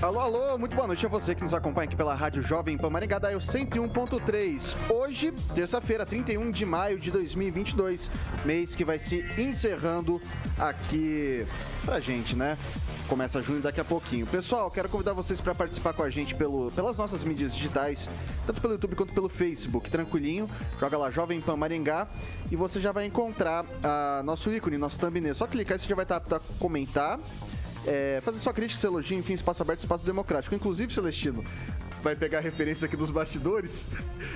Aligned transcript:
Alô, 0.00 0.20
alô, 0.20 0.56
muito 0.56 0.76
boa 0.76 0.86
noite 0.86 1.04
a 1.04 1.08
você 1.08 1.34
que 1.34 1.42
nos 1.42 1.52
acompanha 1.52 1.88
aqui 1.88 1.96
pela 1.96 2.14
Rádio 2.14 2.40
Jovem 2.40 2.78
Pan 2.78 2.88
Maringá, 2.88 3.18
da 3.18 3.32
101.3. 3.32 4.76
Hoje, 4.88 5.32
terça-feira, 5.56 6.06
31 6.06 6.52
de 6.52 6.64
maio 6.64 7.00
de 7.00 7.10
2022, 7.10 8.08
mês 8.44 8.76
que 8.76 8.84
vai 8.84 9.00
se 9.00 9.26
encerrando 9.36 10.20
aqui 10.56 11.44
pra 11.84 11.98
gente, 11.98 12.36
né? 12.36 12.56
Começa 13.08 13.42
junho 13.42 13.60
daqui 13.60 13.80
a 13.80 13.84
pouquinho. 13.84 14.24
Pessoal, 14.24 14.70
quero 14.70 14.88
convidar 14.88 15.14
vocês 15.14 15.40
para 15.40 15.52
participar 15.52 15.92
com 15.92 16.04
a 16.04 16.10
gente 16.10 16.32
pelo, 16.32 16.70
pelas 16.70 16.96
nossas 16.96 17.24
mídias 17.24 17.52
digitais, 17.52 18.08
tanto 18.46 18.60
pelo 18.60 18.74
YouTube 18.74 18.94
quanto 18.94 19.12
pelo 19.12 19.28
Facebook. 19.28 19.90
Tranquilinho, 19.90 20.48
joga 20.78 20.96
lá 20.96 21.10
Jovem 21.10 21.40
Pan 21.40 21.56
Maringá 21.56 22.06
e 22.52 22.54
você 22.54 22.80
já 22.80 22.92
vai 22.92 23.04
encontrar 23.06 23.66
a 23.82 24.22
nosso 24.22 24.48
ícone, 24.52 24.78
nosso 24.78 25.00
thumbnail. 25.00 25.34
Só 25.34 25.48
clicar 25.48 25.76
e 25.76 25.80
você 25.80 25.88
já 25.88 25.96
vai 25.96 26.04
estar 26.04 26.18
apto 26.18 26.36
a 26.36 26.40
comentar 26.60 27.18
é, 27.88 28.20
fazer 28.20 28.38
sua 28.38 28.52
crítica, 28.52 28.78
seu 28.78 28.90
elogio, 28.90 29.18
enfim, 29.18 29.32
espaço 29.32 29.62
aberto, 29.62 29.80
espaço 29.80 30.04
democrático. 30.04 30.54
Inclusive, 30.54 30.92
Celestino, 30.92 31.42
vai 32.02 32.14
pegar 32.14 32.38
a 32.38 32.40
referência 32.40 32.86
aqui 32.86 32.96
dos 32.96 33.10
bastidores, 33.10 33.86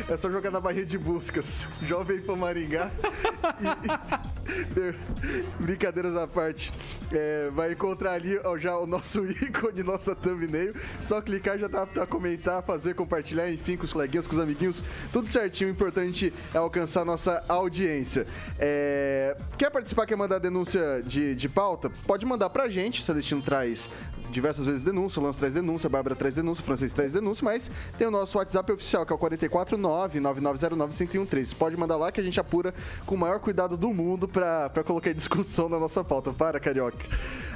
é 0.09 0.17
só 0.17 0.31
jogar 0.31 0.51
na 0.51 0.61
barreira 0.61 0.87
de 0.87 0.99
buscas. 0.99 1.67
Jovem 1.83 2.21
Pan 2.21 2.37
Maringá. 2.37 2.91
e, 4.77 5.63
brincadeiras 5.63 6.17
à 6.17 6.27
parte. 6.27 6.73
É, 7.11 7.51
vai 7.53 7.73
encontrar 7.73 8.13
ali 8.13 8.39
ó, 8.45 8.57
já 8.57 8.77
o 8.77 8.87
nosso 8.87 9.25
ícone, 9.45 9.83
nossa 9.83 10.15
thumbnail. 10.15 10.75
Só 11.01 11.21
clicar 11.21 11.59
já 11.59 11.69
dá 11.69 11.87
pra 11.87 12.07
comentar, 12.07 12.63
fazer, 12.63 12.95
compartilhar, 12.95 13.51
enfim, 13.51 13.77
com 13.77 13.85
os 13.85 13.93
coleguinhas, 13.93 14.27
com 14.27 14.35
os 14.35 14.41
amiguinhos. 14.41 14.83
Tudo 15.13 15.29
certinho. 15.29 15.71
O 15.71 15.73
importante 15.73 16.33
é 16.55 16.59
alcançar 16.59 17.05
nossa 17.05 17.45
audiência. 17.49 18.27
É, 18.59 19.37
quer 19.57 19.71
participar, 19.71 20.07
quer 20.07 20.17
mandar 20.17 20.39
denúncia 20.39 21.03
de, 21.03 21.35
de 21.35 21.49
pauta? 21.49 21.91
Pode 22.07 22.25
mandar 22.27 22.51
pra 22.51 22.69
gente. 22.69 23.03
Celestino 23.03 23.43
traz 23.43 23.89
diversas 24.31 24.65
vezes 24.65 24.83
denúncia, 24.83 25.21
o 25.21 25.25
Lance 25.25 25.39
traz 25.39 25.53
denúncia, 25.53 25.87
a 25.87 25.91
Bárbara 25.91 26.17
traz 26.17 26.35
denúncia, 26.35 26.63
o 26.63 26.65
Francês 26.65 26.93
traz 26.93 27.13
denúncia, 27.13 27.45
mas 27.45 27.52
tem 27.98 28.06
o 28.06 28.11
nosso 28.11 28.39
WhatsApp 28.39 28.72
oficial, 28.72 29.05
que 29.05 29.12
é 29.12 29.17
o 29.17 29.19
449-9909-1013. 29.19 31.55
Pode 31.56 31.77
mandar 31.77 31.97
lá 31.97 32.12
que 32.12 32.20
a 32.20 32.25
gente 32.25 32.39
apura 32.41 32.72
com 33.06 33.14
o 33.14 33.19
maior 33.19 33.39
cuidado 33.41 33.77
do 33.77 33.92
mundo 33.92 34.27
pra 34.28 34.70
colocar 34.84 35.11
em 35.11 35.14
discussão 35.14 35.69
na 35.69 35.78
nossa 35.78 36.03
pauta. 36.05 36.33
Para, 36.33 36.58
Carioca. 36.58 37.05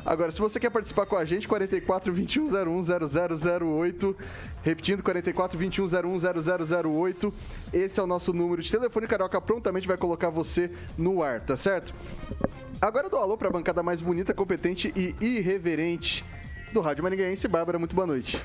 Agora, 0.04 0.30
se 0.30 0.38
você 0.38 0.60
quer 0.60 0.68
participar 0.70 1.06
com 1.06 1.16
a 1.16 1.24
gente, 1.24 1.48
44 1.48 2.12
21 2.12 2.44
01 2.44 2.82
0008. 2.82 4.16
Repetindo, 4.62 5.02
44 5.02 5.58
21 5.58 5.84
01 5.84 6.18
0008. 6.18 7.34
Esse 7.72 7.98
é 7.98 8.02
o 8.02 8.06
nosso 8.06 8.30
número 8.32 8.62
de 8.62 8.70
telefone. 8.70 9.06
Carioca 9.06 9.40
prontamente 9.40 9.88
vai 9.88 9.96
colocar 9.96 10.28
você 10.30 10.70
no 10.96 11.22
ar, 11.22 11.40
tá 11.40 11.56
certo? 11.56 11.92
Agora 12.80 13.06
eu 13.06 13.10
dou 13.10 13.20
alô 13.20 13.36
pra 13.36 13.50
bancada 13.50 13.82
mais 13.82 14.00
bonita, 14.00 14.32
competente 14.34 14.92
e 14.94 15.16
irreverente 15.20 16.24
do 16.76 16.82
Rádio 16.82 17.02
Maringaense. 17.02 17.48
Bárbara, 17.48 17.78
muito 17.78 17.94
boa 17.94 18.06
noite. 18.06 18.38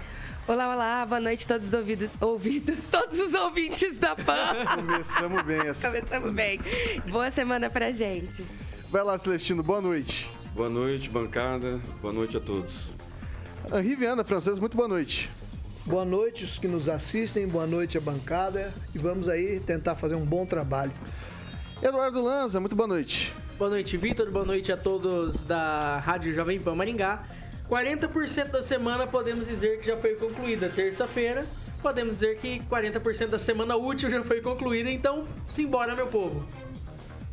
Olá, 0.48 0.74
olá, 0.74 1.06
boa 1.06 1.20
noite 1.20 1.44
a 1.44 1.48
todos 1.50 1.68
os 1.68 1.74
ouvidos, 1.74 2.10
ouvidos, 2.22 2.78
todos 2.90 3.20
os 3.20 3.34
ouvintes 3.34 3.98
da 3.98 4.16
PAN. 4.16 4.66
Começamos 4.74 5.42
bem 5.42 5.60
essa. 5.68 5.88
Começamos 5.90 6.34
bem. 6.34 6.58
Boa 7.10 7.30
semana 7.30 7.70
pra 7.70 7.92
gente. 7.92 8.46
Vai 8.90 9.04
lá, 9.04 9.18
Celestino, 9.18 9.62
boa 9.62 9.82
noite. 9.82 10.32
Boa 10.56 10.70
noite, 10.70 11.10
bancada. 11.10 11.82
Boa 12.02 12.14
noite 12.14 12.38
a 12.38 12.40
todos. 12.40 12.72
Henri 13.74 13.98
Viana, 13.98 14.24
francês, 14.24 14.58
muito 14.60 14.78
boa 14.78 14.88
noite. 14.88 15.30
Boa 15.86 16.06
noite 16.06 16.46
os 16.46 16.58
que 16.58 16.70
nos 16.70 16.88
assistem, 16.88 17.46
boa 17.46 17.68
noite 17.68 17.98
a 17.98 18.02
bancada 18.02 18.74
e 18.96 18.98
vamos 18.98 19.28
aí 19.28 19.60
tentar 19.60 19.96
fazer 19.96 20.16
um 20.16 20.26
bom 20.26 20.46
trabalho. 20.46 20.94
Eduardo 21.84 22.22
Lanza, 22.22 22.62
muito 22.62 22.78
boa 22.78 22.88
noite. 22.88 23.34
Boa 23.58 23.70
noite, 23.70 23.98
Vitor. 23.98 24.32
Boa 24.32 24.46
noite 24.46 24.72
a 24.72 24.78
todos 24.78 25.44
da 25.44 25.98
Rádio 25.98 26.34
Jovem 26.34 26.62
Pan 26.62 26.76
Maringá. 26.76 27.24
40% 27.76 28.50
da 28.52 28.62
semana 28.62 29.08
podemos 29.08 29.48
dizer 29.48 29.80
que 29.80 29.88
já 29.88 29.96
foi 29.96 30.16
concluída. 30.16 30.68
Terça-feira, 30.68 31.46
podemos 31.82 32.16
dizer 32.16 32.38
que 32.38 32.60
40% 32.70 33.28
da 33.30 33.40
semana 33.40 33.78
útil 33.78 34.10
já 34.10 34.22
foi 34.22 34.42
concluída. 34.42 34.92
Então, 34.92 35.24
simbora, 35.48 35.96
meu 35.96 36.08
povo. 36.08 36.46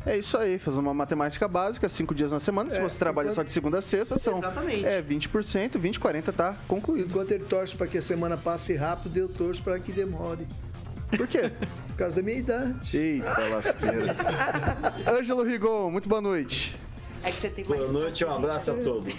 É 0.05 0.17
isso 0.17 0.37
aí, 0.37 0.57
fazer 0.57 0.79
uma 0.79 0.93
matemática 0.93 1.45
básica, 1.45 1.89
cinco 1.89 2.15
dias 2.15 2.31
na 2.31 2.39
semana. 2.39 2.71
Se 2.71 2.77
É, 2.77 2.81
você 2.81 2.97
trabalha 2.97 3.25
enquanto- 3.25 3.35
só 3.35 3.43
de 3.43 3.51
segunda 3.51 3.79
a 3.79 3.81
sexta, 3.81 4.17
são 4.17 4.37
Exatamente. 4.37 4.85
é, 4.85 5.01
20%, 5.01 5.77
20, 5.77 5.99
40 5.99 6.31
tá 6.31 6.55
concluído. 6.69 7.07
Enquanto 7.09 7.31
ele 7.31 7.43
torce 7.43 7.75
para 7.75 7.85
que 7.87 7.97
a 7.97 8.01
semana 8.01 8.37
passe 8.37 8.73
rápido, 8.75 9.17
eu 9.17 9.27
torço 9.27 9.61
para 9.61 9.77
que 9.77 9.91
demore. 9.91 10.47
Por 11.17 11.27
quê? 11.27 11.51
Por 11.89 11.97
causa 11.97 12.15
da 12.15 12.21
minha 12.25 12.37
idade. 12.37 12.95
Eita 12.97 13.39
lasqueira. 13.49 14.15
Ângelo 15.19 15.43
Rigon, 15.43 15.91
muito 15.91 16.07
boa 16.07 16.21
noite. 16.21 16.77
É 17.21 17.29
que 17.29 17.41
você 17.41 17.49
tem 17.49 17.65
mais 17.65 17.81
Boa 17.81 17.91
noite, 17.91 18.23
um 18.23 18.31
abraço 18.31 18.71
a 18.71 18.75
todos. 18.75 19.13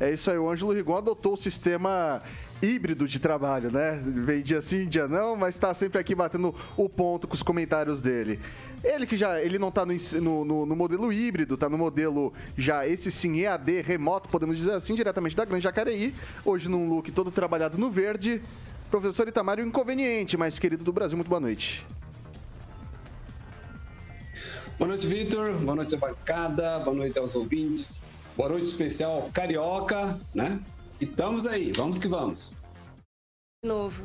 É 0.00 0.10
isso 0.12 0.30
aí, 0.30 0.38
o 0.38 0.48
Ângelo 0.50 0.72
Rigon 0.72 0.96
adotou 0.96 1.34
o 1.34 1.36
sistema 1.36 2.22
híbrido 2.62 3.06
de 3.06 3.18
trabalho, 3.18 3.70
né? 3.70 4.00
Vem 4.02 4.42
dia 4.42 4.60
sim, 4.62 4.86
dia 4.88 5.06
não, 5.06 5.36
mas 5.36 5.58
tá 5.58 5.72
sempre 5.74 5.98
aqui 5.98 6.14
batendo 6.14 6.54
o 6.74 6.88
ponto 6.88 7.28
com 7.28 7.34
os 7.34 7.42
comentários 7.42 8.00
dele. 8.00 8.40
Ele 8.82 9.06
que 9.06 9.14
já, 9.16 9.40
ele 9.42 9.58
não 9.58 9.70
tá 9.70 9.84
no, 9.84 9.94
no, 10.44 10.66
no- 10.66 10.76
modelo 10.76 11.12
híbrido, 11.12 11.54
tá 11.56 11.68
no 11.68 11.76
modelo 11.76 12.32
já, 12.56 12.86
esse 12.86 13.10
sim, 13.10 13.40
EAD, 13.40 13.82
remoto, 13.82 14.30
podemos 14.30 14.56
dizer 14.56 14.72
assim, 14.72 14.94
diretamente 14.94 15.36
da 15.36 15.44
Grande 15.44 15.64
Jacareí. 15.64 16.14
Hoje 16.46 16.68
num 16.70 16.88
look 16.88 17.12
todo 17.12 17.30
trabalhado 17.30 17.76
no 17.76 17.90
verde. 17.90 18.40
Professor 18.90 19.28
Itamar, 19.28 19.58
o 19.58 19.62
inconveniente, 19.62 20.34
mais 20.36 20.58
querido 20.58 20.82
do 20.82 20.92
Brasil, 20.94 21.16
muito 21.16 21.28
boa 21.28 21.40
noite. 21.40 21.86
Boa 24.78 24.88
noite, 24.88 25.06
Vitor. 25.06 25.52
Boa 25.58 25.76
noite 25.76 25.94
bancada. 25.96 26.78
Boa 26.78 26.96
noite 26.96 27.18
aos 27.18 27.34
ouvintes. 27.34 28.02
Boa 28.40 28.48
noite 28.48 28.68
especial 28.68 29.28
Carioca, 29.34 30.18
né? 30.34 30.58
E 30.98 31.04
estamos 31.04 31.46
aí, 31.46 31.72
vamos 31.76 31.98
que 31.98 32.08
vamos. 32.08 32.56
novo. 33.62 34.02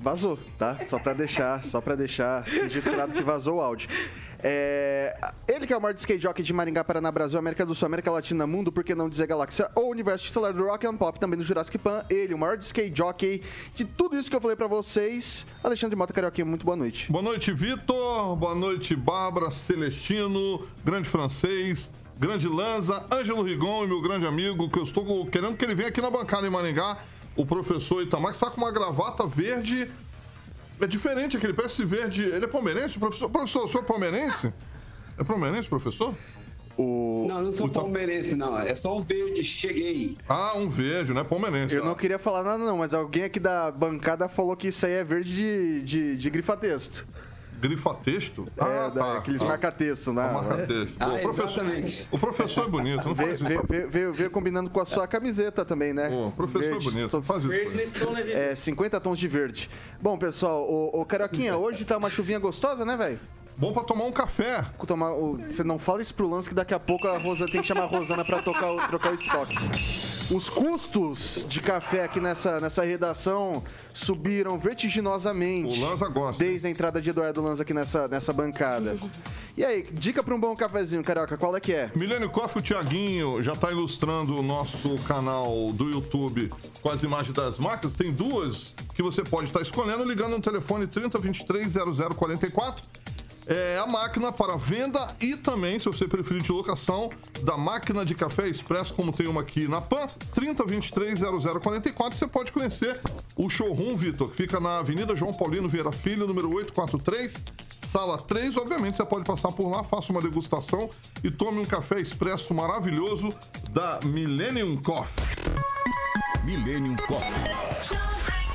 Vazou, 0.00 0.36
tá? 0.58 0.84
Só 0.84 0.98
pra 0.98 1.12
deixar, 1.12 1.62
só 1.62 1.80
para 1.80 1.94
deixar 1.94 2.42
registrado 2.42 3.12
que 3.12 3.22
vazou 3.22 3.58
o 3.58 3.60
áudio. 3.60 3.88
É, 4.42 5.16
ele 5.46 5.64
que 5.64 5.72
é 5.72 5.76
o 5.76 5.80
maior 5.80 5.94
skate 5.94 6.20
jockey 6.20 6.42
de 6.42 6.52
Maringá, 6.52 6.82
Paraná, 6.82 7.12
Brasil, 7.12 7.38
América 7.38 7.64
do 7.64 7.72
Sul, 7.72 7.86
América 7.86 8.10
Latina, 8.10 8.48
Mundo, 8.48 8.72
por 8.72 8.82
que 8.82 8.96
não 8.96 9.08
dizer 9.08 9.28
Galáxia, 9.28 9.70
ou 9.76 9.88
Universo 9.88 10.26
Estelar 10.26 10.52
do 10.52 10.64
Rock 10.64 10.88
and 10.88 10.96
Pop, 10.96 11.20
também 11.20 11.38
do 11.38 11.44
Jurassic 11.44 11.78
Pan, 11.78 12.04
ele, 12.10 12.34
o 12.34 12.38
maior 12.38 12.58
skate 12.58 12.92
jockey 12.92 13.44
de 13.76 13.84
tudo 13.84 14.18
isso 14.18 14.28
que 14.28 14.34
eu 14.34 14.40
falei 14.40 14.56
pra 14.56 14.66
vocês, 14.66 15.46
Alexandre 15.62 15.94
Mota 15.94 16.12
Carioquinha, 16.12 16.44
muito 16.44 16.66
boa 16.66 16.76
noite. 16.76 17.12
Boa 17.12 17.22
noite, 17.22 17.52
Vitor. 17.52 18.34
Boa 18.34 18.56
noite, 18.56 18.96
Bárbara, 18.96 19.52
Celestino, 19.52 20.66
grande 20.84 21.08
francês, 21.08 21.92
grande 22.18 22.48
Lanza, 22.48 23.04
Ângelo 23.12 23.42
Rigon 23.42 23.84
e 23.84 23.86
meu 23.88 24.00
grande 24.00 24.26
amigo, 24.26 24.68
que 24.70 24.78
eu 24.78 24.82
estou 24.82 25.26
querendo 25.26 25.56
que 25.56 25.64
ele 25.64 25.74
venha 25.74 25.88
aqui 25.88 26.00
na 26.00 26.10
bancada 26.10 26.46
em 26.46 26.50
Maringá, 26.50 26.96
o 27.36 27.44
professor 27.44 28.02
Itamar, 28.02 28.30
que 28.30 28.36
está 28.36 28.50
com 28.50 28.60
uma 28.60 28.70
gravata 28.72 29.26
verde. 29.26 29.90
É 30.80 30.86
diferente 30.86 31.36
aquele, 31.36 31.52
parece 31.52 31.84
verde. 31.84 32.22
Ele 32.22 32.44
é 32.44 32.48
palmeirense? 32.48 32.98
Professor, 32.98 33.30
professor, 33.30 33.64
o 33.64 33.68
senhor 33.68 33.82
é 33.82 33.86
palmeirense? 33.86 34.52
É 35.18 35.24
palmeirense, 35.24 35.68
professor? 35.68 36.14
O... 36.78 37.24
Não, 37.26 37.40
não 37.42 37.52
sou 37.54 37.66
Então- 37.66 37.82
palmeirense, 37.84 38.34
não. 38.36 38.58
É 38.58 38.76
só 38.76 38.98
um 38.98 39.02
verde. 39.02 39.42
Cheguei. 39.42 40.18
Ah, 40.28 40.52
um 40.56 40.68
verde, 40.68 41.14
não 41.14 41.22
é 41.22 41.24
palmeirense. 41.24 41.74
Eu 41.74 41.82
não 41.84 41.92
Ah. 41.92 41.96
queria 41.96 42.18
falar 42.18 42.42
nada 42.42 42.58
não, 42.62 42.76
mas 42.76 42.92
alguém 42.92 43.24
aqui 43.24 43.40
da 43.40 43.70
bancada 43.70 44.28
falou 44.28 44.54
que 44.54 44.68
isso 44.68 44.84
aí 44.84 44.92
é 44.92 45.04
verde 45.04 45.34
de, 45.34 45.82
de, 45.84 46.16
de 46.18 46.30
grifa-texto. 46.30 47.06
Grifa-texto? 47.60 48.46
é, 48.56 48.62
Ah, 48.62 48.88
da- 48.88 49.04
tá. 49.04 49.18
aqueles 49.18 49.40
Ah, 49.42 49.46
marca-texto, 49.46 50.12
né? 50.12 50.30
Marca-texto. 50.32 50.94
Ah, 51.00 51.06
o 51.08 51.18
professor- 51.20 51.44
exatamente. 51.64 52.08
O 52.10 52.18
professor 52.18 52.64
é 52.66 52.68
bonito, 52.68 52.96
não 53.06 53.14
faz 53.14 53.18
Veio, 53.18 53.34
isso. 53.34 53.44
veio, 53.44 53.62
veio, 53.68 53.88
veio- 53.90 54.12
veio 54.12 54.30
combinando 54.30 54.70
com 54.70 54.80
a 54.80 54.84
sua 54.84 55.06
camiseta 55.06 55.64
também, 55.64 55.92
né? 55.92 56.08
O 56.08 56.30
professor 56.32 56.64
é 56.64 56.68
Verde, 56.70 56.84
bonito, 56.84 57.02
não 57.02 57.08
todos- 57.08 57.26
faz 57.26 57.40
isso. 57.40 57.48
Verde 57.48 58.24
né? 58.34 58.50
É, 58.52 58.54
50 58.54 59.00
tons 59.00 59.18
de 59.18 59.28
verde. 59.28 59.70
Bom, 60.00 60.16
pessoal, 60.18 60.62
o, 60.68 61.00
o 61.00 61.04
Carioquinha, 61.04 61.56
hoje 61.56 61.84
tá 61.84 61.96
uma 61.96 62.10
chuvinha 62.10 62.38
gostosa, 62.38 62.84
né, 62.84 62.96
velho? 62.96 63.18
Bom 63.58 63.72
pra 63.72 63.82
tomar 63.84 64.04
um 64.04 64.12
café. 64.12 64.66
Tomar 64.86 65.12
o- 65.12 65.38
Você 65.38 65.64
não 65.64 65.78
fala 65.78 66.02
isso 66.02 66.12
pro 66.12 66.28
lance 66.28 66.48
que 66.48 66.54
daqui 66.54 66.74
a 66.74 66.78
pouco 66.78 67.08
a 67.08 67.16
Rosa 67.18 67.46
tem 67.46 67.62
que 67.62 67.66
chamar 67.66 67.84
a 67.84 67.86
Rosana 67.86 68.22
pra 68.24 68.42
tocar 68.42 68.70
o, 68.70 68.86
trocar 68.88 69.12
o 69.12 69.14
estoque. 69.14 69.56
Os 70.30 70.50
custos 70.50 71.46
de 71.48 71.60
café 71.60 72.02
aqui 72.04 72.20
nessa, 72.20 72.60
nessa 72.60 72.84
redação 72.84 73.62
subiram 73.94 74.58
vertiginosamente. 74.58 75.78
O 75.78 75.88
Lanza 75.88 76.08
gosta. 76.08 76.44
Desde 76.44 76.66
a 76.66 76.70
entrada 76.70 77.00
de 77.00 77.08
Eduardo 77.10 77.40
Lanza 77.40 77.62
aqui 77.62 77.72
nessa, 77.72 78.06
nessa 78.08 78.32
bancada. 78.32 78.98
E 79.56 79.64
aí, 79.64 79.86
dica 79.90 80.22
para 80.22 80.34
um 80.34 80.40
bom 80.40 80.54
cafezinho, 80.54 81.02
Carioca, 81.02 81.38
qual 81.38 81.56
é 81.56 81.60
que 81.60 81.72
é? 81.72 81.90
Milênio 81.94 82.28
Coffee, 82.28 82.58
o 82.60 82.62
Tiaguinho 82.62 83.40
já 83.42 83.52
está 83.54 83.70
ilustrando 83.70 84.38
o 84.38 84.42
nosso 84.42 84.96
canal 85.04 85.70
do 85.72 85.88
YouTube 85.88 86.50
com 86.82 86.90
as 86.90 87.02
imagens 87.02 87.34
das 87.34 87.56
máquinas. 87.58 87.94
Tem 87.96 88.12
duas 88.12 88.74
que 88.94 89.02
você 89.02 89.22
pode 89.22 89.46
estar 89.46 89.62
escolhendo 89.62 90.04
ligando 90.04 90.32
no 90.32 90.40
telefone 90.42 90.86
3023 90.86 91.72
0044 92.18 92.84
é 93.46 93.78
a 93.78 93.86
máquina 93.86 94.32
para 94.32 94.56
venda 94.56 94.98
e 95.20 95.36
também, 95.36 95.78
se 95.78 95.86
você 95.86 96.06
preferir, 96.06 96.42
de 96.42 96.50
locação 96.50 97.10
da 97.42 97.56
máquina 97.56 98.04
de 98.04 98.14
café 98.14 98.48
expresso, 98.48 98.92
como 98.94 99.12
tem 99.12 99.28
uma 99.28 99.40
aqui 99.40 99.68
na 99.68 99.80
PAN, 99.80 100.06
3023-0044. 100.34 102.14
Você 102.14 102.26
pode 102.26 102.50
conhecer 102.52 103.00
o 103.36 103.48
showroom, 103.48 103.96
Vitor, 103.96 104.28
que 104.28 104.36
fica 104.36 104.58
na 104.58 104.78
Avenida 104.78 105.14
João 105.14 105.32
Paulino 105.32 105.68
Vieira 105.68 105.92
Filho, 105.92 106.26
número 106.26 106.48
843, 106.48 107.44
sala 107.86 108.18
3. 108.18 108.56
Obviamente, 108.56 108.96
você 108.96 109.04
pode 109.04 109.24
passar 109.24 109.52
por 109.52 109.68
lá, 109.68 109.84
faça 109.84 110.10
uma 110.10 110.20
degustação 110.20 110.90
e 111.22 111.30
tome 111.30 111.60
um 111.60 111.64
café 111.64 112.00
expresso 112.00 112.52
maravilhoso 112.52 113.32
da 113.70 114.00
Millennium 114.04 114.76
Coffee. 114.76 115.24
Millennium 116.44 116.96
Coffee. 117.06 118.45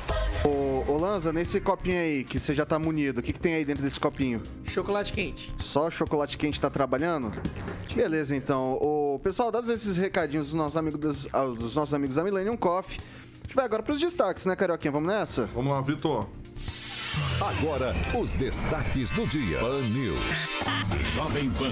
Ô, 0.44 0.92
ô 0.92 0.96
Lanza, 0.98 1.32
nesse 1.32 1.60
copinho 1.60 2.00
aí 2.00 2.24
que 2.24 2.38
você 2.40 2.54
já 2.54 2.66
tá 2.66 2.78
munido, 2.78 3.20
o 3.20 3.22
que, 3.22 3.32
que 3.32 3.38
tem 3.38 3.54
aí 3.54 3.64
dentro 3.64 3.82
desse 3.82 4.00
copinho? 4.00 4.42
Chocolate 4.66 5.12
quente. 5.12 5.52
Só 5.60 5.88
chocolate 5.90 6.36
quente 6.36 6.60
tá 6.60 6.68
trabalhando? 6.68 7.30
Beleza, 7.94 8.34
então. 8.34 8.72
O 8.80 9.20
pessoal, 9.22 9.52
dados 9.52 9.70
esses 9.70 9.96
recadinhos 9.96 10.46
dos 10.46 10.54
nossos 10.54 10.76
amigos, 10.76 10.98
dos, 10.98 11.28
ah, 11.32 11.44
dos 11.44 11.76
nossos 11.76 11.94
amigos 11.94 12.16
da 12.16 12.24
Millennium 12.24 12.56
Coffee, 12.56 12.98
a 13.00 13.46
gente 13.46 13.54
vai 13.54 13.64
agora 13.64 13.82
pros 13.82 14.00
destaques, 14.00 14.44
né, 14.46 14.56
Carioquinha? 14.56 14.90
Vamos 14.90 15.08
nessa? 15.08 15.44
Vamos 15.46 15.72
lá, 15.72 15.80
Vitor. 15.80 16.26
Agora, 17.40 17.94
os 18.18 18.32
destaques 18.32 19.10
do 19.10 19.26
dia. 19.26 19.60
Pan 19.60 19.82
News. 19.82 20.48
Jovem 21.12 21.50
Pan. 21.50 21.70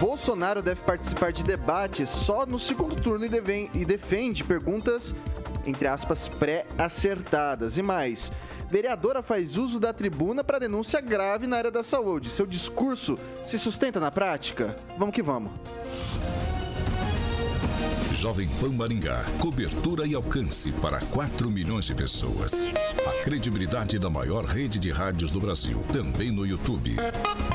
Bolsonaro 0.00 0.62
deve 0.62 0.80
participar 0.82 1.30
de 1.30 1.42
debates 1.44 2.08
só 2.08 2.46
no 2.46 2.58
segundo 2.58 2.96
turno 2.96 3.24
e, 3.26 3.28
devem- 3.28 3.70
e 3.74 3.84
defende 3.84 4.42
perguntas, 4.42 5.14
entre 5.66 5.86
aspas, 5.86 6.28
pré-acertadas. 6.28 7.76
E 7.76 7.82
mais, 7.82 8.30
vereadora 8.68 9.22
faz 9.22 9.58
uso 9.58 9.78
da 9.78 9.92
tribuna 9.92 10.42
para 10.42 10.58
denúncia 10.58 11.00
grave 11.00 11.46
na 11.46 11.56
área 11.56 11.70
da 11.70 11.82
saúde. 11.82 12.30
Seu 12.30 12.46
discurso 12.46 13.18
se 13.44 13.58
sustenta 13.58 14.00
na 14.00 14.10
prática? 14.10 14.76
Vamos 14.98 15.14
que 15.14 15.22
vamos. 15.22 15.52
Jovem 18.16 18.48
Pan 18.58 18.70
Maringá. 18.70 19.24
Cobertura 19.38 20.06
e 20.06 20.14
alcance 20.14 20.72
para 20.72 21.00
4 21.00 21.50
milhões 21.50 21.84
de 21.84 21.94
pessoas. 21.94 22.54
A 23.06 23.24
credibilidade 23.24 23.98
da 23.98 24.08
maior 24.08 24.44
rede 24.46 24.78
de 24.78 24.90
rádios 24.90 25.30
do 25.30 25.38
Brasil. 25.38 25.84
Também 25.92 26.32
no 26.32 26.46
YouTube. 26.46 26.96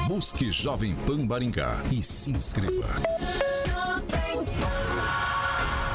Busque 0.08 0.52
Jovem 0.52 0.96
Pan 0.96 1.26
Maringá 1.26 1.82
e 1.92 2.04
se 2.04 2.30
inscreva. 2.30 2.88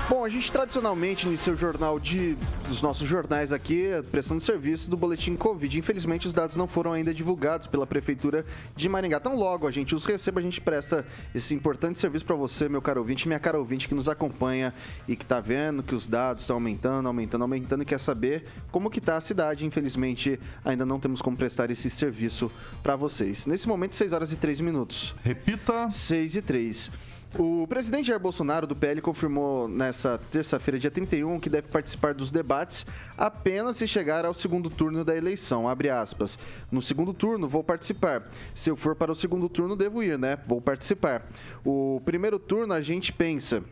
Bom, 0.09 0.25
a 0.25 0.29
gente 0.29 0.53
tradicionalmente 0.53 1.27
inicia 1.27 1.53
o 1.53 1.57
jornal 1.57 1.99
de 1.99 2.37
dos 2.69 2.81
nossos 2.81 3.09
jornais 3.09 3.53
aqui 3.53 3.89
prestando 4.09 4.41
serviço 4.41 4.89
do 4.89 4.97
boletim 4.97 5.35
Covid. 5.35 5.77
Infelizmente, 5.77 6.29
os 6.29 6.33
dados 6.33 6.55
não 6.57 6.69
foram 6.69 6.93
ainda 6.93 7.13
divulgados 7.13 7.67
pela 7.67 7.85
prefeitura 7.89 8.47
de 8.77 8.89
Maringá. 8.89 9.17
Então, 9.17 9.35
logo 9.35 9.67
a 9.67 9.71
gente 9.73 9.97
os 9.97 10.05
receba, 10.05 10.39
a 10.39 10.43
gente 10.45 10.61
presta 10.61 11.05
esse 11.35 11.55
importante 11.55 11.99
serviço 11.99 12.25
para 12.25 12.37
você, 12.37 12.69
meu 12.69 12.81
caro 12.81 13.01
ouvinte, 13.01 13.27
minha 13.27 13.41
cara 13.41 13.59
ouvinte 13.59 13.89
que 13.89 13.97
nos 13.97 14.09
acompanha 14.09 14.73
e 15.09 15.17
que 15.17 15.25
está 15.25 15.41
vendo 15.41 15.83
que 15.83 15.95
os 15.95 16.07
dados 16.07 16.45
estão 16.45 16.55
aumentando, 16.55 17.09
aumentando, 17.09 17.43
aumentando 17.43 17.83
e 17.83 17.87
quer 17.87 17.99
saber 17.99 18.47
como 18.71 18.89
que 18.89 19.01
tá 19.01 19.17
a 19.17 19.21
cidade. 19.21 19.67
Infelizmente, 19.67 20.39
ainda 20.65 20.87
não 20.87 21.01
temos 21.01 21.21
como 21.21 21.37
prestar 21.37 21.69
esse 21.73 21.91
serviço 21.91 22.49
para 22.81 22.95
vocês. 22.95 23.45
Nesse 23.45 23.67
momento, 23.67 23.97
6 23.97 24.13
horas 24.13 24.31
e 24.31 24.37
3 24.37 24.61
minutos. 24.61 25.17
Repita. 25.25 25.91
6 25.91 26.37
e 26.37 26.43
3. 26.43 26.93
O 27.35 27.67
presidente 27.67 28.07
Jair 28.07 28.21
Bolsonaro 28.21 28.67
do 28.67 28.75
PL 28.75 29.01
confirmou 29.03 29.69
nessa 29.69 30.19
terça-feira, 30.31 30.79
dia 30.79 30.91
31, 30.91 31.39
que 31.39 31.51
deve 31.51 31.69
participar 31.69 32.15
dos 32.15 32.31
debates 32.31 32.87
apenas 33.19 33.77
se 33.77 33.87
chegar 33.87 34.25
ao 34.25 34.33
segundo 34.33 34.71
turno 34.71 35.05
da 35.05 35.15
eleição. 35.15 35.69
Abre 35.69 35.91
aspas. 35.91 36.39
No 36.71 36.81
segundo 36.81 37.13
turno, 37.13 37.47
vou 37.47 37.63
participar. 37.63 38.27
Se 38.55 38.71
eu 38.71 38.77
for 38.77 38.95
para 38.95 39.13
o 39.13 39.15
segundo 39.15 39.49
turno, 39.49 39.77
devo 39.77 40.03
ir, 40.03 40.19
né? 40.19 40.39
Vou 40.47 40.63
participar. 40.63 41.27
O 41.65 42.01
primeiro 42.07 42.39
turno, 42.39 42.73
a 42.73 42.81
gente 42.81 43.13
pensa. 43.13 43.63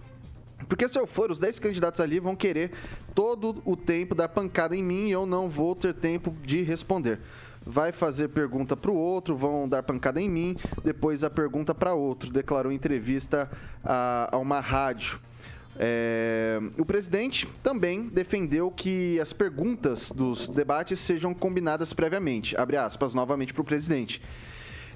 Porque 0.69 0.89
se 0.89 0.99
eu 0.99 1.07
for, 1.07 1.31
os 1.31 1.39
10 1.39 1.59
candidatos 1.59 2.01
ali 2.01 2.21
vão 2.21 2.37
querer 2.37 2.73
todo 3.15 3.63
o 3.65 3.77
tempo 3.77 4.15
da 4.15 4.29
pancada 4.29 4.77
em 4.77 4.83
mim 4.83 5.09
e 5.09 5.13
eu 5.13 5.27
não 5.27 5.49
vou 5.49 5.75
ter 5.75 5.95
tempo 5.95 6.35
de 6.43 6.63
responder. 6.63 7.21
Vai 7.67 7.93
fazer 7.93 8.29
pergunta 8.29 8.77
para 8.77 8.91
o 8.91 8.95
outro, 8.95 9.37
vão 9.37 9.69
dar 9.69 9.83
pancada 9.83 10.21
em 10.21 10.29
mim, 10.29 10.57
depois 10.85 11.25
a 11.25 11.31
pergunta 11.31 11.75
para 11.75 11.95
outro, 11.95 12.31
declarou 12.31 12.71
em 12.71 12.75
entrevista 12.75 13.51
a, 13.83 14.29
a 14.33 14.39
uma 14.39 14.61
rádio. 14.61 15.19
É, 15.77 16.61
o 16.79 16.85
presidente 16.85 17.49
também 17.63 18.09
defendeu 18.09 18.71
que 18.71 19.19
as 19.19 19.33
perguntas 19.33 20.13
dos 20.13 20.49
debates 20.49 21.01
sejam 21.01 21.35
combinadas 21.35 21.93
previamente. 21.93 22.57
Abre 22.57 22.77
aspas 22.77 23.15
novamente 23.15 23.53
para 23.53 23.63
o 23.63 23.65
presidente. 23.65 24.23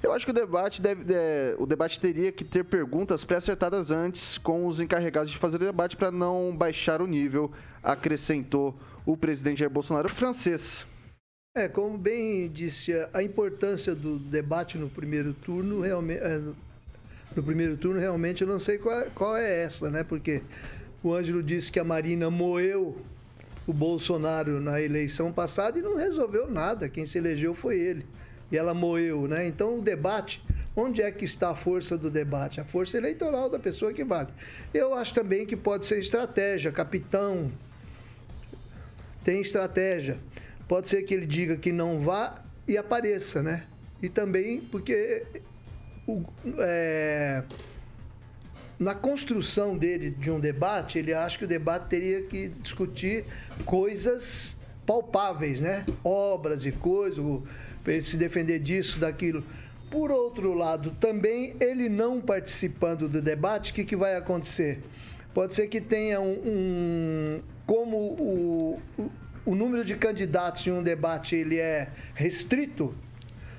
Eu 0.01 0.13
acho 0.13 0.25
que 0.25 0.31
o 0.31 0.33
debate, 0.33 0.81
deve, 0.81 1.13
é, 1.13 1.55
o 1.59 1.65
debate 1.65 1.99
teria 1.99 2.31
que 2.31 2.45
ter 2.45 2.63
perguntas 2.63 3.25
pré-acertadas 3.25 3.91
antes 3.91 4.37
com 4.37 4.65
os 4.65 4.79
encarregados 4.79 5.31
de 5.31 5.37
fazer 5.37 5.57
o 5.57 5.59
debate 5.59 5.97
para 5.97 6.09
não 6.09 6.55
baixar 6.55 7.01
o 7.01 7.07
nível, 7.07 7.51
acrescentou 7.83 8.79
o 9.05 9.17
presidente 9.17 9.59
Jair 9.59 9.69
Bolsonaro 9.69 10.07
francês. 10.07 10.85
É, 11.55 11.67
como 11.67 11.97
bem 11.97 12.47
disse, 12.47 12.91
a 13.11 13.23
importância 13.23 13.95
do 13.95 14.19
debate 14.19 14.77
no 14.77 14.87
primeiro 14.87 15.33
turno 15.33 15.81
realmente. 15.81 16.21
No 17.35 17.41
primeiro 17.43 17.75
turno, 17.75 17.99
realmente, 17.99 18.43
eu 18.43 18.47
não 18.47 18.59
sei 18.59 18.77
qual 18.77 18.99
é, 18.99 19.09
qual 19.15 19.35
é 19.35 19.63
essa, 19.63 19.89
né? 19.89 20.03
Porque 20.03 20.43
o 21.01 21.11
Ângelo 21.11 21.41
disse 21.41 21.71
que 21.71 21.79
a 21.79 21.83
Marina 21.83 22.29
moeu 22.29 23.03
o 23.65 23.73
Bolsonaro 23.73 24.61
na 24.61 24.79
eleição 24.79 25.33
passada 25.33 25.79
e 25.79 25.81
não 25.81 25.95
resolveu 25.95 26.49
nada. 26.49 26.87
Quem 26.87 27.07
se 27.07 27.17
elegeu 27.17 27.55
foi 27.55 27.79
ele. 27.79 28.05
E 28.51 28.57
ela 28.57 28.75
moeu, 28.75 29.27
né? 29.27 29.47
Então 29.47 29.79
o 29.79 29.81
debate, 29.81 30.43
onde 30.75 31.01
é 31.01 31.11
que 31.11 31.25
está 31.25 31.49
a 31.49 31.55
força 31.55 31.97
do 31.97 32.11
debate? 32.11 32.61
A 32.61 32.63
força 32.63 32.95
eleitoral 32.95 33.49
da 33.49 33.57
pessoa 33.57 33.91
que 33.91 34.03
vale. 34.03 34.29
Eu 34.71 34.93
acho 34.93 35.15
também 35.15 35.47
que 35.47 35.55
pode 35.55 35.87
ser 35.87 35.99
estratégia, 35.99 36.71
capitão. 36.71 37.51
Tem 39.23 39.41
estratégia. 39.41 40.17
Pode 40.69 40.87
ser 40.87 41.01
que 41.01 41.15
ele 41.15 41.25
diga 41.25 41.57
que 41.57 41.71
não 41.71 41.99
vá 41.99 42.43
e 42.67 42.77
apareça, 42.77 43.41
né? 43.41 43.65
E 44.03 44.07
também 44.07 44.61
porque 44.61 45.25
o, 46.07 46.23
é, 46.59 47.41
na 48.77 48.93
construção 48.93 49.75
dele 49.75 50.11
de 50.11 50.29
um 50.29 50.39
debate, 50.39 50.99
ele 50.99 51.11
acha 51.11 51.39
que 51.39 51.43
o 51.43 51.47
debate 51.47 51.87
teria 51.87 52.21
que 52.21 52.49
discutir 52.49 53.25
coisas 53.65 54.55
palpáveis, 54.85 55.59
né? 55.59 55.83
Obras 56.03 56.63
e 56.67 56.71
coisas, 56.71 57.25
para 57.83 57.93
ele 57.93 58.03
se 58.03 58.15
defender 58.15 58.59
disso, 58.59 58.99
daquilo. 58.99 59.43
Por 59.89 60.11
outro 60.11 60.53
lado, 60.53 60.91
também 60.99 61.55
ele 61.59 61.89
não 61.89 62.21
participando 62.21 63.09
do 63.09 63.23
debate, 63.23 63.71
o 63.71 63.73
que, 63.73 63.83
que 63.83 63.95
vai 63.95 64.15
acontecer? 64.15 64.83
Pode 65.33 65.55
ser 65.55 65.65
que 65.65 65.81
tenha 65.81 66.21
um. 66.21 66.39
um 66.45 67.41
como 67.65 67.97
o, 67.97 68.79
o, 68.99 69.11
o 69.49 69.55
número 69.55 69.83
de 69.83 69.95
candidatos 69.95 70.67
em 70.67 70.71
um 70.71 70.83
debate 70.83 71.35
ele 71.35 71.57
é 71.57 71.89
restrito, 72.13 72.93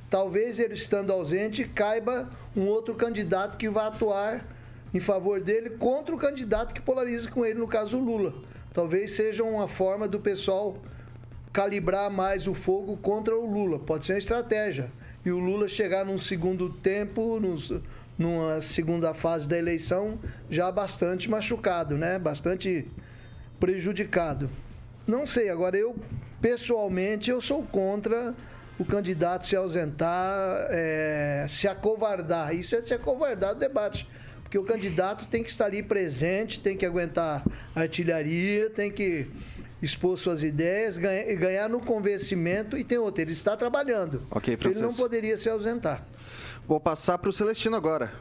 talvez 0.09 0.61
ele 0.61 0.75
estando 0.75 1.13
ausente 1.13 1.65
caiba 1.65 2.31
um 2.57 2.69
outro 2.69 2.95
candidato 2.95 3.57
que 3.57 3.69
vai 3.69 3.89
atuar 3.89 4.47
em 4.95 5.01
favor 5.01 5.41
dele 5.41 5.71
contra 5.71 6.15
o 6.15 6.19
candidato 6.19 6.73
que 6.73 6.81
polariza 6.81 7.29
com 7.29 7.45
ele, 7.45 7.59
no 7.59 7.67
caso 7.67 7.99
o 7.99 8.05
Lula. 8.05 8.33
Talvez 8.73 9.11
seja 9.17 9.43
uma 9.43 9.67
forma 9.67 10.07
do 10.07 10.21
pessoal 10.21 10.79
calibrar 11.53 12.09
mais 12.09 12.47
o 12.47 12.55
fogo 12.55 12.97
contra 12.97 13.37
o 13.37 13.45
Lula. 13.45 13.81
Pode 13.81 14.05
ser 14.05 14.13
uma 14.13 14.21
estratégia. 14.21 14.93
E 15.27 15.33
o 15.33 15.41
Lula 15.41 15.67
chegar 15.67 16.05
num 16.05 16.19
segundo 16.19 16.71
tempo, 16.71 17.41
nos, 17.41 17.75
numa 18.17 18.61
segunda 18.61 19.13
fase 19.13 19.49
da 19.49 19.59
eleição, 19.59 20.21
já 20.49 20.71
bastante 20.71 21.29
machucado, 21.29 21.99
né? 21.99 22.17
Bastante 22.17 22.87
prejudicado. 23.59 24.49
Não 25.07 25.27
sei, 25.27 25.51
agora 25.51 25.77
eu, 25.77 25.97
pessoalmente, 26.41 27.31
eu 27.31 27.41
sou 27.41 27.63
contra 27.65 28.35
o 28.79 28.85
candidato 28.85 29.47
se 29.47 29.55
ausentar, 29.55 30.67
é, 30.71 31.45
se 31.49 31.69
acovardar. 31.69 32.55
Isso 32.55 32.75
é 32.75 32.81
se 32.81 32.95
acovardar 32.95 33.55
do 33.55 33.61
debate. 33.61 34.09
Porque 34.43 34.59
o 34.59 34.65
candidato 34.65 35.27
tem 35.27 35.43
que 35.43 35.51
estar 35.51 35.67
ali 35.67 35.83
presente, 35.83 36.59
tem 36.59 36.77
que 36.77 36.85
aguentar 36.85 37.45
artilharia, 37.75 38.71
tem 38.71 38.91
que 38.91 39.29
expor 39.83 40.19
suas 40.19 40.43
ideias, 40.43 40.99
ganhar, 40.99 41.35
ganhar 41.37 41.69
no 41.69 41.81
convencimento 41.81 42.77
e 42.77 42.83
tem 42.83 42.99
outro, 42.99 43.23
ele 43.23 43.33
está 43.33 43.57
trabalhando. 43.57 44.27
Ok, 44.31 44.59
ele 44.65 44.81
não 44.81 44.93
poderia 44.93 45.37
se 45.37 45.49
ausentar. 45.49 46.05
Vou 46.67 46.81
passar 46.81 47.19
para 47.19 47.31
o 47.31 47.33
Celestino 47.33 47.77
agora. 47.77 48.13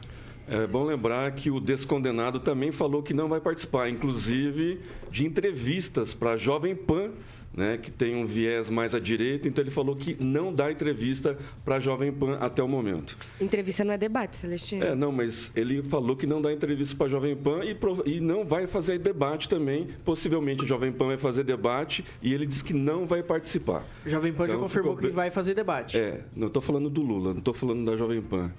É 0.50 0.66
bom 0.66 0.82
lembrar 0.84 1.30
que 1.32 1.50
o 1.50 1.60
descondenado 1.60 2.40
também 2.40 2.72
falou 2.72 3.02
que 3.02 3.14
não 3.14 3.28
vai 3.28 3.40
participar, 3.40 3.88
inclusive 3.88 4.80
de 5.10 5.24
entrevistas 5.24 6.12
para 6.12 6.32
a 6.32 6.36
Jovem 6.36 6.74
Pan, 6.74 7.10
né, 7.56 7.76
que 7.78 7.90
tem 7.90 8.14
um 8.14 8.26
viés 8.26 8.70
mais 8.70 8.94
à 8.94 9.00
direita, 9.00 9.48
então 9.48 9.62
ele 9.62 9.72
falou 9.72 9.94
que 9.96 10.16
não 10.22 10.52
dá 10.52 10.70
entrevista 10.70 11.36
para 11.64 11.76
a 11.76 11.80
Jovem 11.80 12.12
Pan 12.12 12.36
até 12.40 12.62
o 12.62 12.68
momento. 12.68 13.16
Entrevista 13.40 13.84
não 13.84 13.92
é 13.92 13.98
debate, 13.98 14.36
Celestino. 14.36 14.84
É, 14.84 14.94
não, 14.94 15.10
mas 15.10 15.50
ele 15.56 15.82
falou 15.82 16.14
que 16.16 16.26
não 16.26 16.40
dá 16.40 16.52
entrevista 16.52 16.94
para 16.96 17.06
a 17.06 17.10
Jovem 17.10 17.34
Pan 17.36 17.64
e, 17.64 17.74
pro- 17.74 18.02
e 18.06 18.20
não 18.20 18.44
vai 18.44 18.66
fazer 18.68 18.98
debate 19.00 19.48
também. 19.48 19.88
Possivelmente 20.04 20.64
a 20.64 20.66
Jovem 20.66 20.92
Pan 20.92 21.06
vai 21.08 21.18
fazer 21.18 21.42
debate 21.42 22.04
e 22.22 22.32
ele 22.32 22.46
disse 22.46 22.62
que 22.64 22.72
não 22.72 23.04
vai 23.04 23.20
participar. 23.22 23.84
Jovem 24.06 24.32
Pan 24.32 24.46
já 24.46 24.52
Então, 24.52 24.62
confirmou 24.62 24.94
ficou 24.96 25.08
que 25.10 25.14
vai 25.14 25.30
fazer 25.30 25.54
debate. 25.54 25.96
É, 25.96 26.20
não 26.36 26.46
estou 26.46 26.62
falando 26.62 26.88
do 26.88 27.02
Lula, 27.02 27.30
não 27.32 27.38
estou 27.40 27.52
falando 27.54 27.84
da 27.84 27.96
Jovem 27.96 28.22
Pan. 28.22 28.52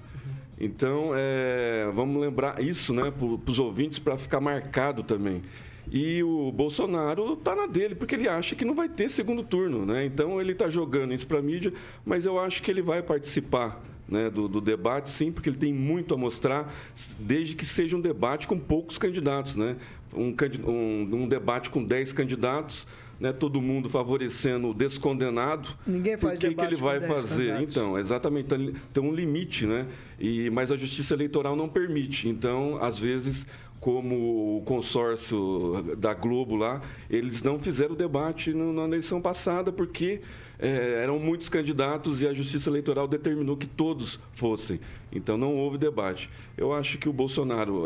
Então, 0.64 1.10
é, 1.14 1.90
vamos 1.92 2.22
lembrar 2.22 2.62
isso, 2.62 2.94
né, 2.94 3.10
para 3.10 3.50
os 3.52 3.58
ouvintes, 3.58 3.98
para 3.98 4.16
ficar 4.16 4.40
marcado 4.40 5.02
também. 5.02 5.42
E 5.90 6.22
o 6.22 6.52
Bolsonaro 6.52 7.32
está 7.32 7.56
na 7.56 7.66
dele, 7.66 7.96
porque 7.96 8.14
ele 8.14 8.28
acha 8.28 8.54
que 8.54 8.64
não 8.64 8.72
vai 8.74 8.88
ter 8.88 9.10
segundo 9.10 9.42
turno, 9.42 9.84
né? 9.84 10.04
Então, 10.06 10.40
ele 10.40 10.52
está 10.52 10.70
jogando 10.70 11.12
isso 11.12 11.26
para 11.26 11.38
a 11.40 11.42
mídia, 11.42 11.72
mas 12.06 12.24
eu 12.24 12.38
acho 12.38 12.62
que 12.62 12.70
ele 12.70 12.80
vai 12.80 13.02
participar 13.02 13.82
né, 14.08 14.30
do, 14.30 14.46
do 14.46 14.60
debate, 14.60 15.10
sim, 15.10 15.32
porque 15.32 15.48
ele 15.48 15.56
tem 15.56 15.72
muito 15.72 16.14
a 16.14 16.16
mostrar, 16.16 16.72
desde 17.18 17.56
que 17.56 17.66
seja 17.66 17.96
um 17.96 18.00
debate 18.00 18.46
com 18.46 18.56
poucos 18.58 18.98
candidatos, 18.98 19.56
né? 19.56 19.76
Um, 20.14 20.32
um- 20.70 21.08
um 21.24 21.28
debate 21.28 21.70
com 21.70 21.82
10 21.82 22.12
candidatos, 22.12 22.86
né, 23.22 23.32
todo 23.32 23.62
mundo 23.62 23.88
favorecendo 23.88 24.70
o 24.70 24.74
descondenado. 24.74 25.68
Ninguém 25.86 26.18
faz 26.18 26.40
Por 26.40 26.48
que, 26.48 26.54
que 26.56 26.64
ele 26.64 26.74
vai 26.74 26.98
com 26.98 27.06
10 27.06 27.20
fazer? 27.20 27.60
Então, 27.62 27.96
exatamente, 27.96 28.48
tem- 28.48 28.74
tem 28.92 29.00
um 29.02 29.14
limite, 29.14 29.64
né? 29.64 29.86
E, 30.18 30.50
mas 30.50 30.72
a 30.72 30.76
justiça 30.76 31.14
eleitoral 31.14 31.54
não 31.54 31.68
permite. 31.68 32.28
Então, 32.28 32.78
às 32.82 32.98
vezes, 32.98 33.46
como 33.78 34.56
o 34.58 34.62
consórcio 34.62 35.96
da 35.96 36.12
Globo 36.14 36.56
lá, 36.56 36.80
eles 37.08 37.44
não 37.44 37.60
fizeram 37.60 37.94
o 37.94 37.96
debate 37.96 38.52
na 38.52 38.82
eleição 38.82 39.20
passada 39.20 39.70
porque 39.70 40.20
eh, 40.58 41.00
eram 41.00 41.20
muitos 41.20 41.48
candidatos 41.48 42.22
e 42.22 42.26
a 42.26 42.34
justiça 42.34 42.68
eleitoral 42.70 43.06
determinou 43.06 43.56
que 43.56 43.68
todos 43.68 44.18
fossem. 44.34 44.80
Então, 45.12 45.36
não 45.38 45.54
houve 45.54 45.78
debate. 45.78 46.28
Eu 46.56 46.72
acho 46.72 46.98
que 46.98 47.08
o 47.08 47.12
Bolsonaro 47.12 47.84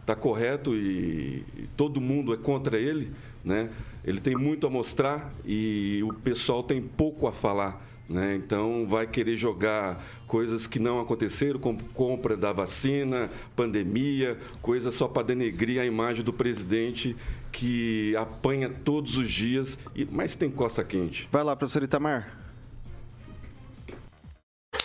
está 0.00 0.14
correto 0.14 0.72
e, 0.76 1.42
e 1.58 1.66
todo 1.76 2.00
mundo 2.00 2.32
é 2.32 2.36
contra 2.36 2.78
ele, 2.78 3.10
né? 3.44 3.68
Ele 4.06 4.20
tem 4.20 4.36
muito 4.36 4.66
a 4.66 4.70
mostrar 4.70 5.32
e 5.44 6.00
o 6.04 6.12
pessoal 6.12 6.62
tem 6.62 6.80
pouco 6.80 7.26
a 7.26 7.32
falar. 7.32 7.84
Né? 8.08 8.36
Então 8.36 8.86
vai 8.86 9.04
querer 9.04 9.36
jogar 9.36 10.00
coisas 10.28 10.68
que 10.68 10.78
não 10.78 11.00
aconteceram, 11.00 11.58
como 11.58 11.82
compra 11.92 12.36
da 12.36 12.52
vacina, 12.52 13.28
pandemia, 13.56 14.38
coisas 14.62 14.94
só 14.94 15.08
para 15.08 15.24
denegrir 15.24 15.80
a 15.80 15.84
imagem 15.84 16.22
do 16.22 16.32
presidente 16.32 17.16
que 17.50 18.14
apanha 18.14 18.70
todos 18.70 19.16
os 19.16 19.28
dias, 19.28 19.76
e 19.94 20.04
mas 20.04 20.36
tem 20.36 20.50
costa 20.50 20.84
quente. 20.84 21.28
Vai 21.32 21.42
lá, 21.42 21.56
professor 21.56 21.82
Itamar. 21.82 22.46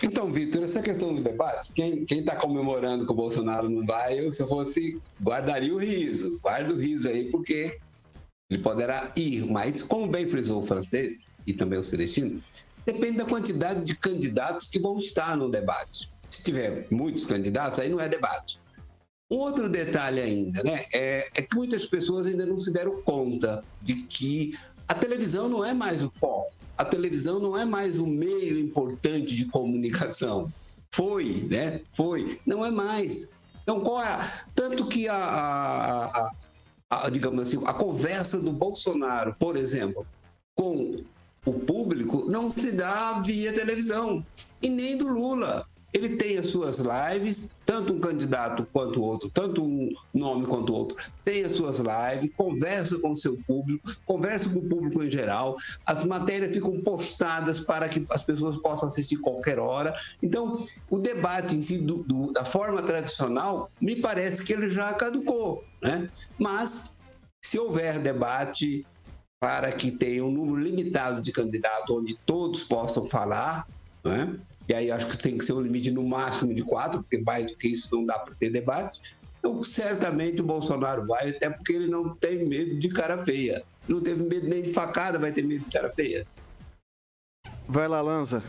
Então, 0.03 0.31
Vitor, 0.31 0.63
essa 0.63 0.81
questão 0.81 1.13
do 1.13 1.21
debate, 1.21 1.71
quem 1.73 2.05
está 2.09 2.35
comemorando 2.35 3.05
que 3.05 3.11
o 3.11 3.15
Bolsonaro 3.15 3.69
não 3.69 3.85
vai, 3.85 4.19
eu, 4.19 4.33
se 4.33 4.41
eu 4.41 4.47
fosse, 4.47 4.99
guardaria 5.21 5.73
o 5.73 5.77
riso. 5.77 6.39
Guarda 6.41 6.73
o 6.73 6.77
riso 6.77 7.07
aí, 7.07 7.25
porque 7.25 7.77
ele 8.51 8.61
poderá 8.61 9.11
ir. 9.15 9.45
Mas, 9.49 9.81
como 9.81 10.07
bem 10.07 10.27
frisou 10.27 10.61
o 10.61 10.65
francês 10.65 11.29
e 11.47 11.53
também 11.53 11.79
o 11.79 11.83
celestino, 11.83 12.41
depende 12.85 13.17
da 13.17 13.25
quantidade 13.25 13.81
de 13.83 13.95
candidatos 13.95 14.67
que 14.67 14.77
vão 14.79 14.97
estar 14.97 15.37
no 15.37 15.49
debate. 15.49 16.11
Se 16.29 16.43
tiver 16.43 16.85
muitos 16.91 17.25
candidatos, 17.25 17.79
aí 17.79 17.89
não 17.89 17.99
é 17.99 18.09
debate. 18.09 18.59
Um 19.29 19.37
outro 19.37 19.69
detalhe 19.69 20.19
ainda, 20.19 20.61
né, 20.63 20.83
é, 20.93 21.29
é 21.37 21.41
que 21.41 21.55
muitas 21.55 21.85
pessoas 21.85 22.27
ainda 22.27 22.45
não 22.45 22.59
se 22.59 22.71
deram 22.73 23.01
conta 23.01 23.63
de 23.81 23.95
que 24.03 24.51
a 24.87 24.93
televisão 24.93 25.47
não 25.47 25.63
é 25.63 25.73
mais 25.73 26.03
o 26.03 26.09
foco. 26.09 26.51
A 26.77 26.83
televisão 26.83 27.39
não 27.39 27.57
é 27.57 27.63
mais 27.63 27.97
o 27.99 28.05
meio 28.07 28.59
importante 28.59 29.35
de 29.35 29.45
comunicação. 29.45 30.51
Foi, 30.93 31.47
né? 31.49 31.79
Foi. 31.93 32.41
Não 32.45 32.65
é 32.65 32.71
mais. 32.71 33.29
Então, 33.63 33.79
qual 33.79 34.01
é? 34.03 34.19
Tanto 34.53 34.87
que 34.87 35.07
a, 35.07 35.15
a- 35.15 36.05
a- 36.07 36.31
a- 36.91 37.09
digamos 37.09 37.41
assim, 37.47 37.61
a 37.65 37.73
conversa 37.73 38.37
do 38.37 38.51
Bolsonaro, 38.51 39.33
por 39.39 39.55
exemplo, 39.55 40.05
com 40.53 41.01
o 41.45 41.53
público 41.53 42.25
não 42.29 42.49
se 42.49 42.73
dá 42.73 43.13
via 43.21 43.53
televisão 43.53 44.23
e 44.61 44.69
nem 44.69 44.97
do 44.97 45.07
Lula. 45.07 45.65
Ele 45.93 46.15
tem 46.15 46.37
as 46.37 46.47
suas 46.47 46.79
lives, 46.79 47.49
tanto 47.65 47.93
um 47.93 47.99
candidato 47.99 48.65
quanto 48.71 48.99
o 48.99 49.03
outro, 49.03 49.29
tanto 49.33 49.63
um 49.63 49.89
nome 50.13 50.45
quanto 50.45 50.71
o 50.71 50.75
outro, 50.75 50.95
tem 51.25 51.43
as 51.43 51.55
suas 51.55 51.79
lives, 51.79 52.31
conversa 52.35 52.97
com 52.99 53.11
o 53.11 53.15
seu 53.15 53.37
público, 53.45 53.91
conversa 54.05 54.49
com 54.49 54.59
o 54.59 54.69
público 54.69 55.03
em 55.03 55.09
geral, 55.09 55.57
as 55.85 56.03
matérias 56.05 56.53
ficam 56.53 56.79
postadas 56.81 57.59
para 57.59 57.89
que 57.89 58.05
as 58.11 58.21
pessoas 58.21 58.55
possam 58.57 58.87
assistir 58.87 59.17
qualquer 59.17 59.59
hora. 59.59 59.93
Então, 60.23 60.63
o 60.89 60.99
debate 60.99 61.55
em 61.55 61.61
si, 61.61 61.77
do- 61.77 62.03
do- 62.03 62.31
da 62.31 62.45
forma 62.45 62.81
tradicional, 62.81 63.69
me 63.81 63.95
parece 63.95 64.43
que 64.43 64.53
ele 64.53 64.69
já 64.69 64.93
caducou, 64.93 65.63
né? 65.81 66.09
Mas, 66.39 66.95
se 67.43 67.59
houver 67.59 67.99
debate 67.99 68.85
para 69.41 69.71
que 69.71 69.91
tenha 69.91 70.23
um 70.23 70.31
número 70.31 70.57
limitado 70.61 71.21
de 71.21 71.31
candidatos 71.31 71.89
onde 71.97 72.15
todos 72.25 72.61
possam 72.63 73.07
falar, 73.07 73.65
né? 74.05 74.39
E 74.67 74.73
aí 74.73 74.91
acho 74.91 75.07
que 75.07 75.17
tem 75.17 75.37
que 75.37 75.45
ser 75.45 75.53
um 75.53 75.61
limite 75.61 75.91
no 75.91 76.03
máximo 76.03 76.53
de 76.53 76.63
quatro, 76.63 77.01
porque 77.01 77.17
mais 77.19 77.47
do 77.47 77.57
que 77.57 77.67
isso 77.67 77.89
não 77.91 78.05
dá 78.05 78.19
para 78.19 78.35
ter 78.35 78.49
debate. 78.49 79.01
Então, 79.39 79.61
certamente 79.61 80.39
o 80.39 80.45
Bolsonaro 80.45 81.05
vai, 81.07 81.29
até 81.29 81.49
porque 81.49 81.73
ele 81.73 81.87
não 81.87 82.15
tem 82.15 82.45
medo 82.45 82.77
de 82.77 82.89
cara 82.89 83.23
feia. 83.25 83.63
Não 83.87 83.99
teve 83.99 84.23
medo 84.23 84.47
nem 84.47 84.61
de 84.61 84.71
facada, 84.71 85.17
vai 85.17 85.31
ter 85.31 85.43
medo 85.43 85.65
de 85.65 85.71
cara 85.71 85.91
feia. 85.91 86.27
Vai 87.67 87.87
lá, 87.87 88.01
Lanza. 88.01 88.43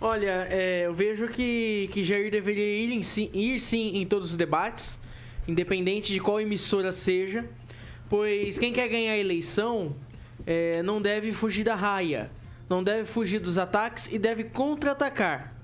Olha, 0.00 0.46
é, 0.50 0.86
eu 0.86 0.94
vejo 0.94 1.28
que, 1.28 1.88
que 1.92 2.02
Jair 2.02 2.30
deveria 2.30 2.64
ir, 2.64 2.92
em 2.92 3.00
ir 3.34 3.60
sim 3.60 3.96
em 3.96 4.06
todos 4.06 4.30
os 4.30 4.36
debates, 4.36 4.98
independente 5.46 6.12
de 6.12 6.20
qual 6.20 6.40
emissora 6.40 6.92
seja, 6.92 7.44
pois 8.08 8.58
quem 8.58 8.72
quer 8.72 8.88
ganhar 8.88 9.12
a 9.12 9.18
eleição 9.18 9.94
é, 10.46 10.82
não 10.82 11.02
deve 11.02 11.32
fugir 11.32 11.64
da 11.64 11.74
raia, 11.74 12.30
não 12.70 12.82
deve 12.82 13.04
fugir 13.04 13.40
dos 13.40 13.58
ataques 13.58 14.08
e 14.10 14.18
deve 14.18 14.44
contra-atacar. 14.44 15.57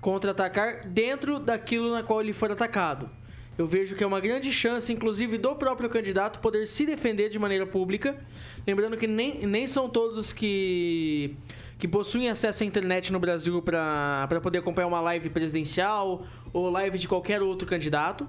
Contra-atacar 0.00 0.86
dentro 0.86 1.38
daquilo 1.38 1.92
na 1.92 2.02
qual 2.02 2.20
ele 2.20 2.32
for 2.32 2.50
atacado. 2.50 3.10
Eu 3.58 3.66
vejo 3.66 3.94
que 3.94 4.02
é 4.02 4.06
uma 4.06 4.20
grande 4.20 4.50
chance, 4.50 4.90
inclusive, 4.90 5.36
do 5.36 5.54
próprio 5.54 5.90
candidato 5.90 6.38
poder 6.38 6.66
se 6.66 6.86
defender 6.86 7.28
de 7.28 7.38
maneira 7.38 7.66
pública. 7.66 8.16
Lembrando 8.66 8.96
que 8.96 9.06
nem, 9.06 9.46
nem 9.46 9.66
são 9.66 9.86
todos 9.86 10.32
que, 10.32 11.36
que 11.78 11.86
possuem 11.86 12.30
acesso 12.30 12.62
à 12.62 12.66
internet 12.66 13.12
no 13.12 13.20
Brasil 13.20 13.60
para 13.60 14.40
poder 14.42 14.60
acompanhar 14.60 14.86
uma 14.86 15.00
live 15.00 15.28
presidencial 15.28 16.24
ou 16.54 16.70
live 16.70 16.98
de 16.98 17.06
qualquer 17.06 17.42
outro 17.42 17.68
candidato, 17.68 18.26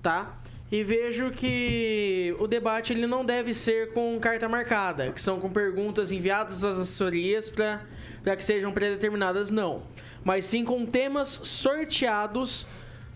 tá? 0.00 0.40
E 0.70 0.84
vejo 0.84 1.32
que 1.32 2.32
o 2.38 2.46
debate 2.46 2.92
ele 2.92 3.08
não 3.08 3.24
deve 3.24 3.52
ser 3.54 3.92
com 3.92 4.16
carta 4.20 4.48
marcada, 4.48 5.10
que 5.10 5.20
são 5.20 5.40
com 5.40 5.50
perguntas 5.50 6.12
enviadas 6.12 6.62
às 6.62 6.78
assessorias 6.78 7.50
para 7.50 8.36
que 8.36 8.44
sejam 8.44 8.70
predeterminadas, 8.70 9.50
não. 9.50 9.82
Mas 10.24 10.46
sim 10.46 10.64
com 10.64 10.84
temas 10.84 11.40
sorteados 11.42 12.66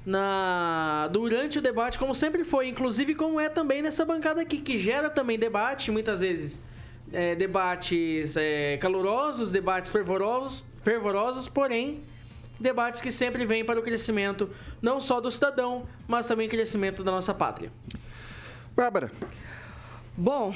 na 0.07 1.09
durante 1.11 1.59
o 1.59 1.63
debate, 1.63 1.99
como 1.99 2.15
sempre 2.15 2.45
foi, 2.45 2.69
inclusive 2.69 3.15
como 3.15 3.41
é 3.41 3.49
também 3.49 3.81
nessa 3.83 4.05
bancada 4.05 4.41
aqui, 4.41 4.59
que 4.59 4.79
gera 4.79 5.09
também 5.09 5.39
debate, 5.39 5.91
muitas 5.91 6.21
vezes 6.21 6.63
é, 7.13 7.35
debates 7.35 8.37
é, 8.37 8.77
calorosos, 8.79 9.51
debates 9.51 9.91
fervorosos, 9.91 10.67
fervorosos, 10.83 11.49
porém 11.49 12.03
debates 12.59 13.01
que 13.01 13.11
sempre 13.11 13.45
vêm 13.45 13.65
para 13.65 13.81
o 13.81 13.83
crescimento 13.83 14.51
não 14.81 15.01
só 15.01 15.21
do 15.21 15.31
cidadão, 15.31 15.87
mas 16.07 16.29
também 16.29 16.49
crescimento 16.49 17.03
da 17.03 17.11
nossa 17.11 17.35
pátria. 17.35 17.71
Bárbara. 18.77 19.11
Bom, 20.17 20.55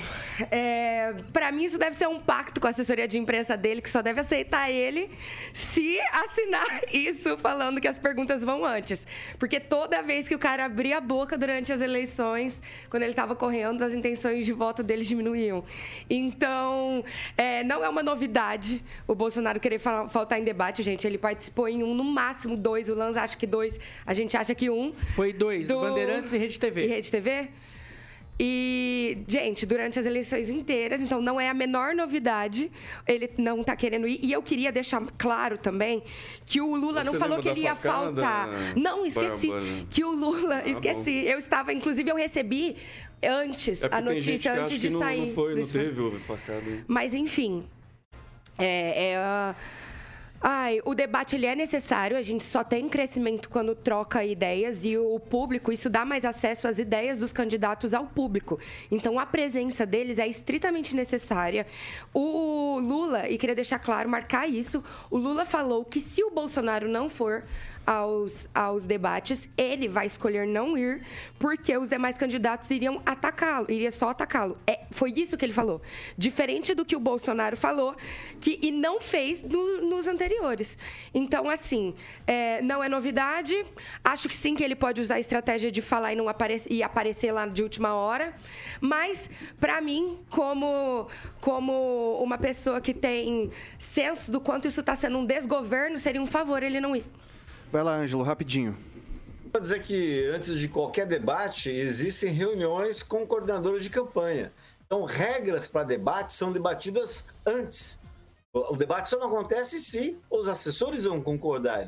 é, 0.52 1.14
para 1.32 1.50
mim 1.50 1.64
isso 1.64 1.76
deve 1.78 1.96
ser 1.96 2.06
um 2.06 2.20
pacto 2.20 2.60
com 2.60 2.68
a 2.68 2.70
assessoria 2.70 3.08
de 3.08 3.18
imprensa 3.18 3.56
dele, 3.56 3.82
que 3.82 3.90
só 3.90 4.00
deve 4.00 4.20
aceitar 4.20 4.70
ele 4.70 5.10
se 5.52 5.98
assinar 6.12 6.64
isso 6.94 7.36
falando 7.38 7.80
que 7.80 7.88
as 7.88 7.98
perguntas 7.98 8.44
vão 8.44 8.64
antes. 8.64 9.04
Porque 9.36 9.58
toda 9.58 10.00
vez 10.00 10.28
que 10.28 10.34
o 10.34 10.38
cara 10.38 10.64
abria 10.64 10.98
a 10.98 11.00
boca 11.00 11.36
durante 11.36 11.72
as 11.72 11.80
eleições, 11.80 12.62
quando 12.88 13.02
ele 13.02 13.10
estava 13.10 13.34
correndo, 13.34 13.82
as 13.82 13.92
intenções 13.92 14.46
de 14.46 14.52
voto 14.52 14.80
dele 14.84 15.04
diminuíam. 15.04 15.64
Então, 16.08 17.04
é, 17.36 17.64
não 17.64 17.84
é 17.84 17.88
uma 17.88 18.02
novidade 18.02 18.80
o 19.08 19.14
Bolsonaro 19.14 19.58
querer 19.58 19.80
fal- 19.80 20.08
faltar 20.08 20.38
em 20.38 20.44
debate, 20.44 20.84
gente. 20.84 21.04
Ele 21.04 21.18
participou 21.18 21.68
em 21.68 21.82
um, 21.82 21.94
no 21.96 22.04
máximo 22.04 22.56
dois. 22.56 22.88
O 22.88 22.94
Lanza 22.94 23.22
acha 23.22 23.36
que 23.36 23.46
dois, 23.46 23.78
a 24.06 24.14
gente 24.14 24.36
acha 24.36 24.54
que 24.54 24.70
um. 24.70 24.94
Foi 25.16 25.32
dois, 25.32 25.66
Do- 25.66 25.80
Bandeirantes 25.80 26.32
e 26.32 26.38
Rede 26.38 26.60
TV. 26.60 26.84
E 26.84 26.86
Rede 26.86 27.10
TV? 27.10 27.48
E, 28.40 29.18
gente, 29.26 29.66
durante 29.66 29.98
as 29.98 30.06
eleições 30.06 30.48
inteiras, 30.48 31.00
então 31.00 31.20
não 31.20 31.40
é 31.40 31.48
a 31.48 31.54
menor 31.54 31.92
novidade, 31.94 32.70
ele 33.06 33.28
não 33.36 33.64
tá 33.64 33.74
querendo 33.74 34.06
ir. 34.06 34.20
E 34.22 34.32
eu 34.32 34.40
queria 34.42 34.70
deixar 34.70 35.02
claro 35.18 35.58
também 35.58 36.02
que 36.46 36.60
o 36.60 36.76
Lula 36.76 37.02
Você 37.02 37.10
não 37.10 37.18
falou 37.18 37.40
que 37.40 37.48
ele 37.48 37.62
ia 37.62 37.74
facada, 37.74 38.22
faltar. 38.22 38.48
Não, 38.76 39.04
esqueci. 39.04 39.48
Bárbara? 39.48 39.86
Que 39.90 40.04
o 40.04 40.12
Lula, 40.12 40.62
Ah, 40.64 40.68
esqueci. 40.68 41.24
Eu 41.26 41.38
estava, 41.38 41.72
inclusive, 41.72 42.08
eu 42.10 42.16
recebi 42.16 42.76
antes 43.22 43.82
É 43.82 43.88
a 43.90 44.00
notícia, 44.00 44.52
antes 44.62 44.80
de 44.80 44.90
não, 44.90 45.00
sair. 45.00 45.26
não 45.26 45.34
foi, 45.34 45.54
não 45.56 45.66
teve 45.66 46.00
o 46.00 46.20
facada. 46.20 46.60
né? 46.60 46.84
Mas, 46.86 47.14
enfim. 47.14 47.64
É, 48.56 49.12
é, 49.12 49.54
Ai, 50.40 50.80
o 50.84 50.94
debate 50.94 51.34
ele 51.34 51.46
é 51.46 51.54
necessário, 51.56 52.16
a 52.16 52.22
gente 52.22 52.44
só 52.44 52.62
tem 52.62 52.88
crescimento 52.88 53.50
quando 53.50 53.74
troca 53.74 54.24
ideias 54.24 54.84
e 54.84 54.96
o 54.96 55.18
público, 55.18 55.72
isso 55.72 55.90
dá 55.90 56.04
mais 56.04 56.24
acesso 56.24 56.68
às 56.68 56.78
ideias 56.78 57.18
dos 57.18 57.32
candidatos 57.32 57.92
ao 57.92 58.06
público. 58.06 58.58
Então 58.88 59.18
a 59.18 59.26
presença 59.26 59.84
deles 59.84 60.16
é 60.16 60.28
estritamente 60.28 60.94
necessária. 60.94 61.66
O 62.14 62.78
Lula, 62.78 63.28
e 63.28 63.36
queria 63.36 63.54
deixar 63.54 63.80
claro, 63.80 64.08
marcar 64.08 64.48
isso, 64.48 64.82
o 65.10 65.18
Lula 65.18 65.44
falou 65.44 65.84
que 65.84 66.00
se 66.00 66.22
o 66.22 66.30
Bolsonaro 66.30 66.88
não 66.88 67.08
for 67.08 67.42
aos, 67.88 68.46
aos 68.54 68.86
debates, 68.86 69.48
ele 69.56 69.88
vai 69.88 70.04
escolher 70.04 70.46
não 70.46 70.76
ir, 70.76 71.00
porque 71.38 71.74
os 71.78 71.88
demais 71.88 72.18
candidatos 72.18 72.70
iriam 72.70 73.00
atacá-lo, 73.06 73.64
iria 73.70 73.90
só 73.90 74.10
atacá-lo. 74.10 74.58
É, 74.66 74.80
foi 74.90 75.10
isso 75.16 75.38
que 75.38 75.44
ele 75.46 75.54
falou. 75.54 75.80
Diferente 76.16 76.74
do 76.74 76.84
que 76.84 76.94
o 76.94 77.00
Bolsonaro 77.00 77.56
falou, 77.56 77.96
que, 78.42 78.58
e 78.62 78.70
não 78.70 79.00
fez 79.00 79.42
no- 79.42 79.80
nos 79.88 80.06
anteriores. 80.06 80.76
Então, 81.14 81.48
assim, 81.48 81.94
é, 82.26 82.60
não 82.60 82.84
é 82.84 82.90
novidade. 82.90 83.56
Acho 84.04 84.28
que 84.28 84.34
sim 84.34 84.54
que 84.54 84.62
ele 84.62 84.76
pode 84.76 85.00
usar 85.00 85.14
a 85.14 85.20
estratégia 85.20 85.72
de 85.72 85.80
falar 85.80 86.12
e, 86.12 86.16
não 86.16 86.28
aparecer, 86.28 86.70
e 86.70 86.82
aparecer 86.82 87.32
lá 87.32 87.46
de 87.46 87.62
última 87.62 87.94
hora. 87.94 88.34
Mas, 88.82 89.30
para 89.58 89.80
mim, 89.80 90.18
como, 90.28 91.08
como 91.40 92.18
uma 92.22 92.36
pessoa 92.36 92.82
que 92.82 92.92
tem 92.92 93.50
senso 93.78 94.30
do 94.30 94.42
quanto 94.42 94.68
isso 94.68 94.80
está 94.80 94.94
sendo 94.94 95.16
um 95.16 95.24
desgoverno, 95.24 95.98
seria 95.98 96.20
um 96.20 96.26
favor 96.26 96.62
ele 96.62 96.80
não 96.82 96.94
ir. 96.94 97.06
Vai 97.70 97.82
lá, 97.82 97.96
Ângelo, 97.96 98.22
rapidinho. 98.22 98.74
Vou 99.52 99.60
dizer 99.60 99.82
que 99.82 100.26
antes 100.34 100.58
de 100.58 100.68
qualquer 100.68 101.06
debate 101.06 101.70
existem 101.70 102.32
reuniões 102.32 103.02
com 103.02 103.26
coordenadores 103.26 103.84
de 103.84 103.90
campanha. 103.90 104.52
Então, 104.86 105.04
regras 105.04 105.66
para 105.66 105.84
debate 105.84 106.32
são 106.32 106.50
debatidas 106.50 107.26
antes. 107.44 108.00
O 108.54 108.74
debate 108.74 109.10
só 109.10 109.18
não 109.18 109.28
acontece 109.28 109.78
se 109.80 110.18
os 110.30 110.48
assessores 110.48 111.04
vão 111.04 111.20
concordar. 111.20 111.86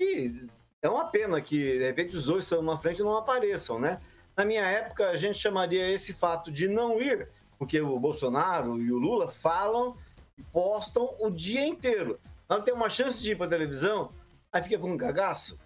E 0.00 0.46
é 0.80 0.88
uma 0.88 1.04
pena 1.04 1.40
que, 1.42 1.78
de 1.78 1.84
repente, 1.84 2.16
os 2.16 2.24
dois 2.24 2.44
estão 2.44 2.62
na 2.62 2.78
frente 2.78 3.00
e 3.00 3.04
não 3.04 3.16
apareçam, 3.16 3.78
né? 3.78 3.98
Na 4.34 4.46
minha 4.46 4.64
época, 4.64 5.10
a 5.10 5.16
gente 5.18 5.38
chamaria 5.38 5.90
esse 5.90 6.14
fato 6.14 6.50
de 6.50 6.68
não 6.68 7.00
ir, 7.00 7.28
porque 7.58 7.78
o 7.80 7.98
Bolsonaro 8.00 8.80
e 8.80 8.90
o 8.90 8.96
Lula 8.96 9.28
falam 9.28 9.94
e 10.38 10.42
postam 10.44 11.14
o 11.20 11.28
dia 11.28 11.66
inteiro. 11.66 12.18
Que 12.48 12.62
tem 12.62 12.72
uma 12.72 12.88
chance 12.88 13.20
de 13.20 13.32
ir 13.32 13.36
para 13.36 13.48
televisão, 13.48 14.10
aí 14.52 14.62
fica 14.62 14.78
com 14.78 14.90
um 14.92 14.96
cagaço. 14.96 15.58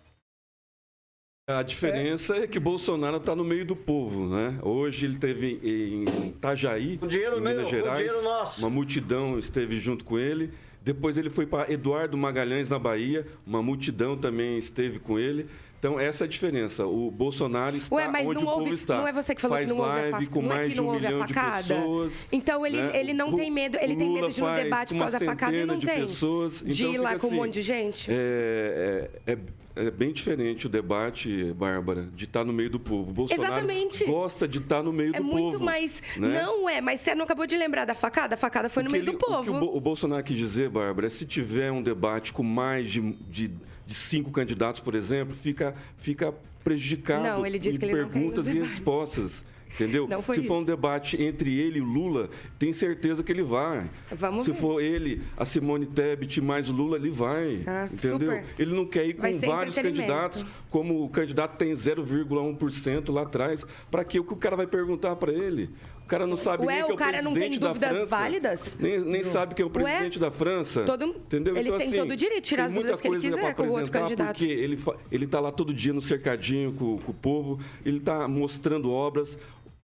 A 1.49 1.63
diferença 1.63 2.37
é, 2.37 2.47
que 2.47 2.61
Bolsonaro 2.61 3.17
está 3.17 3.35
no 3.35 3.43
meio 3.45 3.65
do 3.65 3.75
povo, 3.75 4.29
né? 4.29 4.59
Hoje 4.63 5.05
ele 5.05 5.19
teve 5.19 5.59
em 5.63 6.29
Itajaí, 6.29 6.99
O 7.03 7.07
dinheiro 7.07 7.39
em 7.39 7.41
meu, 7.41 7.57
Minas 7.57 7.69
Gerais, 7.69 7.99
dinheiro 7.99 8.23
nosso. 8.23 8.61
uma 8.61 8.71
multidão 8.71 9.39
esteve 9.39 9.81
junto 9.81 10.05
com 10.05 10.19
ele. 10.19 10.53
Depois 10.81 11.17
ele 11.17 11.31
foi 11.31 11.45
para 11.47 11.71
Eduardo 11.73 12.17
Magalhães 12.17 12.71
na 12.71 12.79
Bahia, 12.79 13.27
uma 13.47 13.63
multidão 13.63 14.17
também 14.17 14.57
esteve 14.57 14.99
com 15.01 15.19
ele. 15.19 15.49
Então 15.83 15.99
essa 15.99 16.23
é 16.23 16.27
a 16.27 16.29
diferença. 16.29 16.87
O 16.87 17.11
Bolsonaro 17.11 17.75
está 17.77 17.97
Ué, 17.97 18.07
mas 18.07 18.29
onde 18.29 18.37
não 18.37 18.43
o 18.45 18.51
povo 18.55 18.61
houve, 18.67 18.75
está. 18.77 18.99
não 18.99 19.09
é 19.09 19.13
você 19.13 19.35
que 19.35 19.41
falou 19.41 19.57
Faz 19.57 19.69
que 19.69 19.75
não 19.75 19.81
houve 19.85 19.91
a 19.91 19.95
live 19.95 20.11
facada? 20.13 20.31
com 20.31 20.43
não 20.43 20.53
é 20.53 20.55
mais 20.55 20.69
que 20.69 20.75
de 20.75 20.81
um 20.81 20.91
a 20.91 20.95
milhão 20.95 21.27
de 21.27 21.35
pessoas. 21.35 22.27
Então 22.31 22.65
ele, 22.65 22.81
né? 22.81 22.91
ele 23.01 23.13
não 23.13 23.33
tem 23.35 23.51
medo, 23.51 23.77
ele 23.81 23.97
tem 23.97 24.09
medo 24.09 24.31
de 24.31 24.41
no 24.41 24.47
faz 24.47 24.63
debate 24.63 24.89
com 24.91 24.95
por 24.95 25.01
causa 25.01 25.19
da 25.19 25.27
facada 25.27 25.57
e 25.57 25.65
não 25.67 25.79
de 25.79 25.87
tem. 25.87 26.07
pessoas. 26.07 26.63
de 26.65 26.83
Então 26.85 26.95
ir 26.95 26.99
lá 26.99 27.19
com 27.19 27.27
um 27.27 27.31
assim, 27.31 27.37
monte 27.37 27.53
de 27.55 27.63
gente. 27.63 28.09
É, 28.13 29.11
é, 29.27 29.33
é- 29.33 29.39
é 29.75 29.91
bem 29.91 30.13
diferente 30.13 30.67
o 30.67 30.69
debate, 30.69 31.53
Bárbara, 31.55 32.07
de 32.15 32.27
estar 32.27 32.45
no 32.45 32.53
meio 32.53 32.69
do 32.71 32.79
povo. 32.79 33.11
O 33.11 33.15
Bolsonaro 33.15 33.47
Exatamente. 33.55 34.05
gosta 34.05 34.47
de 34.47 34.59
estar 34.59 34.83
no 34.85 34.93
meio 34.93 35.17
É 35.17 35.19
do 35.19 35.25
muito 35.25 35.53
povo. 35.55 35.65
mais. 35.65 36.01
né? 36.17 36.43
Não 36.45 36.69
é, 36.69 36.81
mas 36.83 37.01
você 37.01 37.13
não 37.15 37.25
acabou 37.25 37.45
de 37.47 37.57
lembrar 37.57 37.87
da 37.87 37.95
facada? 37.95 38.35
A 38.35 38.39
facada 38.39 38.69
foi 38.69 38.83
no 38.85 38.91
O 38.91 38.93
que 38.93 38.99
meio 39.01 39.11
ele- 39.11 39.17
do 39.17 39.17
O 39.17 39.41
que 39.43 39.47
povo. 39.51 39.65
o, 39.73 39.77
o 39.79 39.81
Bolsonaro 39.81 40.23
quis 40.23 40.37
dizer, 40.37 40.69
Bárbara, 40.69 41.07
é 41.09 41.11
se 41.11 41.25
tiver 41.25 41.73
um 41.73 41.83
debate 41.83 42.33
com 42.35 42.43
mais 42.45 42.89
de, 42.91 43.01
de, 43.31 43.51
de 43.93 43.99
cinco 43.99 44.31
candidatos, 44.31 44.81
por 44.81 44.95
exemplo, 44.95 45.35
fica, 45.35 45.75
fica 45.99 46.35
prejudicado 46.65 47.23
Não, 47.23 47.47
ele 47.47 47.59
disse 47.59 47.77
em 47.77 47.79
que 47.79 47.85
ele 47.87 48.03
não 48.03 48.09
perguntas 48.09 48.47
nos 48.47 48.55
e 48.55 48.59
respostas. 48.61 49.45
Entendeu? 49.75 50.07
Não 50.07 50.21
foi 50.23 50.37
Se 50.37 50.43
for 50.43 50.53
isso. 50.57 50.63
um 50.63 50.65
debate 50.65 51.23
entre 51.23 51.59
ele 51.59 51.79
e 51.79 51.81
Lula, 51.81 52.29
tem 52.59 52.75
certeza 52.75 53.23
que 53.23 53.33
ele 53.33 53.43
vai. 53.43 53.91
Vamos 54.11 54.45
Se 54.45 54.53
ver. 54.53 54.59
for 54.59 54.83
ele, 54.83 55.23
a 55.35 55.47
Simone 55.47 55.87
Tebet 55.87 56.43
mais 56.43 56.69
o 56.69 56.73
Lula, 56.73 56.99
ele 56.99 57.11
vai. 57.11 57.63
Ah, 57.67 57.89
entendeu? 57.91 58.33
super. 58.33 58.45
Ele 58.59 58.75
não 58.75 58.85
quer 58.85 59.07
ir 59.07 59.15
com 59.15 59.41
vários 59.41 59.75
candidatos, 59.75 60.45
como 60.69 61.03
o 61.03 61.09
candidato 61.09 61.57
tem 61.57 61.73
0,1% 61.73 63.11
lá 63.11 63.23
atrás. 63.23 63.65
Para 63.91 64.05
quê? 64.05 64.21
O 64.21 64.25
que 64.25 64.35
o 64.35 64.37
cara 64.37 64.57
vai 64.57 64.67
perguntar 64.67 65.17
para 65.17 65.33
ele? 65.33 65.71
O 66.05 66.07
cara 66.13 66.27
não 66.27 66.37
sabe 66.37 66.67
Ué, 66.67 66.75
nem 66.75 66.85
que 66.85 66.91
é 66.91 66.93
o 66.93 66.95
o 66.95 66.99
cara 66.99 67.23
não 67.23 67.33
tem 67.33 67.51
dúvidas 67.59 67.91
França. 67.91 68.07
válidas? 68.07 68.77
Nem, 68.79 69.01
nem 69.01 69.23
sabe 69.25 69.55
quem 69.55 69.63
é 69.63 69.67
o 69.67 69.71
presidente 69.71 70.19
da 70.19 70.31
França. 70.31 70.83
todo- 70.85 71.05
entendeu? 71.07 71.57
ele 71.57 71.69
então, 71.69 71.79
tem 71.79 71.87
assim, 71.89 71.97
todo 71.97 72.11
o 72.11 72.17
direito 72.17 72.43
de 72.43 72.49
tirar 72.49 72.65
as 72.67 72.73
dúvidas 72.73 73.01
que 73.01 73.09
ele 73.09 73.21
quiser 73.21 73.55
com 73.55 73.63
o 73.63 73.71
outro 73.73 73.91
candidato. 73.91 74.37
Porque 74.39 74.45
ele, 74.53 74.77
fa- 74.77 74.97
ele 75.11 75.27
tá 75.27 75.41
lá 75.41 75.51
todo 75.51 75.73
dia 75.73 75.93
no 75.93 76.03
cercadinho 76.03 76.73
com, 76.75 76.97
com 76.99 77.11
o 77.11 77.15
povo, 77.15 77.59
ele 77.85 78.01
tá 78.01 78.29
mostrando 78.29 78.91
obras. 78.91 79.39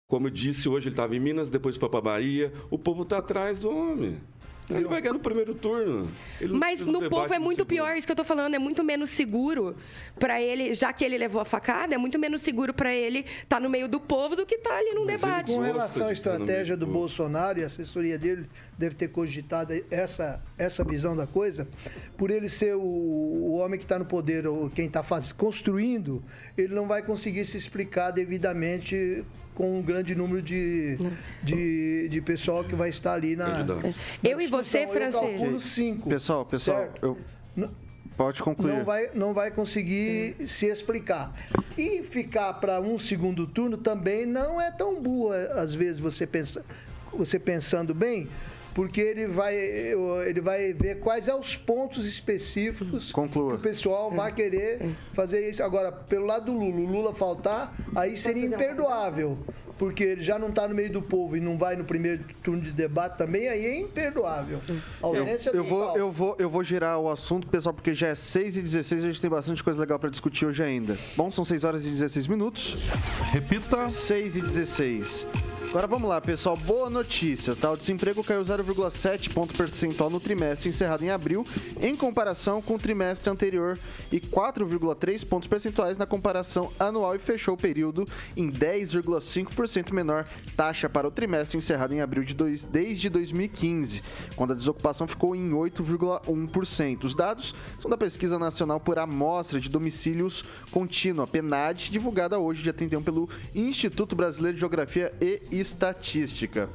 Como 0.08 0.28
eu 0.28 0.30
disse 0.30 0.68
hoje, 0.68 0.86
ele 0.86 0.92
estava 0.92 1.16
em 1.16 1.20
Minas, 1.20 1.50
depois 1.50 1.76
foi 1.76 1.88
para 1.88 2.00
Bahia. 2.00 2.52
O 2.70 2.78
povo 2.78 3.02
está 3.02 3.18
atrás 3.18 3.58
do 3.58 3.68
homem. 3.70 4.18
Ele 4.68 4.84
vai 4.84 5.00
ganhar 5.00 5.12
no 5.12 5.20
primeiro 5.20 5.54
turno. 5.54 6.10
Ele 6.40 6.52
Mas 6.54 6.80
no 6.80 6.94
debate 7.00 7.08
povo 7.10 7.34
é 7.34 7.38
no 7.38 7.44
muito 7.44 7.64
pior, 7.64 7.96
isso 7.96 8.06
que 8.06 8.12
eu 8.12 8.16
tô 8.16 8.24
falando, 8.24 8.54
é 8.54 8.58
muito 8.58 8.82
menos 8.82 9.10
seguro 9.10 9.76
pra 10.18 10.40
ele, 10.42 10.74
já 10.74 10.92
que 10.92 11.04
ele 11.04 11.16
levou 11.16 11.40
a 11.40 11.44
facada, 11.44 11.94
é 11.94 11.98
muito 11.98 12.18
menos 12.18 12.42
seguro 12.42 12.74
pra 12.74 12.92
ele 12.94 13.24
estar 13.42 13.60
no 13.60 13.70
meio 13.70 13.86
do 13.88 14.00
povo 14.00 14.34
do 14.34 14.44
que 14.44 14.56
estar 14.56 14.76
ali 14.76 14.92
num 14.92 15.06
debate. 15.06 15.52
Com 15.52 15.60
relação 15.60 16.04
à 16.04 16.06
no 16.06 16.12
estratégia 16.12 16.76
do- 16.76 16.86
Bolsonaro 16.86 17.60
e 17.60 17.62
a 17.62 17.66
assessoria 17.66 18.18
dele 18.18 18.48
deve 18.76 18.94
ter 18.94 19.08
cogitado 19.08 19.72
essa, 19.90 20.42
essa 20.58 20.82
visão 20.82 21.14
da 21.14 21.26
coisa, 21.26 21.68
por 22.16 22.30
ele 22.30 22.48
ser 22.48 22.74
o, 22.74 22.80
o 22.80 23.54
homem 23.58 23.78
que 23.78 23.84
está 23.84 23.98
no 23.98 24.04
poder, 24.04 24.46
ou 24.46 24.68
quem 24.68 24.86
está 24.86 25.02
construindo, 25.36 26.22
ele 26.58 26.74
não 26.74 26.88
vai 26.88 27.02
conseguir 27.02 27.44
se 27.44 27.56
explicar 27.56 28.10
devidamente 28.10 29.24
com 29.56 29.78
um 29.78 29.82
grande 29.82 30.14
número 30.14 30.40
de, 30.42 30.98
de, 31.42 32.08
de 32.08 32.20
pessoal 32.20 32.62
que 32.62 32.76
vai 32.76 32.90
estar 32.90 33.14
ali 33.14 33.34
na. 33.34 33.64
Na 33.64 33.74
Eu 34.22 34.40
e 34.40 34.46
você. 34.46 34.84
Eu 34.84 34.88
francês. 34.90 35.40
calculo 35.40 35.58
cinco. 35.58 36.08
Pessoal, 36.08 36.44
pessoal, 36.44 36.88
eu... 37.02 37.18
Pode 38.16 38.42
concluir. 38.42 38.72
não 38.72 38.84
vai, 38.84 39.10
não 39.14 39.34
vai 39.34 39.50
conseguir 39.50 40.36
se 40.46 40.66
explicar. 40.66 41.34
E 41.76 42.02
ficar 42.02 42.54
para 42.54 42.80
um 42.80 42.96
segundo 42.96 43.46
turno 43.46 43.76
também 43.76 44.24
não 44.24 44.58
é 44.60 44.70
tão 44.70 45.02
boa, 45.02 45.36
às 45.52 45.74
vezes, 45.74 46.00
você, 46.00 46.26
pensa, 46.26 46.64
você 47.12 47.38
pensando 47.38 47.94
bem, 47.94 48.26
porque 48.76 49.00
ele 49.00 49.26
vai, 49.26 49.56
ele 49.56 50.40
vai 50.42 50.74
ver 50.74 50.96
quais 50.96 51.24
são 51.24 51.40
os 51.40 51.56
pontos 51.56 52.04
específicos 52.04 53.10
Conclua. 53.10 53.52
que 53.52 53.56
o 53.56 53.58
pessoal 53.58 54.10
vai 54.10 54.30
querer 54.30 54.94
fazer 55.14 55.48
isso. 55.48 55.62
Agora, 55.62 55.90
pelo 55.90 56.26
lado 56.26 56.52
do 56.52 56.52
Lula, 56.52 56.80
o 56.80 56.84
Lula 56.84 57.14
faltar, 57.14 57.74
aí 57.94 58.18
seria 58.18 58.44
imperdoável. 58.44 59.38
Porque 59.78 60.04
ele 60.04 60.22
já 60.22 60.38
não 60.38 60.50
está 60.50 60.68
no 60.68 60.74
meio 60.74 60.92
do 60.92 61.00
povo 61.00 61.38
e 61.38 61.40
não 61.40 61.56
vai 61.56 61.74
no 61.74 61.84
primeiro 61.84 62.22
turno 62.42 62.60
de 62.60 62.70
debate 62.70 63.16
também, 63.16 63.48
aí 63.48 63.64
é 63.64 63.78
imperdoável. 63.78 64.60
A 65.02 65.06
ausência 65.06 65.50
Eu 65.50 65.64
vou, 65.64 65.80
total. 65.80 65.96
eu, 65.96 66.10
vou, 66.12 66.36
eu 66.38 66.50
vou 66.50 66.62
girar 66.62 66.98
o 66.98 67.10
assunto, 67.10 67.46
pessoal, 67.46 67.72
porque 67.72 67.94
já 67.94 68.08
é 68.08 68.14
6 68.14 68.58
e 68.58 68.62
16 68.62 69.02
e 69.02 69.04
a 69.04 69.08
gente 69.08 69.20
tem 69.22 69.30
bastante 69.30 69.64
coisa 69.64 69.80
legal 69.80 69.98
para 69.98 70.10
discutir 70.10 70.44
hoje 70.44 70.62
ainda. 70.62 70.98
Bom, 71.16 71.30
são 71.30 71.46
6 71.46 71.64
horas 71.64 71.86
e 71.86 71.90
16 71.90 72.26
minutos. 72.26 72.84
Repita. 73.32 73.88
6 73.88 74.36
e 74.36 74.40
16. 74.42 75.26
Agora 75.68 75.86
vamos 75.86 76.08
lá, 76.08 76.20
pessoal. 76.20 76.56
Boa 76.56 76.88
notícia, 76.88 77.54
tá? 77.54 77.70
O 77.70 77.76
desemprego 77.76 78.24
caiu 78.24 78.42
0,7 78.42 79.32
ponto 79.32 79.54
percentual 79.54 80.08
no 80.08 80.20
trimestre 80.20 80.70
encerrado 80.70 81.04
em 81.04 81.10
abril, 81.10 81.44
em 81.80 81.94
comparação 81.94 82.62
com 82.62 82.76
o 82.76 82.78
trimestre 82.78 83.28
anterior, 83.28 83.78
e 84.10 84.18
4,3 84.18 85.26
pontos 85.26 85.48
percentuais 85.48 85.98
na 85.98 86.06
comparação 86.06 86.72
anual 86.78 87.14
e 87.14 87.18
fechou 87.18 87.54
o 87.54 87.58
período 87.58 88.06
em 88.36 88.50
10,5% 88.50 89.92
menor 89.92 90.26
taxa 90.56 90.88
para 90.88 91.06
o 91.06 91.10
trimestre 91.10 91.58
encerrado 91.58 91.92
em 91.92 92.00
abril 92.00 92.24
de 92.24 92.32
dois, 92.32 92.64
desde 92.64 93.10
2015, 93.10 94.02
quando 94.34 94.52
a 94.52 94.56
desocupação 94.56 95.06
ficou 95.06 95.36
em 95.36 95.50
8,1%. 95.50 97.04
Os 97.04 97.14
dados 97.14 97.54
são 97.78 97.90
da 97.90 97.98
Pesquisa 97.98 98.38
Nacional 98.38 98.80
por 98.80 98.98
Amostra 98.98 99.60
de 99.60 99.68
Domicílios 99.68 100.44
Contínua, 100.70 101.26
PNAD, 101.26 101.90
divulgada 101.90 102.38
hoje, 102.38 102.62
dia 102.62 102.72
31, 102.72 103.02
pelo 103.02 103.28
Instituto 103.54 104.16
Brasileiro 104.16 104.54
de 104.54 104.60
Geografia 104.60 105.12
e 105.20 105.55
Estatística. 105.58 106.68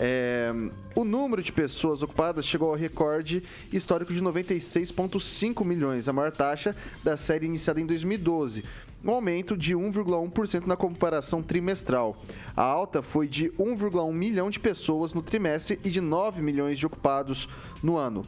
É, 0.00 0.52
o 0.94 1.04
número 1.04 1.42
de 1.42 1.50
pessoas 1.50 2.02
ocupadas 2.02 2.46
chegou 2.46 2.70
ao 2.70 2.76
recorde 2.76 3.42
histórico 3.72 4.14
de 4.14 4.22
96,5 4.22 5.64
milhões, 5.64 6.08
a 6.08 6.12
maior 6.12 6.30
taxa 6.30 6.74
da 7.02 7.16
série 7.16 7.46
iniciada 7.46 7.80
em 7.80 7.86
2012 7.86 8.62
um 9.04 9.10
aumento 9.10 9.56
de 9.56 9.74
1,1% 9.74 10.66
na 10.66 10.76
comparação 10.76 11.42
trimestral. 11.42 12.16
A 12.56 12.62
alta 12.62 13.02
foi 13.02 13.28
de 13.28 13.50
1,1 13.50 14.12
milhão 14.12 14.50
de 14.50 14.58
pessoas 14.58 15.14
no 15.14 15.22
trimestre 15.22 15.78
e 15.84 15.90
de 15.90 16.00
9 16.00 16.42
milhões 16.42 16.78
de 16.78 16.86
ocupados 16.86 17.48
no 17.82 17.96
ano. 17.96 18.22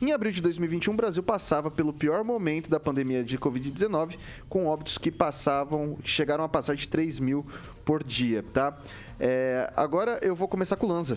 Em 0.00 0.10
abril 0.10 0.32
de 0.32 0.42
2021, 0.42 0.92
o 0.92 0.96
Brasil 0.96 1.22
passava 1.22 1.70
pelo 1.70 1.92
pior 1.92 2.24
momento 2.24 2.68
da 2.68 2.80
pandemia 2.80 3.22
de 3.22 3.38
Covid-19, 3.38 4.16
com 4.48 4.66
óbitos 4.66 4.98
que 4.98 5.12
passavam, 5.12 5.96
chegaram 6.04 6.42
a 6.42 6.48
passar 6.48 6.74
de 6.74 6.88
3 6.88 7.20
mil 7.20 7.46
por 7.84 8.02
dia, 8.02 8.44
tá? 8.52 8.76
É, 9.24 9.70
agora 9.76 10.18
eu 10.20 10.34
vou 10.34 10.48
começar 10.48 10.74
com 10.74 10.84
o 10.84 10.88
Lanza. 10.88 11.16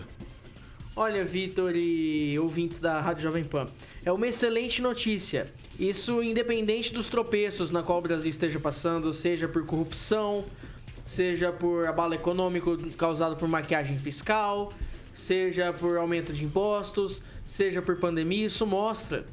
Olha, 0.94 1.24
Vitor 1.24 1.74
e 1.74 2.38
ouvintes 2.38 2.78
da 2.78 3.00
Rádio 3.00 3.24
Jovem 3.24 3.42
Pan, 3.42 3.66
é 4.04 4.12
uma 4.12 4.28
excelente 4.28 4.80
notícia. 4.80 5.52
Isso 5.76 6.22
independente 6.22 6.94
dos 6.94 7.08
tropeços 7.08 7.72
na 7.72 7.82
qual 7.82 7.98
o 7.98 8.02
Brasil 8.02 8.30
esteja 8.30 8.60
passando, 8.60 9.12
seja 9.12 9.48
por 9.48 9.66
corrupção, 9.66 10.44
seja 11.04 11.50
por 11.50 11.84
abalo 11.88 12.14
econômico 12.14 12.78
causado 12.92 13.34
por 13.34 13.48
maquiagem 13.48 13.98
fiscal, 13.98 14.72
seja 15.12 15.72
por 15.72 15.96
aumento 15.96 16.32
de 16.32 16.44
impostos, 16.44 17.24
seja 17.44 17.82
por 17.82 17.96
pandemia, 17.96 18.46
isso 18.46 18.64
mostra 18.64 19.26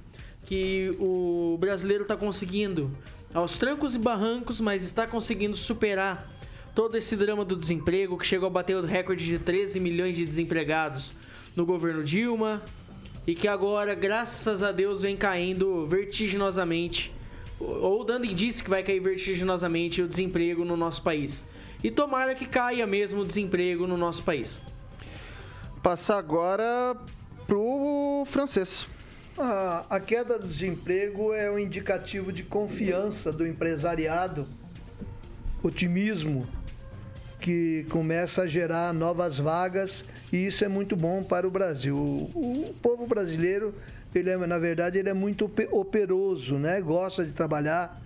que 0.46 0.98
o 1.00 1.58
brasileiro 1.60 2.02
está 2.02 2.18
conseguindo, 2.18 2.90
aos 3.36 3.60
trancos 3.60 3.94
e 3.94 4.00
barrancos, 4.00 4.60
mas 4.60 4.84
está 4.84 5.06
conseguindo 5.06 5.56
superar 5.56 6.33
todo 6.74 6.98
esse 6.98 7.16
drama 7.16 7.46
do 7.46 7.56
desemprego 7.56 8.18
que 8.18 8.26
chegou 8.26 8.48
a 8.48 8.50
bater 8.50 8.76
o 8.76 8.82
recorde 8.82 9.26
de 9.26 9.38
13 9.38 9.80
milhões 9.80 10.16
de 10.16 10.26
desempregados 10.26 11.14
no 11.56 11.66
governo 11.66 12.04
Dilma, 12.04 12.62
e 13.26 13.36
que 13.36 13.48
agora, 13.48 13.96
graças 13.96 14.64
a 14.64 14.72
Deus, 14.72 15.04
vem 15.04 15.16
caindo 15.16 15.86
vertiginosamente, 15.88 17.14
ou 17.60 18.04
dando 18.04 18.26
indício 18.26 18.64
que 18.64 18.70
vai 18.70 18.84
cair 18.84 19.00
vertiginosamente 19.00 20.02
o 20.02 20.08
desemprego 20.08 20.66
no 20.66 20.76
nosso 20.76 21.02
país. 21.02 21.46
E 21.84 21.92
tomara 21.92 22.36
que 22.36 22.46
caia 22.46 22.86
mesmo 22.88 23.22
o 23.22 23.26
desemprego 23.26 23.88
no 23.88 23.98
nosso 23.98 24.24
país. 24.24 24.66
Passar 25.82 26.18
agora 26.18 26.98
pro 27.46 28.24
francês. 28.26 28.88
A, 29.38 29.86
a 29.90 30.00
queda 30.00 30.38
do 30.38 30.48
desemprego 30.48 31.34
é 31.34 31.50
um 31.50 31.58
indicativo 31.58 32.32
de 32.32 32.44
confiança 32.44 33.32
do 33.32 33.46
empresariado, 33.46 34.46
otimismo, 35.62 36.48
que 37.44 37.86
começa 37.90 38.44
a 38.44 38.48
gerar 38.48 38.94
novas 38.94 39.38
vagas 39.38 40.06
e 40.32 40.48
isso 40.48 40.64
é 40.64 40.70
muito 40.70 40.96
bom 40.96 41.22
para 41.22 41.46
o 41.46 41.52
Brasil. 41.52 41.98
O, 41.98 42.74
povo 42.82 43.06
brasileiro, 43.06 43.76
ele 44.16 44.30
é, 44.30 44.38
na 44.38 44.58
verdade, 44.58 44.98
ele 44.98 45.10
é 45.10 45.14
muito 45.14 45.52
operoso, 45.72 46.56
né? 46.56 46.80
Gosta 46.80 47.26
de 47.26 47.34
trabalhar, 47.34 48.02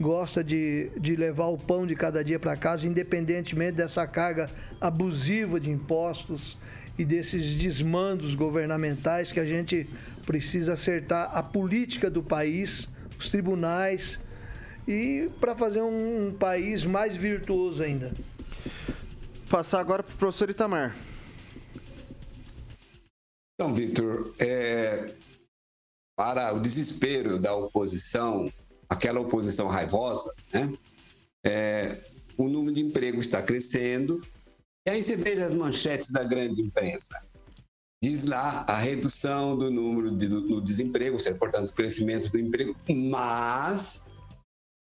gosta 0.00 0.42
de, 0.42 0.90
de 0.96 1.14
levar 1.14 1.46
o 1.46 1.56
pão 1.56 1.86
de 1.86 1.94
cada 1.94 2.24
dia 2.24 2.40
para 2.40 2.56
casa, 2.56 2.88
independentemente 2.88 3.74
dessa 3.74 4.04
carga 4.08 4.50
abusiva 4.80 5.60
de 5.60 5.70
impostos 5.70 6.56
e 6.98 7.04
desses 7.04 7.54
desmandos 7.54 8.34
governamentais 8.34 9.30
que 9.30 9.38
a 9.38 9.46
gente 9.46 9.88
precisa 10.26 10.72
acertar 10.72 11.30
a 11.32 11.44
política 11.44 12.10
do 12.10 12.24
país, 12.24 12.88
os 13.16 13.28
tribunais 13.28 14.18
e 14.88 15.30
para 15.38 15.54
fazer 15.54 15.80
um, 15.80 16.26
um 16.26 16.32
país 16.32 16.84
mais 16.84 17.14
virtuoso 17.14 17.84
ainda. 17.84 18.10
Passar 19.48 19.80
agora 19.80 20.02
para 20.02 20.14
o 20.14 20.18
professor 20.18 20.50
Itamar. 20.50 20.96
Então, 23.54 23.74
Vitor, 23.74 24.34
é, 24.38 25.14
para 26.16 26.54
o 26.54 26.60
desespero 26.60 27.38
da 27.38 27.54
oposição, 27.54 28.50
aquela 28.88 29.20
oposição 29.20 29.68
raivosa, 29.68 30.34
né? 30.52 30.72
É, 31.44 32.02
o 32.36 32.48
número 32.48 32.74
de 32.74 32.80
emprego 32.80 33.20
está 33.20 33.42
crescendo. 33.42 34.20
E 34.86 34.90
aí 34.90 35.02
você 35.02 35.16
veja 35.16 35.44
as 35.44 35.54
manchetes 35.54 36.10
da 36.10 36.24
grande 36.24 36.62
imprensa. 36.62 37.20
Diz 38.02 38.24
lá 38.24 38.64
a 38.66 38.76
redução 38.76 39.56
do 39.56 39.70
número 39.70 40.16
de, 40.16 40.26
do, 40.26 40.40
do 40.40 40.60
desemprego, 40.62 41.14
ou 41.14 41.18
seja, 41.18 41.36
portanto, 41.36 41.68
o 41.68 41.74
crescimento 41.74 42.30
do 42.30 42.38
emprego, 42.38 42.74
mas 42.88 44.02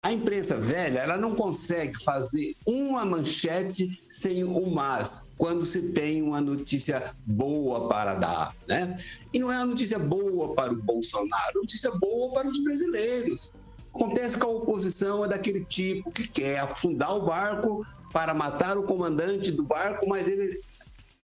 a 0.03 0.12
imprensa 0.13 0.57
velha, 0.57 0.99
ela 0.99 1.17
não 1.17 1.36
consegue 1.36 2.01
fazer 2.01 2.55
uma 2.65 3.03
manchete 3.03 4.05
sem 4.07 4.43
o 4.43 4.69
mas, 4.69 5.23
quando 5.38 5.65
se 5.65 5.91
tem 5.91 6.21
uma 6.21 6.39
notícia 6.39 7.13
boa 7.25 7.89
para 7.89 8.15
dar, 8.15 8.55
né? 8.67 8.95
E 9.33 9.39
não 9.39 9.51
é 9.51 9.57
uma 9.57 9.65
notícia 9.65 9.99
boa 9.99 10.53
para 10.53 10.71
o 10.71 10.81
Bolsonaro, 10.81 11.51
é 11.55 11.57
uma 11.57 11.62
notícia 11.62 11.91
boa 11.91 12.33
para 12.33 12.47
os 12.47 12.63
brasileiros. 12.63 13.53
Acontece 13.93 14.38
que 14.38 14.43
a 14.43 14.47
oposição 14.47 15.25
é 15.25 15.27
daquele 15.27 15.65
tipo 15.65 16.12
que 16.12 16.27
quer 16.27 16.60
afundar 16.60 17.15
o 17.15 17.25
barco 17.25 17.86
para 18.13 18.33
matar 18.33 18.77
o 18.77 18.83
comandante 18.83 19.51
do 19.51 19.65
barco, 19.65 20.07
mas 20.07 20.27
eles 20.27 20.57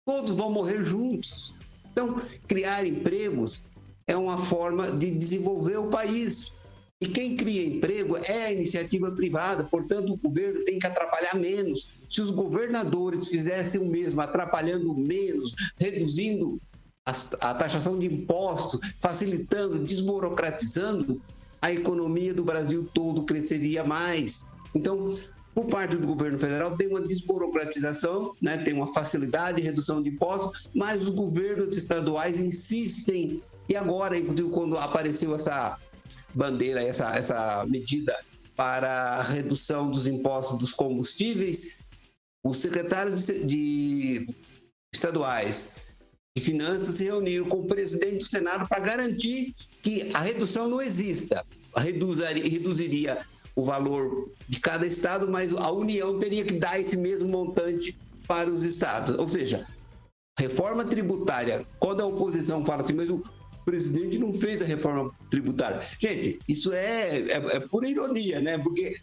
todos 0.06 0.32
vão 0.36 0.52
morrer 0.52 0.84
juntos. 0.84 1.54
Então, 1.92 2.22
criar 2.48 2.86
empregos 2.86 3.64
é 4.06 4.16
uma 4.16 4.38
forma 4.38 4.92
de 4.92 5.10
desenvolver 5.10 5.78
o 5.78 5.90
país. 5.90 6.52
E 7.00 7.08
quem 7.08 7.38
cria 7.38 7.64
emprego 7.64 8.18
é 8.18 8.46
a 8.46 8.52
iniciativa 8.52 9.12
privada, 9.12 9.64
portanto, 9.64 10.14
o 10.14 10.18
governo 10.18 10.64
tem 10.64 10.80
que 10.80 10.88
atrapalhar 10.88 11.36
menos. 11.36 11.88
Se 12.10 12.22
os 12.22 12.32
governadores 12.32 13.28
fizessem 13.28 13.80
o 13.80 13.86
mesmo, 13.86 14.20
atrapalhando 14.20 14.96
menos, 14.96 15.54
reduzindo 15.80 16.60
a, 17.06 17.54
taxação 17.54 18.00
de 18.00 18.08
impostos, 18.08 18.80
facilitando, 19.00 19.80
desburocratizando, 19.80 21.22
a 21.62 21.72
economia 21.72 22.34
do 22.34 22.44
Brasil 22.44 22.90
todo 22.92 23.24
cresceria 23.24 23.84
mais. 23.84 24.48
Então, 24.74 25.12
por 25.54 25.66
parte 25.66 25.96
do 25.96 26.08
governo 26.08 26.40
federal, 26.40 26.76
tem 26.76 26.88
uma 26.88 27.02
desburocratização, 27.02 28.34
né? 28.42 28.58
tem 28.58 28.74
uma 28.74 28.92
facilidade 28.92 29.58
de 29.58 29.64
redução 29.64 30.02
de 30.02 30.10
impostos, 30.10 30.68
mas 30.74 31.04
os 31.04 31.10
governos 31.12 31.76
estaduais 31.76 32.40
insistem. 32.40 33.42
E 33.70 33.76
agora, 33.76 34.16
quando 34.52 34.78
apareceu 34.78 35.36
essa 35.36 35.78
bandeira, 36.34 36.82
essa, 36.82 37.16
essa 37.16 37.66
medida 37.68 38.18
para 38.56 39.18
a 39.18 39.24
redução 39.24 39.90
dos 39.90 40.08
impostos 40.08 40.58
dos 40.58 40.74
combustíveis, 40.74 41.78
os 42.44 42.58
secretários 42.58 43.28
de, 43.28 43.46
de 43.46 44.36
estaduais 44.94 45.72
de 46.38 46.44
finanças 46.44 46.96
se 46.96 47.04
reuniram 47.04 47.50
com 47.50 47.62
o 47.62 47.68
presidente 47.68 48.20
do 48.20 48.28
Senado 48.28 48.68
para 48.68 48.80
garantir 48.80 49.54
que 49.82 50.10
a 50.14 50.20
redução 50.20 50.68
não 50.68 50.82
exista. 50.82 51.44
Reduziria, 51.76 52.44
reduziria 52.44 53.26
o 53.56 53.64
valor 53.64 54.26
de 54.48 54.60
cada 54.60 54.86
estado, 54.86 55.28
mas 55.28 55.52
a 55.54 55.72
União 55.72 56.20
teria 56.20 56.46
que 56.46 56.54
dar 56.54 56.80
esse 56.80 56.96
mesmo 56.96 57.28
montante 57.28 57.98
para 58.28 58.52
os 58.52 58.62
estados. 58.62 59.18
Ou 59.18 59.28
seja, 59.28 59.66
reforma 60.38 60.86
tributária, 60.86 61.66
quando 61.80 62.02
a 62.02 62.06
oposição 62.06 62.64
fala 62.64 62.84
assim, 62.84 62.94
mas 62.94 63.10
o, 63.10 63.24
presidente 63.68 64.18
não 64.18 64.32
fez 64.32 64.62
a 64.62 64.66
reforma 64.66 65.12
tributária. 65.30 65.82
Gente, 66.00 66.40
isso 66.48 66.72
é, 66.72 67.20
é, 67.20 67.34
é 67.34 67.60
pura 67.60 67.86
ironia, 67.86 68.40
né? 68.40 68.58
Porque 68.58 68.96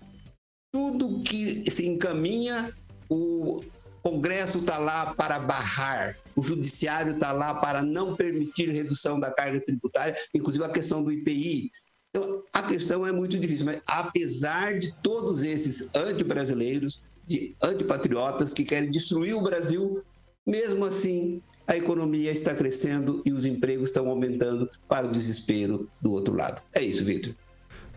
tudo 0.73 1.23
que 1.23 1.71
se 1.71 1.87
encaminha, 1.87 2.73
o 3.11 3.61
Congresso 4.03 4.59
está 4.59 4.79
lá 4.79 5.13
para 5.13 5.39
barrar, 5.39 6.17
o 6.35 6.43
Judiciário 6.43 7.13
está 7.13 7.31
lá 7.31 7.55
para 7.57 7.83
não 7.83 8.17
permitir 8.17 8.71
redução 8.71 9.21
da 9.21 9.31
carga 9.31 9.61
tributária, 9.61 10.17
inclusive 10.35 10.65
a 10.65 10.71
questão 10.71 11.05
do 11.05 11.13
IPI. 11.13 11.71
Então, 12.09 12.43
a 12.51 12.63
questão 12.63 13.07
é 13.07 13.13
muito 13.13 13.39
difícil, 13.39 13.67
mas 13.67 13.83
apesar 13.87 14.79
de 14.79 14.95
todos 15.03 15.43
esses 15.43 15.91
anti-brasileiros, 15.95 17.05
de 17.27 17.55
antipatriotas 17.63 18.51
que 18.53 18.65
querem 18.65 18.91
destruir 18.91 19.37
o 19.37 19.43
Brasil, 19.43 20.03
mesmo 20.47 20.85
assim, 20.85 21.41
a 21.67 21.77
economia 21.77 22.31
está 22.31 22.55
crescendo 22.55 23.23
e 23.25 23.33
os 23.33 23.47
empregos 23.47 23.89
estão 23.89 24.09
aumentando 24.09 24.71
para 24.89 25.07
o 25.07 25.11
desespero 25.11 25.89
do 26.01 26.13
outro 26.13 26.35
lado. 26.35 26.63
É 26.75 26.83
isso, 26.83 27.05
Vitor. 27.05 27.35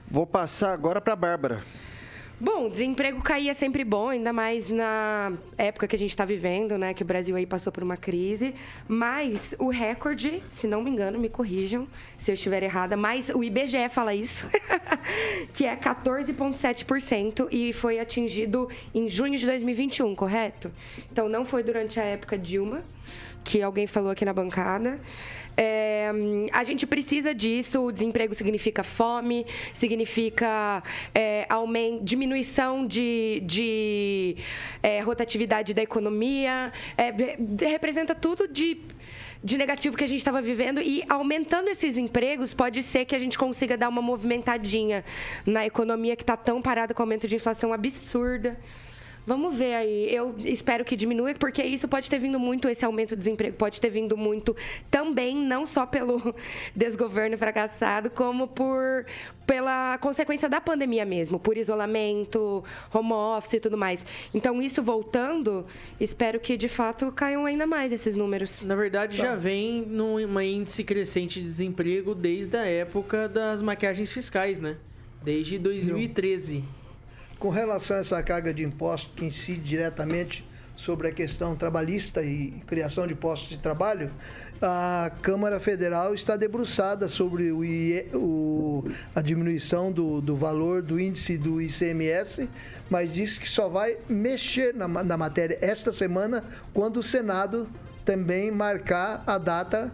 Vou 0.10 0.26
passar 0.26 0.72
agora 0.72 1.02
para 1.02 1.14
a 1.14 1.18
Bárbara. 1.18 1.64
Bom, 2.39 2.69
desemprego 2.69 3.19
cair 3.19 3.50
é 3.50 3.54
sempre 3.56 3.84
bom, 3.84 4.10
ainda 4.10 4.32
mais 4.32 4.69
na 4.69 5.34
época 5.58 5.88
que 5.88 5.95
a 5.95 6.00
gente 6.00 6.12
está 6.12 6.23
vivendo, 6.23 6.78
né? 6.78 6.93
Que 6.93 7.02
o 7.02 7.06
Brasil 7.06 7.36
aí 7.36 7.47
passou 7.47 7.73
por 7.73 7.82
uma 7.82 7.97
crise. 7.97 8.54
Mas 8.88 9.56
o 9.58 9.69
recorde, 9.69 10.43
se 10.47 10.67
não 10.67 10.84
me 10.84 10.91
engano, 10.91 11.17
me 11.17 11.30
corrijam 11.30 11.88
se 12.15 12.30
eu 12.30 12.36
estiver 12.36 12.62
errada, 12.62 12.95
mas 12.95 13.30
o 13.30 13.43
IBGE 13.43 13.89
fala 13.89 14.13
isso, 14.13 14.47
que 15.52 15.65
é 15.65 15.76
14,7% 15.76 17.47
e 17.52 17.73
foi 17.73 18.00
atingido 18.00 18.69
em 18.93 19.10
junho 19.10 19.36
de 19.39 19.45
2021, 19.47 20.13
correto? 20.13 20.71
Então 21.12 21.28
não 21.28 21.43
foi 21.43 21.63
durante 21.63 22.00
a 22.00 22.04
época 22.04 22.38
Dilma. 22.38 22.84
que 23.43 23.63
alguém 23.63 23.88
falou 23.88 24.12
aqui 24.12 24.23
na 24.23 24.34
bancada. 24.34 25.00
É, 25.58 26.12
a 26.54 26.63
gente 26.63 26.86
precisa 26.86 27.34
disso. 27.34 27.82
O 27.82 27.91
desemprego 27.91 28.34
significa 28.36 28.84
fome, 28.84 29.46
significa 29.74 30.84
é, 31.13 31.48
aumento, 31.50 32.04
diminuição 32.04 32.86
de, 32.86 33.41
de 33.43 34.38
é, 34.84 35.02
rotatividade 35.02 35.74
da 35.74 35.82
economia, 35.82 36.72
é, 36.96 37.12
representa 37.65 38.13
tudo 38.13 38.48
de 38.48 38.78
de 39.43 39.56
negativo 39.56 39.96
que 39.96 40.04
a 40.04 40.08
gente 40.08 40.17
estava 40.17 40.41
vivendo 40.41 40.82
e 40.82 41.04
aumentando 41.08 41.70
esses 41.70 41.96
empregos 41.96 42.56
pode 42.56 42.82
ser 42.82 43.06
que 43.06 43.15
a 43.15 43.20
gente 43.20 43.38
consiga 43.38 43.78
dar 43.78 43.88
uma 43.88 44.02
movimentadinha 44.02 45.06
na 45.46 45.65
economia 45.65 46.15
que 46.15 46.24
está 46.24 46.36
tão 46.36 46.60
parada 46.60 46.91
com 46.93 47.02
o 47.02 47.04
aumento 47.04 47.28
de 47.28 47.36
inflação 47.36 47.72
absurda. 47.72 48.58
Vamos 49.28 49.58
ver 49.58 49.74
aí. 49.74 50.08
Eu 50.10 50.36
espero 50.46 50.86
que 50.86 50.96
diminua, 50.96 51.34
porque 51.34 51.62
isso 51.62 51.86
pode 51.86 52.10
ter 52.10 52.18
vindo 52.18 52.40
muito, 52.40 52.70
esse 52.70 52.86
aumento 52.86 53.13
do 53.13 53.20
desemprego 53.20 53.58
pode 53.58 53.82
ter 53.82 53.90
vindo 53.90 54.16
muito 54.16 54.56
também, 54.90 55.36
não 55.36 55.68
só 55.68 55.86
pelo 55.86 56.34
desgoverno 56.74 57.38
fracassado, 57.38 58.10
como 58.10 58.48
por 58.48 59.06
pela 59.46 59.98
consequência 59.98 60.48
da 60.48 60.62
pandemia 60.62 61.04
mesmo, 61.04 61.38
por 61.38 61.58
isolamento, 61.58 62.63
home 62.94 63.12
office 63.12 63.54
e 63.56 63.60
tudo 63.60 63.78
mais. 63.78 64.06
Então, 64.34 64.62
isso 64.62 64.82
voltando, 64.82 65.66
espero 66.00 66.40
que 66.40 66.56
de 66.56 66.70
fato 66.70 67.12
caiam 67.12 67.46
ainda 67.46 67.68
mais 67.68 67.92
esses 67.92 68.16
números. 68.16 68.62
Na 68.62 68.76
verdade, 68.76 69.18
tá. 69.18 69.24
já 69.24 69.36
vem 69.36 69.82
num 69.82 70.40
índice 70.40 70.86
crescente 70.86 71.42
de 71.42 71.46
desemprego 71.46 72.16
desde 72.16 72.56
a 72.56 72.66
época 72.66 73.28
das 73.28 73.62
maquiagens 73.62 74.10
fiscais, 74.10 74.62
né? 74.62 74.78
Desde 75.22 75.60
2013. 75.60 76.63
Com 77.39 77.50
relação 77.50 77.97
a 77.97 78.00
essa 78.00 78.23
carga 78.23 78.52
de 78.52 78.63
impostos 78.63 79.12
que 79.15 79.23
incide 79.23 79.62
diretamente 79.62 80.43
sobre 80.76 81.08
a 81.08 81.12
questão 81.12 81.56
trabalhista 81.56 82.23
e 82.23 82.52
criação 82.65 83.06
de 83.06 83.13
postos 83.13 83.50
de 83.50 83.60
trabalho, 83.60 84.12
a 84.60 85.12
Câmara 85.21 85.60
Federal 85.60 86.15
está 86.15 86.36
debruçada 86.36 87.08
sobre 87.08 87.52
o, 87.52 87.62
o, 88.17 88.86
a 89.13 89.21
diminuição 89.21 89.91
do, 89.91 90.19
do, 90.19 90.36
valor 90.36 90.82
do 90.82 91.00
índice 91.00 91.38
do 91.38 91.62
ICMS, 91.62 92.50
mas 92.89 93.12
disse 93.12 93.39
que 93.39 93.47
só 93.47 93.69
vai 93.69 93.97
mexer 94.10 94.73
na, 94.73 94.88
na 94.88 95.15
matéria 95.17 95.60
esta 95.62 95.91
semana 95.91 96.43
quando 96.73 96.97
o 96.97 97.04
Senado 97.04 97.69
também 98.04 98.50
marcar 98.50 99.23
a 99.28 99.38
data 99.38 99.91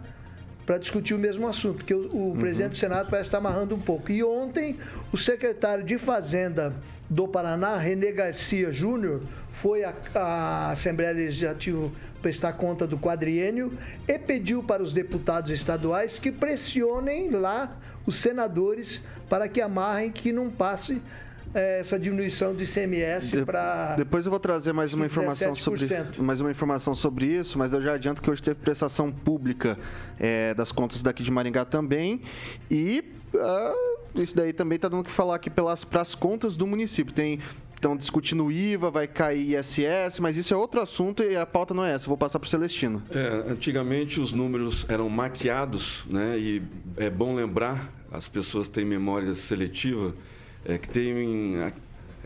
para 0.64 0.78
discutir 0.78 1.12
o 1.12 1.18
mesmo 1.18 1.46
assunto, 1.46 1.76
porque 1.76 1.92
o, 1.92 2.08
o 2.10 2.16
uhum. 2.28 2.38
presidente 2.38 2.72
do 2.72 2.78
Senado 2.78 3.10
parece 3.10 3.28
estar 3.28 3.38
amarrando 3.38 3.74
um 3.74 3.80
pouco. 3.80 4.10
E 4.10 4.24
ontem, 4.24 4.78
o 5.12 5.16
secretário 5.18 5.84
de 5.84 5.98
Fazenda 5.98 6.74
do 7.14 7.28
Paraná, 7.28 7.76
René 7.76 8.10
Garcia 8.10 8.72
Júnior, 8.72 9.22
foi 9.48 9.84
à 9.84 10.70
Assembleia 10.72 11.12
Legislativa 11.12 11.88
prestar 12.20 12.54
conta 12.54 12.88
do 12.88 12.98
quadriênio 12.98 13.78
e 14.08 14.18
pediu 14.18 14.64
para 14.64 14.82
os 14.82 14.92
deputados 14.92 15.52
estaduais 15.52 16.18
que 16.18 16.32
pressionem 16.32 17.30
lá 17.30 17.78
os 18.04 18.18
senadores 18.18 19.00
para 19.28 19.46
que 19.46 19.60
amarrem 19.60 20.10
que 20.10 20.32
não 20.32 20.50
passe 20.50 21.00
é, 21.54 21.80
essa 21.80 21.98
diminuição 21.98 22.54
do 22.54 22.62
ICMS 22.62 23.36
de, 23.36 23.44
para. 23.44 23.94
Depois 23.96 24.26
eu 24.26 24.30
vou 24.30 24.40
trazer 24.40 24.72
mais 24.72 24.92
uma 24.92 25.06
informação 25.06 25.54
sobre 25.54 25.86
mais 26.18 26.40
uma 26.40 26.50
informação 26.50 26.94
sobre 26.94 27.26
isso, 27.26 27.56
mas 27.56 27.72
eu 27.72 27.80
já 27.80 27.94
adianto 27.94 28.20
que 28.20 28.30
hoje 28.30 28.42
teve 28.42 28.56
prestação 28.60 29.12
pública 29.12 29.78
é, 30.18 30.52
das 30.54 30.72
contas 30.72 31.02
daqui 31.02 31.22
de 31.22 31.30
Maringá 31.30 31.64
também 31.64 32.20
e 32.70 33.04
uh, 33.34 34.20
isso 34.20 34.34
daí 34.36 34.52
também 34.52 34.76
está 34.76 34.88
dando 34.88 35.00
o 35.00 35.04
que 35.04 35.10
falar 35.10 35.36
aqui 35.36 35.48
pelas 35.48 35.84
para 35.84 36.00
as 36.00 36.14
contas 36.14 36.56
do 36.56 36.66
município. 36.66 37.14
Tem 37.14 37.38
estão 37.76 37.96
discutindo 37.96 38.50
IVA, 38.50 38.90
vai 38.90 39.06
cair 39.06 39.58
ISS, 39.58 40.18
mas 40.18 40.38
isso 40.38 40.54
é 40.54 40.56
outro 40.56 40.80
assunto 40.80 41.22
e 41.22 41.36
a 41.36 41.44
pauta 41.44 41.74
não 41.74 41.84
é 41.84 41.92
essa. 41.92 42.06
Vou 42.06 42.16
passar 42.16 42.38
para 42.38 42.46
o 42.46 42.48
Celestino. 42.48 43.02
É, 43.10 43.52
antigamente 43.52 44.18
os 44.18 44.32
números 44.32 44.86
eram 44.88 45.06
maquiados, 45.10 46.02
né? 46.08 46.38
E 46.38 46.62
é 46.96 47.10
bom 47.10 47.34
lembrar, 47.34 47.92
as 48.10 48.26
pessoas 48.26 48.68
têm 48.68 48.86
memória 48.86 49.34
seletiva 49.34 50.14
é, 50.64 50.78
que 50.78 50.88
tem 50.88 51.56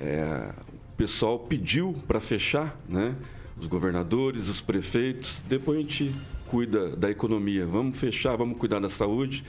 é, 0.00 0.52
o 0.92 0.96
pessoal 0.96 1.38
pediu 1.38 1.94
para 2.06 2.20
fechar, 2.20 2.78
né? 2.88 3.14
Os 3.60 3.66
governadores, 3.66 4.48
os 4.48 4.60
prefeitos, 4.60 5.42
depois 5.48 5.78
a 5.78 5.80
gente 5.80 6.14
cuida 6.46 6.96
da 6.96 7.10
economia. 7.10 7.66
Vamos 7.66 7.98
fechar, 7.98 8.36
vamos 8.36 8.56
cuidar 8.56 8.78
da 8.78 8.88
saúde, 8.88 9.44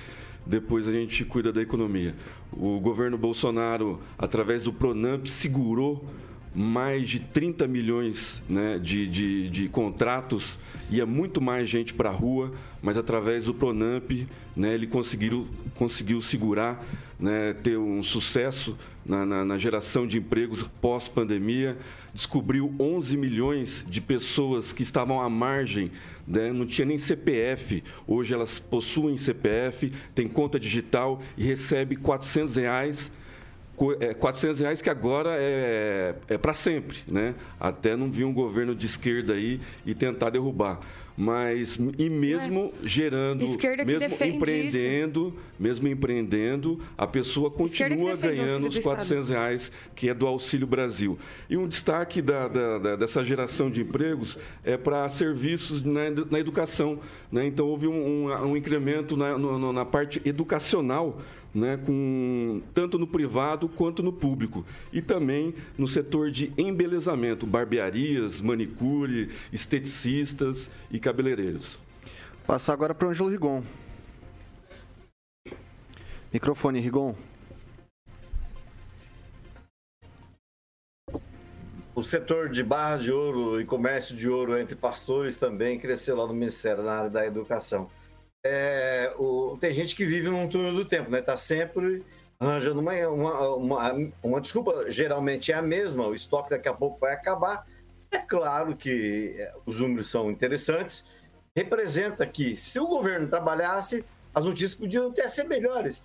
depois 0.46 0.88
a 0.88 0.92
gente 0.92 1.24
cuida 1.24 1.54
da 1.54 1.62
economia. 1.62 2.16
O 2.52 2.80
governo 2.80 3.18
Bolsonaro, 3.18 4.00
através 4.18 4.64
do 4.64 4.74
Pronamp, 4.74 5.28
segurou 5.28 6.04
mais 6.54 7.08
de 7.08 7.20
30 7.20 7.68
milhões 7.68 8.42
né, 8.50 8.80
de, 8.80 9.08
de, 9.08 9.50
de, 9.50 9.70
contratos, 9.70 10.58
ia 10.90 11.06
muito 11.06 11.40
mais 11.40 11.70
gente 11.70 11.94
para 11.94 12.10
a 12.10 12.14
rua, 12.14 12.52
mas 12.82 12.98
através 12.98 13.46
do 13.46 13.54
Pronamp 13.54 14.12
né, 14.56 14.74
ele 14.74 14.88
conseguiu, 14.88 15.48
conseguiu 15.76 16.22
segurar, 16.22 16.84
né, 17.20 17.54
ter 17.54 17.78
um 17.78 18.02
sucesso 18.02 18.78
na, 19.06 19.26
na, 19.26 19.46
na 19.46 19.58
geração 19.58 20.08
de 20.08 20.18
empregos 20.18 20.64
pós-pandemia, 20.82 21.78
descobriu 22.14 22.74
11 22.80 23.16
milhões 23.16 23.86
de 23.88 24.02
pessoas 24.02 24.74
que 24.74 24.82
estavam 24.82 25.22
à 25.22 25.30
margem, 25.30 25.92
né, 26.28 26.52
não 26.52 26.66
tinha 26.66 26.86
nem 26.86 26.98
CPF, 26.98 27.84
hoje 28.08 28.34
elas 28.34 28.58
possuem 28.58 29.18
CPF, 29.18 29.92
têm 30.16 30.28
conta 30.28 30.60
digital 30.60 31.22
e 31.38 31.44
recebe 31.44 31.96
400 31.96 32.56
reais 32.56 33.12
400 34.20 34.60
é, 34.60 34.64
reais 34.64 34.82
que 34.82 34.90
agora 34.90 35.32
é, 35.40 36.16
é 36.28 36.38
para 36.38 36.54
sempre, 36.54 36.98
né? 37.08 37.36
Até 37.60 37.96
não 37.96 38.12
vir 38.12 38.26
um 38.26 38.34
governo 38.34 38.76
de 38.76 38.86
esquerda 38.86 39.34
aí 39.34 39.60
e 39.86 39.94
tentar 39.94 40.30
derrubar. 40.30 40.80
Mas, 41.22 41.78
e 41.98 42.10
mesmo 42.10 42.74
é. 42.82 42.88
gerando, 42.88 43.44
mesmo 43.86 44.26
empreendendo, 44.26 45.28
isso. 45.28 45.54
mesmo 45.60 45.88
empreendendo, 45.90 46.80
a 46.98 47.06
pessoa 47.06 47.52
continua 47.52 48.16
ganhando 48.16 48.68
os 48.68 48.80
400 48.80 49.30
reais 49.30 49.70
que 49.94 50.08
é 50.08 50.14
do 50.14 50.26
Auxílio 50.26 50.66
Brasil. 50.66 51.20
E 51.50 51.58
um 51.58 51.68
destaque 51.68 52.22
da, 52.22 52.48
da, 52.48 52.78
da, 52.78 52.96
dessa 52.96 53.22
geração 53.26 53.70
de 53.70 53.82
empregos 53.82 54.38
é 54.64 54.78
para 54.78 55.10
serviços 55.10 55.84
na, 55.84 56.04
na 56.32 56.40
educação. 56.40 57.02
Né? 57.30 57.48
Então, 57.48 57.68
houve 57.68 57.86
um, 57.86 58.30
um, 58.30 58.52
um 58.52 58.56
incremento 58.56 59.18
na, 59.18 59.38
no, 59.38 59.74
na 59.74 59.84
parte 59.84 60.22
educacional 60.24 61.22
né, 61.60 61.78
com, 61.78 62.62
tanto 62.74 62.98
no 62.98 63.06
privado 63.06 63.68
quanto 63.68 64.02
no 64.02 64.14
público. 64.14 64.66
E 64.92 65.02
também 65.02 65.54
no 65.78 65.88
setor 65.88 66.32
de 66.32 66.54
embelezamento, 66.58 67.46
barbearias, 67.46 68.42
manicure, 68.42 69.30
esteticistas 69.52 70.72
e 70.90 71.00
cabeleireiros. 71.00 71.78
Passar 72.48 72.74
agora 72.74 72.96
para 72.96 73.08
o 73.08 73.12
Ângelo 73.12 73.30
Rigon. 73.30 73.64
Microfone, 76.32 76.80
Rigon. 76.80 77.16
O 81.94 82.04
setor 82.04 82.50
de 82.50 82.64
barra 82.64 82.98
de 82.98 83.12
ouro 83.12 83.60
e 83.60 83.66
comércio 83.66 84.16
de 84.16 84.30
ouro 84.30 84.58
entre 84.58 84.76
pastores 84.76 85.38
também 85.38 85.78
cresceu 85.78 86.16
lá 86.16 86.26
no 86.26 86.34
Ministério, 86.34 86.82
na 86.82 86.94
área 86.94 87.10
da 87.10 87.26
educação 87.26 87.90
é, 88.46 89.14
o, 89.18 89.58
tem 89.60 89.74
gente 89.74 89.96
que 89.96 90.06
vive 90.06 90.30
num 90.30 90.48
túnel 90.48 90.74
do 90.74 90.86
tempo, 90.86 91.10
né? 91.10 91.22
Tá 91.22 91.38
sempre 91.38 92.06
arranjando 92.40 92.80
uma, 92.80 92.94
uma, 93.08 93.56
uma, 93.56 94.12
uma, 94.24 94.42
desculpa, 94.42 94.90
geralmente 94.90 95.52
é 95.52 95.56
a 95.56 95.62
mesma, 95.62 96.08
o 96.08 96.14
estoque 96.14 96.50
daqui 96.50 96.70
a 96.70 96.74
pouco 96.74 97.00
vai 97.00 97.14
acabar. 97.14 97.68
É 98.12 98.18
claro 98.18 98.76
que 98.76 99.36
é, 99.38 99.54
os 99.66 99.78
números 99.78 100.10
são 100.10 100.32
interessantes, 100.32 101.06
representa 101.56 102.26
que 102.26 102.56
se 102.56 102.80
o 102.80 102.88
governo 102.88 103.28
trabalhasse, 103.28 104.06
as 104.34 104.44
notícias 104.44 104.76
podiam 104.76 105.10
até 105.10 105.28
ser 105.28 105.44
melhores. 105.44 106.04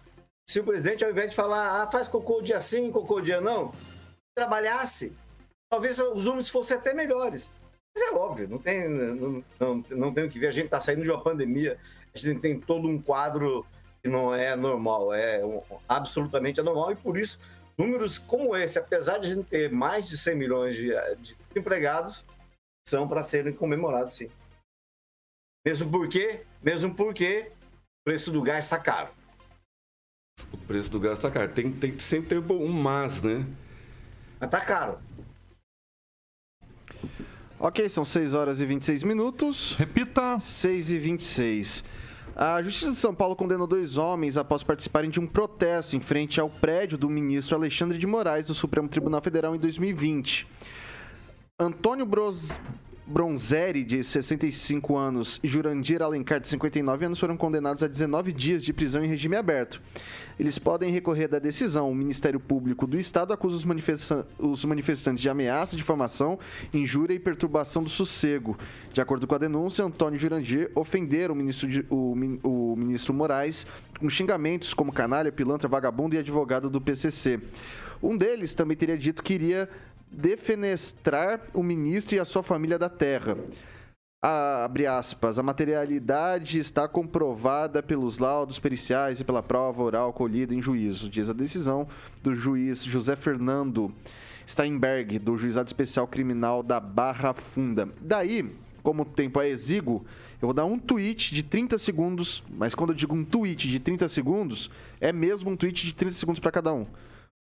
Se 0.49 0.61
o 0.61 0.64
presidente, 0.64 1.05
ao 1.05 1.11
invés 1.11 1.31
de 1.31 1.37
falar, 1.37 1.83
ah, 1.83 1.87
faz 1.87 2.09
cocô 2.09 2.42
dia 2.42 2.61
sim, 2.61 2.90
cocô 2.90 3.20
dia 3.20 3.40
não, 3.40 3.73
trabalhasse, 4.37 5.16
talvez 5.70 5.99
os 5.99 6.25
números 6.25 6.49
fossem 6.49 6.77
até 6.77 6.92
melhores. 6.92 7.49
Mas 7.97 8.09
é 8.09 8.11
óbvio, 8.12 8.49
não 8.49 8.59
tem, 8.59 8.88
não, 8.88 9.44
não, 9.59 9.85
não 9.90 10.12
tem 10.12 10.25
o 10.25 10.29
que 10.29 10.38
ver. 10.38 10.49
A 10.49 10.53
gente 10.53 10.66
está 10.66 10.81
saindo 10.81 11.03
de 11.03 11.11
uma 11.11 11.23
pandemia, 11.23 11.79
a 12.14 12.18
gente 12.18 12.40
tem 12.40 12.59
todo 12.59 12.88
um 12.88 13.00
quadro 13.00 13.66
que 14.03 14.09
não 14.09 14.35
é 14.35 14.55
normal, 14.55 15.12
é 15.12 15.40
absolutamente 15.88 16.61
anormal 16.61 16.92
e 16.92 16.96
por 16.96 17.18
isso 17.18 17.40
números 17.77 18.18
como 18.18 18.55
esse, 18.57 18.79
apesar 18.79 19.18
de 19.18 19.27
a 19.27 19.35
gente 19.35 19.48
ter 19.48 19.70
mais 19.70 20.09
de 20.09 20.16
100 20.16 20.37
milhões 20.37 20.77
de, 20.77 20.92
de 21.16 21.37
empregados, 21.57 22.24
são 22.87 23.09
para 23.09 23.22
serem 23.22 23.53
comemorados, 23.53 24.14
sim. 24.14 24.31
Mesmo 25.66 25.90
porque, 25.90 26.44
mesmo 26.62 26.94
porque 26.94 27.50
o 27.50 28.11
preço 28.11 28.31
do 28.31 28.42
gás 28.42 28.64
está 28.64 28.79
caro. 28.79 29.11
O 30.53 30.59
preço 30.59 30.90
do 30.90 31.00
gás 31.00 31.14
está 31.14 31.31
caro. 31.31 31.53
Tem, 31.53 31.72
tem 31.72 31.98
sempre 31.98 32.29
ter 32.29 32.53
um 32.53 32.68
mas, 32.68 33.22
né? 33.22 33.46
Mas 34.38 34.50
tá 34.50 34.61
caro. 34.61 35.00
Ok, 37.59 37.88
são 37.88 38.05
6 38.05 38.35
horas 38.35 38.61
e 38.61 38.66
26 38.66 39.05
minutos. 39.05 39.74
Repita. 39.74 40.38
6 40.38 40.90
e 40.90 40.98
26. 40.98 41.85
A 42.37 42.61
Justiça 42.64 42.90
de 42.90 42.97
São 42.97 43.14
Paulo 43.14 43.37
condenou 43.37 43.64
dois 43.64 43.97
homens 43.97 44.37
após 44.37 44.64
participarem 44.64 45.09
de 45.09 45.20
um 45.20 45.27
protesto 45.27 45.94
em 45.94 46.01
frente 46.01 46.40
ao 46.40 46.51
prédio 46.51 46.99
do 46.99 47.09
ministro 47.09 47.57
Alexandre 47.57 47.97
de 47.97 48.09
Moraes 48.09 48.49
do 48.49 48.55
Supremo 48.55 48.88
Tribunal 48.88 49.23
Federal 49.23 49.55
em 49.55 49.59
2020. 49.59 50.44
Antônio 51.61 52.05
Bros... 52.05 52.59
Bronzeri, 53.07 53.85
de 53.85 54.03
65 54.03 54.97
anos, 54.97 55.38
e 55.43 55.49
Jurandir 55.49 56.01
Alencar, 56.01 56.40
de 56.40 56.49
59 56.49 57.05
anos, 57.05 57.21
foram 57.21 57.37
condenados 57.37 57.83
a 57.83 57.87
19 57.87 58.33
dias 58.33 58.64
de 58.64 58.73
prisão 58.73 59.05
em 59.05 59.09
regime 59.09 59.37
aberto. 59.37 59.81
Eles 60.40 60.59
podem 60.59 60.90
recorrer 60.90 61.29
da 61.29 61.38
decisão. 61.38 61.90
O 61.90 61.95
Ministério 61.95 62.40
Público 62.40 62.87
do 62.87 62.99
Estado 62.99 63.33
acusa 63.33 63.57
os, 63.57 63.64
manifesta 63.64 64.27
os 64.38 64.64
manifestantes 64.64 65.21
de 65.21 65.29
ameaça, 65.29 65.77
difamação, 65.77 66.38
injúria 66.73 67.14
e 67.14 67.19
perturbação 67.19 67.83
do 67.83 67.90
sossego. 67.90 68.59
De 68.93 69.01
acordo 69.01 69.27
com 69.27 69.35
a 69.35 69.38
denúncia, 69.38 69.85
Antônio 69.85 70.19
Jurandir 70.19 70.71
ofenderam 70.75 71.35
o 71.35 71.37
ministro, 71.37 71.69
de, 71.69 71.85
o, 71.90 72.14
o 72.43 72.77
ministro 72.77 73.12
Moraes 73.12 73.67
com 74.01 74.09
xingamentos 74.09 74.75
como 74.75 74.93
canalha, 74.93 75.31
pilantra, 75.31 75.69
vagabundo 75.69 76.17
e 76.17 76.19
advogado 76.19 76.69
do 76.71 76.81
PCC. 76.81 77.40
Um 78.03 78.17
deles 78.17 78.55
também 78.55 78.77
teria 78.77 78.99
dito 78.99 79.23
que 79.23 79.35
iria 79.35 79.69
defenestrar 80.14 81.40
o 81.53 81.62
ministro 81.62 82.14
e 82.14 82.18
a 82.18 82.24
sua 82.24 82.42
família 82.42 82.79
da 82.79 82.88
terra. 82.88 83.37
A, 84.22 84.64
abre 84.64 84.87
aspas, 84.87 85.38
a 85.38 85.42
materialidade 85.42 86.59
está 86.59 86.88
comprovada 86.88 87.83
pelos 87.83 88.18
laudos 88.18 88.59
periciais 88.59 89.20
e 89.20 89.24
pela 89.24 89.42
prova 89.42 89.83
oral 89.83 90.14
colhida 90.14 90.55
em 90.55 90.62
juízo, 90.62 91.11
diz 91.11 91.29
a 91.29 91.35
decisão 91.35 91.87
do 92.22 92.35
juiz 92.35 92.83
José 92.83 93.16
Fernando 93.16 93.92
Steinberg, 94.48 95.18
do 95.18 95.37
Juizado 95.37 95.68
Especial 95.68 96.07
Criminal 96.07 96.62
da 96.62 96.81
Barra 96.81 97.35
Funda. 97.35 97.88
Daí, 98.00 98.50
como 98.83 99.03
o 99.03 99.07
tempo 99.07 99.40
é 99.40 99.48
exíguo, 99.48 100.05
eu 100.40 100.48
vou 100.48 100.55
dar 100.55 100.64
um 100.64 100.79
tweet 100.79 101.35
de 101.35 101.42
30 101.42 101.77
segundos, 101.79 102.42
mas 102.50 102.74
quando 102.74 102.90
eu 102.90 102.96
digo 102.96 103.14
um 103.14 103.24
tweet 103.24 103.68
de 103.68 103.81
30 103.81 104.09
segundos, 104.09 104.70
é 105.00 105.12
mesmo 105.12 105.50
um 105.50 105.57
tweet 105.57 105.87
de 105.87 105.94
30 105.94 106.14
segundos 106.14 106.40
para 106.40 106.53
cada 106.53 106.72
um. 106.72 106.87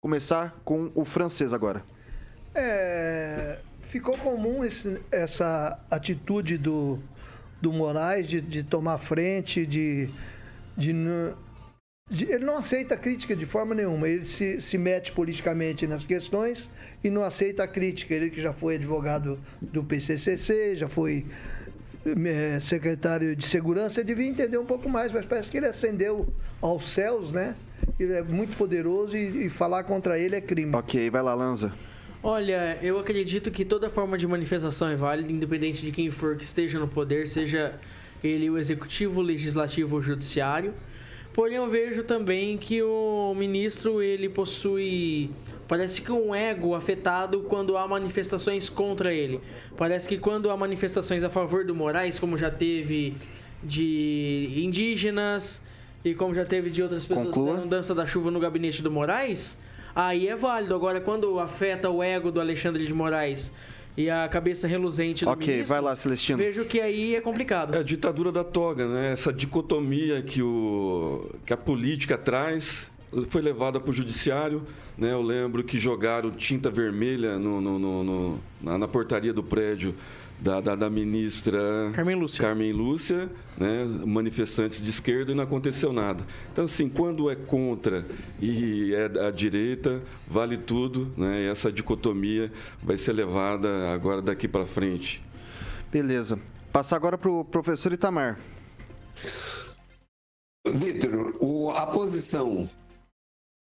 Começar 0.02 0.60
com 0.64 0.90
o 0.94 1.04
francês 1.04 1.52
agora. 1.52 1.84
É, 2.54 3.58
ficou 3.82 4.16
comum 4.18 4.64
esse, 4.64 5.00
essa 5.10 5.78
atitude 5.90 6.58
do, 6.58 6.98
do 7.60 7.72
Moraes 7.72 8.28
de, 8.28 8.40
de 8.40 8.62
tomar 8.62 8.98
frente, 8.98 9.64
de, 9.66 10.08
de, 10.76 10.92
de, 12.10 12.24
Ele 12.24 12.44
não 12.44 12.58
aceita 12.58 12.96
crítica 12.96 13.34
de 13.34 13.46
forma 13.46 13.74
nenhuma. 13.74 14.08
Ele 14.08 14.24
se, 14.24 14.60
se 14.60 14.76
mete 14.76 15.12
politicamente 15.12 15.86
nas 15.86 16.04
questões 16.04 16.70
e 17.02 17.08
não 17.08 17.22
aceita 17.22 17.64
a 17.64 17.68
crítica. 17.68 18.14
Ele 18.14 18.30
que 18.30 18.40
já 18.40 18.52
foi 18.52 18.74
advogado 18.74 19.38
do 19.60 19.82
PCCC, 19.82 20.76
já 20.76 20.88
foi 20.88 21.26
é, 22.04 22.58
secretário 22.58 23.36
de 23.36 23.46
segurança, 23.46 24.02
devia 24.02 24.26
entender 24.26 24.58
um 24.58 24.66
pouco 24.66 24.88
mais, 24.88 25.12
mas 25.12 25.24
parece 25.24 25.50
que 25.50 25.56
ele 25.56 25.66
ascendeu 25.66 26.32
aos 26.60 26.90
céus, 26.90 27.32
né? 27.32 27.54
Ele 27.98 28.12
é 28.12 28.22
muito 28.22 28.56
poderoso 28.56 29.16
e, 29.16 29.46
e 29.46 29.48
falar 29.48 29.84
contra 29.84 30.18
ele 30.18 30.36
é 30.36 30.40
crime. 30.40 30.74
Ok, 30.74 31.10
vai 31.10 31.22
lá, 31.22 31.34
Lanza. 31.34 31.72
Olha, 32.22 32.78
eu 32.80 32.98
acredito 32.98 33.50
que 33.50 33.64
toda 33.64 33.90
forma 33.90 34.16
de 34.16 34.26
manifestação 34.26 34.88
é 34.88 34.94
válida, 34.94 35.32
independente 35.32 35.84
de 35.84 35.90
quem 35.90 36.10
for 36.10 36.36
que 36.36 36.44
esteja 36.44 36.78
no 36.78 36.86
poder, 36.86 37.26
seja 37.26 37.74
ele 38.22 38.48
o 38.48 38.56
executivo, 38.56 39.20
o 39.20 39.22
legislativo 39.22 39.96
ou 39.96 40.00
o 40.00 40.02
judiciário. 40.02 40.72
Porém, 41.32 41.56
eu 41.56 41.68
vejo 41.68 42.04
também 42.04 42.56
que 42.58 42.82
o 42.82 43.34
ministro 43.34 44.02
ele 44.02 44.28
possui 44.28 45.30
parece 45.66 46.02
que 46.02 46.12
um 46.12 46.34
ego 46.34 46.74
afetado 46.74 47.40
quando 47.48 47.76
há 47.78 47.88
manifestações 47.88 48.68
contra 48.68 49.12
ele. 49.12 49.40
Parece 49.76 50.06
que 50.06 50.18
quando 50.18 50.50
há 50.50 50.56
manifestações 50.56 51.24
a 51.24 51.30
favor 51.30 51.64
do 51.64 51.74
Moraes, 51.74 52.18
como 52.18 52.36
já 52.36 52.50
teve 52.50 53.14
de 53.62 54.52
indígenas 54.56 55.62
e 56.04 56.14
como 56.14 56.34
já 56.34 56.44
teve 56.44 56.68
de 56.68 56.82
outras 56.82 57.06
pessoas 57.06 57.34
Conclua. 57.34 57.66
dança 57.66 57.94
da 57.94 58.04
chuva 58.04 58.30
no 58.30 58.38
gabinete 58.38 58.82
do 58.82 58.90
Moraes, 58.90 59.56
aí 59.94 60.28
é 60.28 60.36
válido. 60.36 60.74
Agora, 60.74 61.00
quando 61.00 61.38
afeta 61.38 61.88
o 61.90 62.02
ego 62.02 62.30
do 62.30 62.40
Alexandre 62.40 62.86
de 62.86 62.92
Moraes 62.94 63.52
e 63.96 64.08
a 64.08 64.26
cabeça 64.28 64.66
reluzente 64.66 65.24
do 65.24 65.30
Ok, 65.30 65.46
ministro, 65.54 65.74
vai 65.74 65.82
lá, 65.82 65.94
Celestino. 65.94 66.38
vejo 66.38 66.64
que 66.64 66.80
aí 66.80 67.14
é 67.14 67.20
complicado. 67.20 67.74
É 67.74 67.78
a 67.78 67.82
ditadura 67.82 68.32
da 68.32 68.42
toga, 68.42 68.88
né? 68.88 69.12
Essa 69.12 69.32
dicotomia 69.32 70.22
que, 70.22 70.42
o, 70.42 71.30
que 71.44 71.52
a 71.52 71.56
política 71.56 72.16
traz 72.16 72.90
foi 73.28 73.42
levada 73.42 73.78
para 73.78 73.90
o 73.90 73.92
judiciário. 73.92 74.62
Né? 74.96 75.12
Eu 75.12 75.20
lembro 75.22 75.62
que 75.62 75.78
jogaram 75.78 76.30
tinta 76.30 76.70
vermelha 76.70 77.38
no, 77.38 77.60
no- 77.60 77.78
no- 77.78 78.04
no- 78.04 78.40
na, 78.62 78.78
na 78.78 78.88
portaria 78.88 79.32
do 79.32 79.42
prédio 79.42 79.94
da, 80.42 80.60
da, 80.60 80.74
da 80.74 80.90
ministra 80.90 81.90
Carmen 81.94 82.16
Lúcia. 82.16 82.40
Carmen 82.40 82.72
Lúcia, 82.72 83.30
né? 83.56 83.84
manifestantes 84.04 84.82
de 84.82 84.90
esquerda, 84.90 85.30
e 85.30 85.34
não 85.34 85.44
aconteceu 85.44 85.92
nada. 85.92 86.26
Então, 86.52 86.64
assim, 86.64 86.88
quando 86.88 87.30
é 87.30 87.36
contra 87.36 88.04
e 88.40 88.92
é 88.94 89.08
da 89.08 89.30
direita, 89.30 90.02
vale 90.26 90.56
tudo. 90.56 91.12
Né? 91.16 91.42
E 91.42 91.46
essa 91.46 91.70
dicotomia 91.70 92.52
vai 92.82 92.96
ser 92.96 93.12
levada 93.12 93.90
agora 93.92 94.20
daqui 94.20 94.48
para 94.48 94.66
frente. 94.66 95.22
Beleza. 95.92 96.38
Passar 96.72 96.96
agora 96.96 97.16
para 97.16 97.30
o 97.30 97.44
professor 97.44 97.92
Itamar. 97.92 98.38
Vitor, 100.66 101.34
a 101.76 101.86
posição 101.86 102.68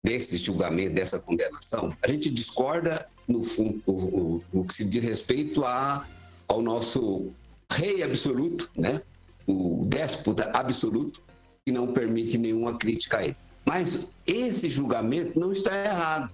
desse 0.05 0.37
julgamento, 0.37 0.93
dessa 0.95 1.19
condenação, 1.19 1.95
a 2.03 2.07
gente 2.11 2.29
discorda 2.29 3.07
no, 3.27 3.43
fun- 3.43 3.79
o- 3.85 3.91
o- 4.37 4.43
no 4.53 4.65
que 4.65 4.73
se 4.73 4.85
diz 4.85 5.03
respeito 5.03 5.63
a, 5.65 6.05
ao 6.51 6.61
nosso 6.61 7.31
rei 7.71 8.03
absoluto, 8.03 8.69
né? 8.75 9.01
o 9.47 9.85
déspota 9.87 10.51
absoluto, 10.53 11.21
que 11.65 11.71
não 11.71 11.93
permite 11.93 12.37
nenhuma 12.37 12.77
crítica 12.77 13.19
a 13.19 13.23
ele. 13.25 13.37
Mas 13.65 14.09
esse 14.27 14.69
julgamento 14.69 15.39
não 15.39 15.51
está 15.51 15.73
errado. 15.85 16.33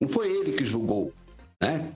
Não 0.00 0.08
foi 0.08 0.30
ele 0.30 0.52
que 0.52 0.64
julgou. 0.64 1.12
Né? 1.60 1.92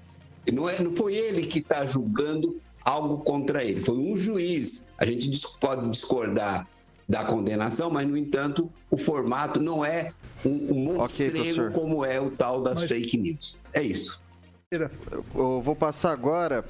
Não, 0.52 0.68
é, 0.68 0.82
não 0.82 0.94
foi 0.94 1.14
ele 1.14 1.46
que 1.46 1.60
está 1.60 1.86
julgando 1.86 2.60
algo 2.84 3.18
contra 3.18 3.64
ele, 3.64 3.80
foi 3.80 3.96
um 3.96 4.16
juiz. 4.16 4.84
A 4.98 5.06
gente 5.06 5.30
pode 5.58 5.88
discordar 5.88 6.68
da 7.08 7.24
condenação, 7.24 7.90
mas, 7.90 8.06
no 8.06 8.16
entanto, 8.16 8.70
o 8.90 8.98
formato 8.98 9.60
não 9.60 9.84
é 9.84 10.12
um, 10.44 10.72
um 10.72 10.84
monstrengo 10.84 11.32
professor. 11.32 11.72
como 11.72 12.04
é 12.04 12.20
o 12.20 12.30
tal 12.30 12.60
das 12.60 12.80
Mas- 12.80 12.88
fake 12.88 13.16
news. 13.16 13.58
É 13.72 13.82
isso. 13.82 14.22
Eu 14.70 15.60
vou 15.60 15.76
passar 15.76 16.10
agora 16.12 16.64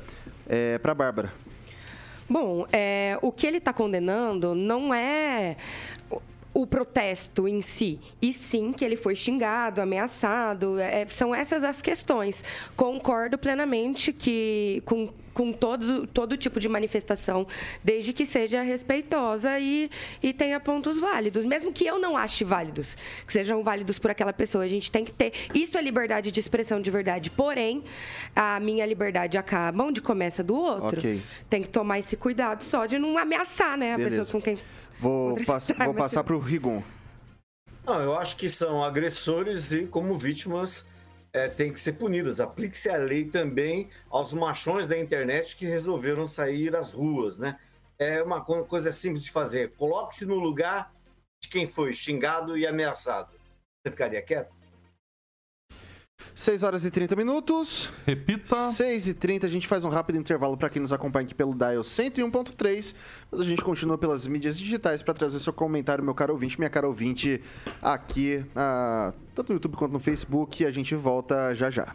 é, 0.49 0.79
para 0.79 0.95
Bárbara. 0.95 1.33
Bom, 2.29 2.67
é, 2.73 3.19
o 3.21 3.31
que 3.31 3.47
ele 3.47 3.59
está 3.59 3.73
condenando 3.73 4.55
não 4.55 4.95
é 4.95 5.57
o- 6.55 6.67
protesto 6.67 7.47
em 7.49 7.61
si, 7.61 7.99
e 8.23 8.33
sim 8.33 8.73
que 8.73 8.85
ele 8.85 8.97
foi 8.97 9.14
xingado, 9.17 9.81
ameaçado. 9.81 10.79
é, 10.79 11.05
são 11.11 11.35
essas 11.35 11.62
as 11.64 11.83
questões. 11.83 12.43
Concordo 12.77 13.37
plenamente 13.37 14.12
que 14.12 14.83
com, 14.85 15.12
com 15.33 15.53
todo, 15.53 16.07
todo 16.07 16.37
tipo 16.37 16.59
de 16.61 16.69
manifestação, 16.69 17.47
desde 17.83 18.12
que 18.12 18.25
seja 18.25 18.62
respeitosa 18.62 19.59
e, 19.59 19.90
e 20.23 20.33
tenha 20.33 20.59
pontos 20.61 20.99
válidos, 20.99 21.45
mesmo 21.45 21.73
que 21.73 21.85
eu 21.87 21.99
não 21.99 22.17
ache 22.17 22.45
válidos, 22.45 22.97
que 23.27 23.33
sejam 23.33 23.62
válidos 23.62 23.99
por 23.99 24.11
aquela 24.11 24.33
pessoa. 24.33 24.64
A 24.64 24.69
gente 24.69 24.90
tem 24.90 25.05
que 25.05 25.12
ter. 25.12 25.33
Isso 25.55 25.77
é 25.77 25.83
liberdade 25.83 26.31
de 26.31 26.38
expressão 26.40 26.81
de 26.81 26.90
verdade. 26.90 27.31
Porém, 27.31 27.83
a 28.35 28.61
minha 28.61 28.87
liberdade 28.87 29.37
acaba 29.37 29.83
onde 29.85 30.01
começa 30.01 30.43
do 30.43 30.55
outro. 30.57 30.99
Ok. 31.01 31.23
Tem 31.51 31.62
que 31.62 31.69
tomar 31.69 31.99
esse 31.99 32.17
cuidado 32.17 32.62
só 32.62 32.87
de 32.87 32.99
não 32.99 33.19
ameaçar, 33.19 33.77
né? 33.77 33.95
A 33.95 33.97
Beleza. 33.97 34.19
pessoa 34.19 34.40
com 34.40 34.45
quem. 34.45 34.59
Vou, 35.05 35.45
pass- 35.45 35.71
vou 35.85 35.93
passar 35.95 36.25
para 36.25 36.35
o 36.35 36.38
Rigon. 36.38 36.83
Não, 37.85 38.01
eu 38.01 38.19
acho 38.19 38.37
que 38.37 38.49
são 38.49 38.83
agressores 38.83 39.71
e, 39.71 39.87
como 39.87 40.19
vítimas, 40.19 40.87
é, 41.31 41.47
têm 41.47 41.71
que 41.73 41.79
ser 41.79 41.93
punidas. 41.93 42.40
Aplique-se 42.40 42.88
a 42.88 42.97
lei 42.97 43.27
também 43.27 43.90
aos 44.09 44.33
machões 44.33 44.88
da 44.88 44.99
internet 44.99 45.57
que 45.57 45.67
resolveram 45.67 46.27
sair 46.27 46.75
às 46.75 46.93
ruas, 46.93 47.38
né? 47.38 47.59
É 47.99 48.23
uma 48.23 48.40
co- 48.43 48.64
coisa 48.64 48.90
simples 48.90 49.23
de 49.23 49.31
fazer. 49.31 49.73
Coloque-se 49.77 50.25
no 50.25 50.37
lugar 50.37 50.90
de 51.43 51.51
quem 51.51 51.67
foi 51.67 51.93
xingado 51.93 52.57
e 52.57 52.67
ameaçado. 52.67 53.29
Você 53.85 53.90
ficaria 53.90 54.23
quieto? 54.23 54.55
6 56.35 56.62
horas 56.62 56.85
e 56.85 56.90
30 56.90 57.14
minutos. 57.16 57.90
Repita. 58.05 58.70
6 58.70 59.09
e 59.09 59.14
30 59.14 59.46
a 59.46 59.50
gente 59.50 59.68
faz 59.68 59.85
um 59.85 59.88
rápido 59.88 60.18
intervalo 60.18 60.57
para 60.57 60.68
quem 60.68 60.83
nos 60.83 60.92
acompanha 60.92 61.24
aqui 61.24 61.35
pelo 61.35 61.55
Dial 61.55 61.83
101.3, 61.83 62.94
mas 63.31 63.40
a 63.40 63.44
gente 63.44 63.62
continua 63.62 63.96
pelas 63.96 64.27
mídias 64.27 64.59
digitais 64.59 65.00
para 65.00 65.14
trazer 65.14 65.38
seu 65.38 65.53
comentário, 65.53 66.03
meu 66.03 66.14
caro 66.14 66.33
ouvinte, 66.33 66.59
minha 66.59 66.70
cara 66.70 66.87
ouvinte, 66.87 67.40
aqui, 67.81 68.44
ah, 68.55 69.14
tanto 69.35 69.50
no 69.50 69.57
YouTube 69.57 69.77
quanto 69.77 69.92
no 69.92 70.00
Facebook. 70.00 70.66
A 70.66 70.72
gente 70.72 70.94
volta 70.94 71.55
já 71.55 71.70
já. 71.70 71.94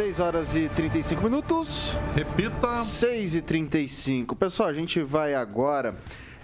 6 0.00 0.18
horas 0.18 0.56
e 0.56 0.66
35 0.70 1.22
minutos. 1.22 1.94
Repita. 2.14 2.82
6 2.84 3.34
e 3.34 3.42
35. 3.42 4.34
Pessoal, 4.34 4.70
a 4.70 4.72
gente 4.72 5.02
vai 5.02 5.34
agora. 5.34 5.94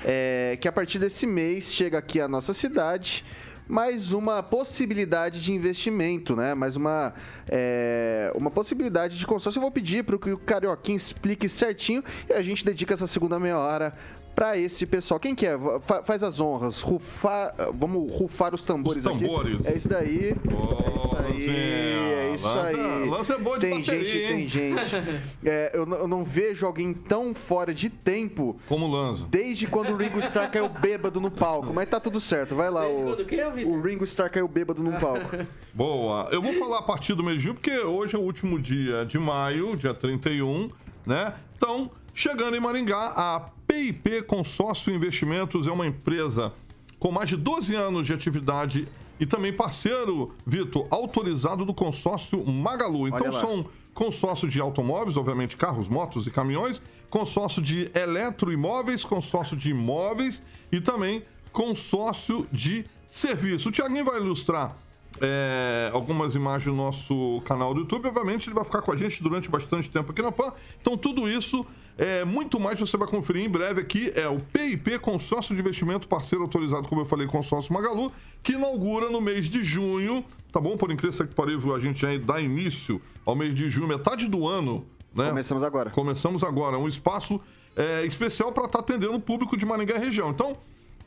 é, 0.05 0.59
que 0.61 0.69
a 0.69 0.73
partir 0.73 0.99
desse 0.99 1.27
mês 1.27 1.73
chega 1.73 1.97
aqui 1.97 2.21
à 2.21 2.29
nossa 2.29 2.53
cidade 2.53 3.25
mais 3.67 4.13
uma 4.13 4.43
possibilidade 4.43 5.43
de 5.43 5.55
investimento, 5.55 6.37
né? 6.37 6.55
Mais 6.55 6.77
uma, 6.77 7.15
é, 7.49 8.31
uma 8.35 8.51
possibilidade 8.51 9.17
de 9.17 9.27
consórcio. 9.27 9.59
Eu 9.59 9.63
vou 9.63 9.71
pedir 9.71 10.05
para 10.05 10.19
que 10.19 10.31
o 10.31 10.39
Carioquinha 10.39 10.99
explique 10.99 11.49
certinho 11.49 12.05
e 12.29 12.35
a 12.35 12.43
gente 12.43 12.63
dedica 12.63 12.93
essa 12.93 13.07
segunda 13.07 13.41
meia 13.41 13.59
hora 13.59 13.95
para 14.37 14.57
esse 14.59 14.85
pessoal. 14.87 15.19
Quem 15.19 15.35
que 15.35 15.47
é? 15.47 15.59
Fa- 15.81 16.03
faz 16.03 16.23
as 16.23 16.39
honras. 16.39 16.83
Rufar, 16.83 17.55
vamos 17.75 18.13
rufar 18.13 18.55
os 18.55 18.63
tambores, 18.63 18.99
Os 19.05 19.11
tambores. 19.11 19.61
aqui. 19.61 19.69
É 19.73 19.77
isso 19.77 19.89
daí. 19.89 20.29
é 20.29 20.97
isso 20.97 21.17
aí. 21.17 21.49
É 21.49 22.33
isso 22.35 22.47
Lança- 22.47 22.69
aí. 22.69 23.09
lança 23.09 23.35
é 23.35 23.39
boa 23.39 23.59
de 23.59 23.67
tem 23.67 23.81
bateria, 23.81 24.03
gente, 24.05 24.19
hein? 24.61 24.75
tem 24.77 24.87
gente. 24.87 25.23
É, 25.45 25.71
eu, 25.75 25.87
não- 25.87 25.97
eu 25.97 26.07
não 26.09 26.23
vejo 26.23 26.67
alguém 26.67 26.93
tão 26.93 27.35
fora 27.35 27.73
de 27.73 27.89
tempo 27.89 28.57
como 28.69 28.87
Lanza. 28.87 29.27
Desde 29.31 29.67
quando 29.67 29.91
o 29.93 29.97
Ringo 29.97 30.19
Starr 30.19 30.51
caiu 30.51 30.69
bêbado 30.69 31.19
no 31.21 31.31
palco. 31.31 31.73
Mas 31.73 31.89
tá 31.89 31.99
tudo 31.99 32.21
certo. 32.21 32.55
Vai 32.55 32.71
lá. 32.71 32.83
Desde 32.83 33.03
O, 33.03 33.07
quando 33.07 33.21
o 33.21 33.25
quê, 33.25 33.45
Vitor? 33.55 33.73
o 33.73 33.81
Ringo 33.81 34.05
Starr 34.05 34.29
caiu 34.31 34.47
bêbado 34.49 34.83
no 34.83 34.93
palco. 35.01 35.31
Boa. 35.73 36.29
Eu 36.31 36.43
vou 36.43 36.53
falar 36.53 36.79
a 36.81 36.83
partir 36.83 37.15
do 37.15 37.25
mês 37.25 37.39
de 37.39 37.45
junho, 37.45 37.55
porque 37.55 37.79
hoje 37.79 38.15
é 38.15 38.19
o 38.19 38.23
último 38.23 38.59
dia 38.61 39.05
de 39.07 39.19
maio, 39.19 39.75
dia 39.77 39.95
31, 39.95 40.71
né? 41.07 41.33
Então, 41.57 41.91
chegando 42.17 42.57
em 42.57 42.61
Maringá, 42.61 43.13
a 43.15 43.41
PIP 43.69 44.23
Consórcio 44.23 44.93
Investimentos 44.93 45.67
é 45.67 45.71
uma 45.71 45.87
empresa 45.87 46.51
com 46.99 47.13
mais 47.13 47.29
de 47.29 47.37
12 47.37 47.75
anos 47.75 48.07
de 48.07 48.15
atividade 48.15 48.89
e 49.21 49.27
também 49.27 49.53
parceiro, 49.53 50.35
Vitor, 50.47 50.87
autorizado 50.91 51.67
do 51.67 51.75
consórcio 51.75 52.43
Magalu. 52.47 53.09
Então, 53.09 53.31
são 53.31 53.67
consórcio 53.93 54.49
de 54.49 54.61
automóveis, 54.61 55.17
obviamente 55.17 55.59
carros, 55.59 55.89
motos 55.89 56.27
e 56.27 56.31
caminhões, 56.31 56.81
consórcio 57.11 57.61
de 57.61 57.91
eletroimóveis, 57.95 59.05
consórcio 59.05 59.57
de 59.57 59.71
imóveis 59.71 60.43
e 60.73 60.81
também 60.81 61.23
consórcio 61.53 62.47
de 62.51 62.87
serviço. 63.07 63.69
O 63.69 63.73
Tiaguinho 63.73 64.07
vai 64.07 64.19
ilustrar 64.19 64.75
é, 65.21 65.91
algumas 65.93 66.35
imagens 66.35 66.67
no 66.67 66.77
nosso 66.77 67.43
canal 67.45 67.75
do 67.75 67.81
YouTube. 67.81 68.09
Obviamente, 68.09 68.49
ele 68.49 68.55
vai 68.55 68.65
ficar 68.65 68.83
com 68.83 68.93
a 68.93 68.97
gente 68.97 69.23
durante 69.23 69.49
bastante 69.49 69.91
tempo 69.91 70.13
aqui 70.13 70.23
na 70.23 70.33
PAN. 70.33 70.53
Então, 70.81 70.97
tudo 70.97 71.29
isso, 71.29 71.65
é, 71.99 72.25
muito 72.25 72.61
mais 72.61 72.79
você 72.79 72.97
vai 72.97 73.09
conferir 73.09 73.45
em 73.45 73.49
breve 73.49 73.81
aqui. 73.81 74.13
É 74.15 74.29
o 74.29 74.39
PIP 74.39 74.99
Consórcio 74.99 75.55
de 75.55 75.61
Investimento 75.61 76.07
Parceiro 76.07 76.45
Autorizado, 76.45 76.87
como 76.89 77.01
eu 77.01 77.05
falei, 77.07 77.27
Consórcio 77.27 77.73
Magalu, 77.73 78.13
que 78.43 78.53
inaugura 78.53 79.09
no 79.09 79.21
mês 79.21 79.49
de 79.49 79.63
junho, 79.63 80.25
tá 80.53 80.61
bom? 80.61 80.77
Por 80.77 80.91
incrível 80.91 81.27
que 81.27 81.35
pareça, 81.35 81.73
a 81.73 81.79
gente 81.79 82.01
já 82.01 82.09
dá 82.19 82.41
início 82.41 83.01
ao 83.25 83.35
mês 83.35 83.55
de 83.55 83.69
junho, 83.69 83.89
metade 83.89 84.29
do 84.29 84.47
ano, 84.47 84.87
né? 85.17 85.31
Começamos 85.31 85.63
agora. 85.63 85.91
Começamos 85.91 86.45
agora. 86.45 86.79
Um 86.79 86.87
espaço 86.87 87.41
é, 87.75 88.05
especial 88.05 88.53
para 88.53 88.67
estar 88.67 88.81
atendendo 88.81 89.15
o 89.15 89.21
público 89.21 89.57
de 89.57 89.65
Maringá 89.65 89.99
região. 89.99 90.31
Então, 90.31 90.57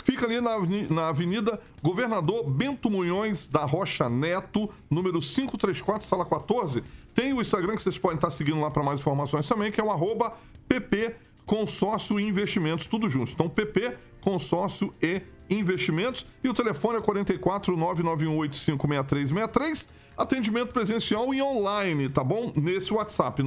fica 0.03 0.25
ali 0.25 0.41
na, 0.41 0.55
na 0.89 1.09
Avenida 1.09 1.59
Governador 1.83 2.49
Bento 2.49 2.89
Munhões 2.89 3.47
da 3.47 3.63
Rocha 3.63 4.09
Neto, 4.09 4.67
número 4.89 5.19
534, 5.19 6.07
sala 6.07 6.25
14. 6.25 6.83
Tem 7.13 7.33
o 7.33 7.41
Instagram 7.41 7.75
que 7.75 7.83
vocês 7.83 7.97
podem 7.97 8.15
estar 8.15 8.31
seguindo 8.31 8.59
lá 8.59 8.71
para 8.71 8.81
mais 8.81 8.99
informações 8.99 9.47
também, 9.47 9.71
que 9.71 9.79
é 9.79 9.83
o 9.83 9.91
arroba 9.91 10.33
PP 10.69 11.15
Consórcio 11.45 12.17
e 12.19 12.23
Investimentos, 12.23 12.85
tudo 12.85 13.09
junto. 13.09 13.31
Então, 13.31 13.49
PP 13.49 13.97
Consórcio 14.21 14.93
e 15.01 15.23
Investimentos. 15.49 16.27
E 16.43 16.49
o 16.49 16.53
telefone 16.53 16.99
é 16.99 17.01
44 17.01 17.75
991856363. 17.75 19.87
Atendimento 20.15 20.71
presencial 20.71 21.33
e 21.33 21.41
online, 21.41 22.07
tá 22.07 22.23
bom? 22.23 22.53
Nesse 22.55 22.93
WhatsApp, 22.93 23.41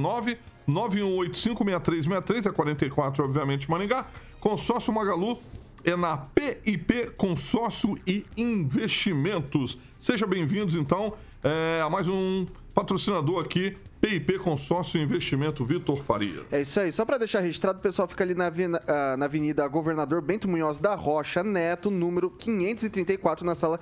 991856363, 0.67 2.47
é 2.47 2.51
44, 2.51 3.23
obviamente, 3.23 3.71
Maringá. 3.71 4.05
Consórcio 4.41 4.91
Magalu 4.91 5.39
é 5.85 5.95
na 5.95 6.17
PIP 6.17 7.11
Consórcio 7.15 7.97
e 8.05 8.25
Investimentos. 8.35 9.77
Sejam 9.99 10.27
bem-vindos, 10.27 10.75
então, 10.75 11.13
é, 11.43 11.79
a 11.81 11.89
mais 11.89 12.09
um 12.09 12.45
patrocinador 12.73 13.43
aqui, 13.43 13.75
PIP 14.01 14.37
Consórcio 14.39 14.99
Investimento, 14.99 15.63
Vitor 15.63 16.01
Faria. 16.03 16.41
É 16.51 16.61
isso 16.61 16.79
aí. 16.79 16.91
Só 16.91 17.05
para 17.05 17.17
deixar 17.17 17.39
registrado, 17.39 17.79
o 17.79 17.81
pessoal 17.81 18.07
fica 18.07 18.23
ali 18.23 18.35
na, 18.35 18.47
avena- 18.47 18.81
ah, 18.87 19.15
na 19.17 19.25
Avenida 19.25 19.65
Governador 19.67 20.21
Bento 20.21 20.47
Munhoz 20.47 20.79
da 20.79 20.95
Rocha 20.95 21.43
Neto, 21.43 21.89
número 21.89 22.29
534, 22.29 23.45
na 23.45 23.55
sala 23.55 23.79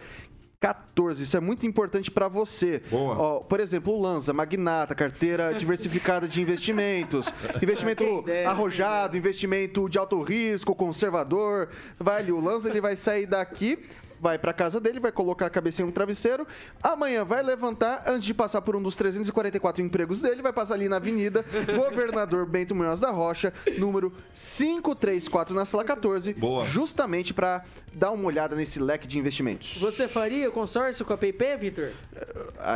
14. 0.60 1.24
Isso 1.24 1.36
é 1.36 1.40
muito 1.40 1.66
importante 1.66 2.12
para 2.12 2.28
você. 2.28 2.84
Boa. 2.92 3.18
Ó, 3.18 3.40
por 3.40 3.60
exemplo, 3.60 3.94
o 3.96 4.00
Lanza, 4.00 4.32
Magnata, 4.32 4.94
carteira 4.94 5.54
diversificada 5.58 6.28
de 6.28 6.40
investimentos, 6.40 7.34
investimento 7.64 8.24
arrojado, 8.46 9.18
investimento 9.18 9.90
de 9.90 9.98
alto 9.98 10.22
risco, 10.22 10.76
conservador. 10.76 11.70
Vai 12.00 12.20
ali, 12.20 12.32
o 12.32 12.40
Lanza 12.40 12.70
ele 12.70 12.80
vai 12.80 12.96
sair 12.96 13.26
daqui. 13.26 13.80
Vai 14.22 14.38
para 14.38 14.54
casa 14.54 14.80
dele, 14.80 15.00
vai 15.00 15.12
colocar 15.12 15.48
a 15.48 15.50
cabecinha 15.50 15.84
no 15.84 15.92
travesseiro. 15.92 16.48
Amanhã 16.84 17.26
vai 17.26 17.42
levantar, 17.42 18.04
antes 18.06 18.24
de 18.26 18.36
passar 18.36 18.62
por 18.62 18.76
um 18.76 18.82
dos 18.82 18.96
344 18.96 19.82
empregos 19.82 20.22
dele, 20.22 20.44
vai 20.44 20.54
passar 20.54 20.76
ali 20.76 20.88
na 20.88 20.98
Avenida 20.98 21.44
Governador 21.76 22.46
Bento 22.46 22.76
Munhoz 22.76 23.00
da 23.00 23.10
Rocha, 23.10 23.52
número 23.80 24.14
534, 24.32 25.56
na 25.56 25.66
sala 25.66 25.84
14. 25.84 26.36
Boa. 26.36 26.66
Justamente 26.66 27.34
para 27.34 27.66
dar 27.92 28.12
uma 28.12 28.26
olhada 28.28 28.56
nesse 28.56 28.80
leque 28.80 29.08
de 29.08 29.18
investimentos. 29.18 29.78
Você 29.80 30.08
faria 30.08 30.48
o 30.50 30.52
consórcio 30.52 31.04
com 31.04 31.14
a 31.14 31.18
PIP, 31.18 31.56
Vitor? 31.58 31.90
Ah, 32.60 32.76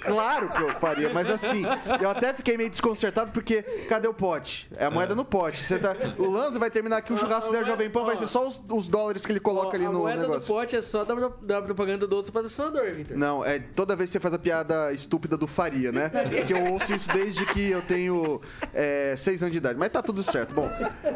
claro 0.00 0.48
que 0.50 0.62
eu 0.62 0.70
faria, 0.74 1.12
mas 1.12 1.28
assim, 1.28 1.64
eu 2.00 2.08
até 2.08 2.32
fiquei 2.32 2.56
meio 2.56 2.70
desconcertado 2.70 3.32
porque 3.32 3.62
cadê 3.88 4.06
o 4.06 4.14
pote? 4.14 4.68
É 4.76 4.84
a 4.84 4.90
moeda 4.92 5.14
no 5.16 5.24
pote. 5.24 5.64
Você 5.64 5.76
tá, 5.76 5.96
o 6.16 6.30
Lanza 6.30 6.58
vai 6.58 6.70
terminar 6.70 6.98
aqui 6.98 7.12
o 7.12 7.16
churrasco 7.18 7.52
da 7.52 7.64
Jovem 7.64 7.90
Pan, 7.90 8.04
vai 8.04 8.16
ser 8.16 8.28
só 8.28 8.46
os, 8.46 8.62
os 8.70 8.86
dólares 8.86 9.26
que 9.26 9.32
ele 9.32 9.40
coloca 9.40 9.72
Ó, 9.72 9.74
ali 9.74 9.86
a 9.86 9.90
no 9.90 10.00
moeda 10.00 10.35
negócio. 10.36 10.48
do 10.48 10.58
pote 10.58 10.76
é 10.76 10.82
só 10.82 11.04
da, 11.04 11.14
da 11.42 11.62
propaganda 11.62 12.06
do 12.06 12.16
outro 12.16 12.32
patrocinador, 12.32 12.92
Vitor. 12.92 13.16
Não, 13.16 13.44
é 13.44 13.58
toda 13.58 13.96
vez 13.96 14.10
que 14.10 14.12
você 14.12 14.20
faz 14.20 14.34
a 14.34 14.38
piada 14.38 14.92
estúpida 14.92 15.36
do 15.36 15.46
Faria, 15.46 15.92
né? 15.92 16.08
Porque 16.08 16.52
eu 16.52 16.72
ouço 16.72 16.94
isso 16.94 17.12
desde 17.12 17.44
que 17.46 17.70
eu 17.70 17.82
tenho 17.82 18.40
é, 18.72 19.14
6 19.16 19.42
anos 19.42 19.52
de 19.52 19.58
idade. 19.58 19.78
Mas 19.78 19.90
tá 19.90 20.02
tudo 20.02 20.22
certo. 20.22 20.54
Bom, 20.54 20.70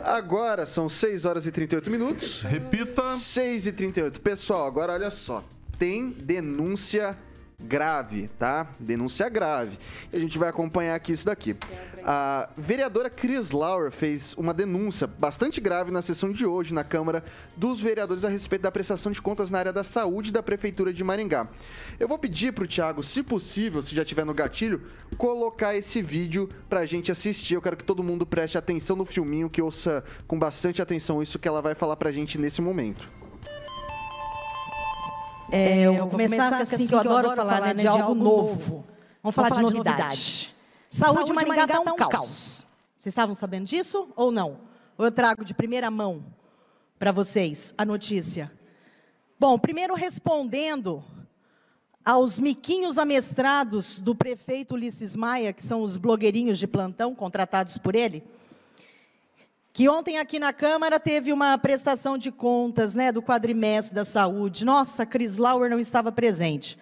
agora 0.04 0.66
são 0.66 0.88
6 0.88 1.24
horas 1.24 1.46
e 1.46 1.52
38 1.52 1.90
minutos. 1.90 2.42
Repita. 2.42 3.16
6 3.16 3.66
e 3.66 3.72
38. 3.72 4.20
Pessoal, 4.20 4.66
agora 4.66 4.92
olha 4.92 5.10
só. 5.10 5.44
Tem 5.78 6.10
denúncia 6.10 7.16
grave, 7.62 8.28
tá? 8.38 8.68
Denúncia 8.78 9.28
grave. 9.28 9.78
E 10.12 10.16
a 10.16 10.20
gente 10.20 10.38
vai 10.38 10.48
acompanhar 10.48 10.94
aqui 10.94 11.12
isso 11.12 11.26
daqui. 11.26 11.56
A 12.04 12.48
vereadora 12.56 13.10
Cris 13.10 13.50
Lauer 13.50 13.90
fez 13.90 14.34
uma 14.36 14.54
denúncia 14.54 15.06
bastante 15.06 15.60
grave 15.60 15.90
na 15.90 16.00
sessão 16.00 16.32
de 16.32 16.46
hoje 16.46 16.72
na 16.72 16.82
Câmara 16.82 17.22
dos 17.56 17.80
Vereadores 17.80 18.24
a 18.24 18.28
respeito 18.28 18.62
da 18.62 18.72
prestação 18.72 19.12
de 19.12 19.20
contas 19.20 19.50
na 19.50 19.58
área 19.58 19.72
da 19.72 19.84
saúde 19.84 20.32
da 20.32 20.42
Prefeitura 20.42 20.92
de 20.92 21.04
Maringá. 21.04 21.46
Eu 21.98 22.08
vou 22.08 22.18
pedir 22.18 22.52
pro 22.52 22.66
Thiago, 22.66 23.02
se 23.02 23.22
possível, 23.22 23.82
se 23.82 23.94
já 23.94 24.04
tiver 24.04 24.24
no 24.24 24.32
gatilho, 24.32 24.82
colocar 25.18 25.76
esse 25.76 26.00
vídeo 26.00 26.48
pra 26.68 26.86
gente 26.86 27.12
assistir. 27.12 27.54
Eu 27.54 27.62
quero 27.62 27.76
que 27.76 27.84
todo 27.84 28.02
mundo 28.02 28.24
preste 28.24 28.56
atenção 28.56 28.96
no 28.96 29.04
filminho, 29.04 29.50
que 29.50 29.60
ouça 29.60 30.02
com 30.26 30.38
bastante 30.38 30.80
atenção 30.80 31.22
isso 31.22 31.38
que 31.38 31.48
ela 31.48 31.60
vai 31.60 31.74
falar 31.74 31.96
pra 31.96 32.10
gente 32.10 32.38
nesse 32.38 32.62
momento. 32.62 33.19
É, 35.52 35.82
eu 35.82 35.96
vou 35.96 36.10
começar 36.10 36.60
assim, 36.60 36.86
que 36.86 36.94
eu 36.94 37.00
adoro 37.00 37.34
falar 37.34 37.60
né, 37.60 37.74
de 37.74 37.86
algo 37.86 38.14
novo. 38.14 38.84
Vamos 39.22 39.34
falar 39.34 39.50
de 39.50 39.60
novidade. 39.60 40.54
Saúde 40.88 41.30
em 41.30 41.34
Maringá 41.34 41.64
está 41.64 41.80
um 41.80 41.96
caos. 41.96 42.66
Vocês 42.96 43.12
estavam 43.12 43.34
sabendo 43.34 43.66
disso 43.66 44.08
ou 44.14 44.30
não? 44.30 44.60
Ou 44.98 45.04
eu 45.06 45.12
trago 45.12 45.44
de 45.44 45.54
primeira 45.54 45.90
mão 45.90 46.24
para 46.98 47.12
vocês 47.12 47.72
a 47.78 47.84
notícia? 47.84 48.52
Bom, 49.38 49.58
primeiro 49.58 49.94
respondendo 49.94 51.02
aos 52.04 52.38
miquinhos 52.38 52.98
amestrados 52.98 54.00
do 54.00 54.14
prefeito 54.14 54.74
Ulisses 54.74 55.16
Maia, 55.16 55.52
que 55.52 55.62
são 55.62 55.82
os 55.82 55.96
blogueirinhos 55.96 56.58
de 56.58 56.66
plantão 56.66 57.14
contratados 57.14 57.78
por 57.78 57.94
ele, 57.94 58.22
que 59.80 59.88
ontem 59.88 60.18
aqui 60.18 60.38
na 60.38 60.52
Câmara 60.52 61.00
teve 61.00 61.32
uma 61.32 61.56
prestação 61.56 62.18
de 62.18 62.30
contas 62.30 62.94
né, 62.94 63.10
do 63.10 63.22
quadrimestre 63.22 63.94
da 63.94 64.04
saúde. 64.04 64.62
Nossa, 64.62 65.06
Cris 65.06 65.38
Lauer 65.38 65.70
não 65.70 65.78
estava 65.78 66.12
presente. 66.12 66.76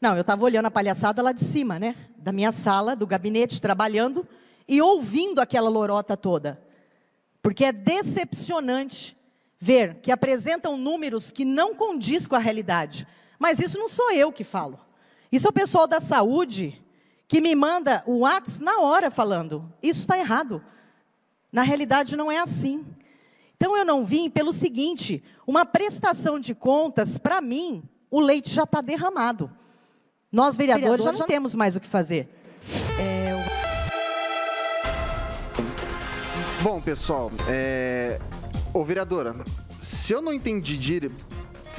Não, 0.00 0.16
eu 0.16 0.22
estava 0.22 0.44
olhando 0.44 0.66
a 0.66 0.70
palhaçada 0.72 1.22
lá 1.22 1.30
de 1.30 1.44
cima, 1.44 1.78
né? 1.78 1.94
Da 2.16 2.32
minha 2.32 2.50
sala, 2.50 2.96
do 2.96 3.06
gabinete, 3.06 3.62
trabalhando 3.62 4.26
e 4.66 4.82
ouvindo 4.82 5.40
aquela 5.40 5.70
lorota 5.70 6.16
toda. 6.16 6.60
Porque 7.40 7.66
é 7.66 7.70
decepcionante 7.70 9.16
ver 9.60 10.00
que 10.02 10.10
apresentam 10.10 10.76
números 10.76 11.30
que 11.30 11.44
não 11.44 11.72
condiz 11.72 12.26
com 12.26 12.34
a 12.34 12.40
realidade. 12.40 13.06
Mas 13.38 13.60
isso 13.60 13.78
não 13.78 13.86
sou 13.86 14.10
eu 14.10 14.32
que 14.32 14.42
falo. 14.42 14.80
Isso 15.30 15.46
é 15.46 15.50
o 15.50 15.54
pessoal 15.54 15.86
da 15.86 16.00
saúde 16.00 16.84
que 17.28 17.40
me 17.40 17.54
manda 17.54 18.02
o 18.04 18.22
WhatsApp 18.22 18.64
na 18.64 18.80
hora 18.80 19.08
falando: 19.08 19.72
isso 19.80 20.00
está 20.00 20.18
errado. 20.18 20.60
Na 21.54 21.62
realidade, 21.62 22.16
não 22.16 22.32
é 22.32 22.38
assim. 22.38 22.84
Então, 23.56 23.76
eu 23.76 23.84
não 23.84 24.04
vim 24.04 24.28
pelo 24.28 24.52
seguinte: 24.52 25.22
uma 25.46 25.64
prestação 25.64 26.40
de 26.40 26.52
contas, 26.54 27.16
para 27.16 27.40
mim, 27.40 27.82
o 28.10 28.18
leite 28.20 28.50
já 28.50 28.64
está 28.64 28.80
derramado. 28.80 29.48
Nós, 30.32 30.56
vereadores, 30.56 31.04
já 31.04 31.12
não 31.12 31.24
temos 31.24 31.54
mais 31.54 31.76
o 31.76 31.80
que 31.80 31.86
fazer. 31.86 32.28
É, 33.00 33.24
Bom, 36.60 36.80
pessoal, 36.80 37.30
é... 37.46 38.18
Ô, 38.72 38.82
vereadora, 38.82 39.34
se 39.82 40.12
eu 40.12 40.22
não 40.22 40.32
entendi 40.32 40.78
direito... 40.78 41.33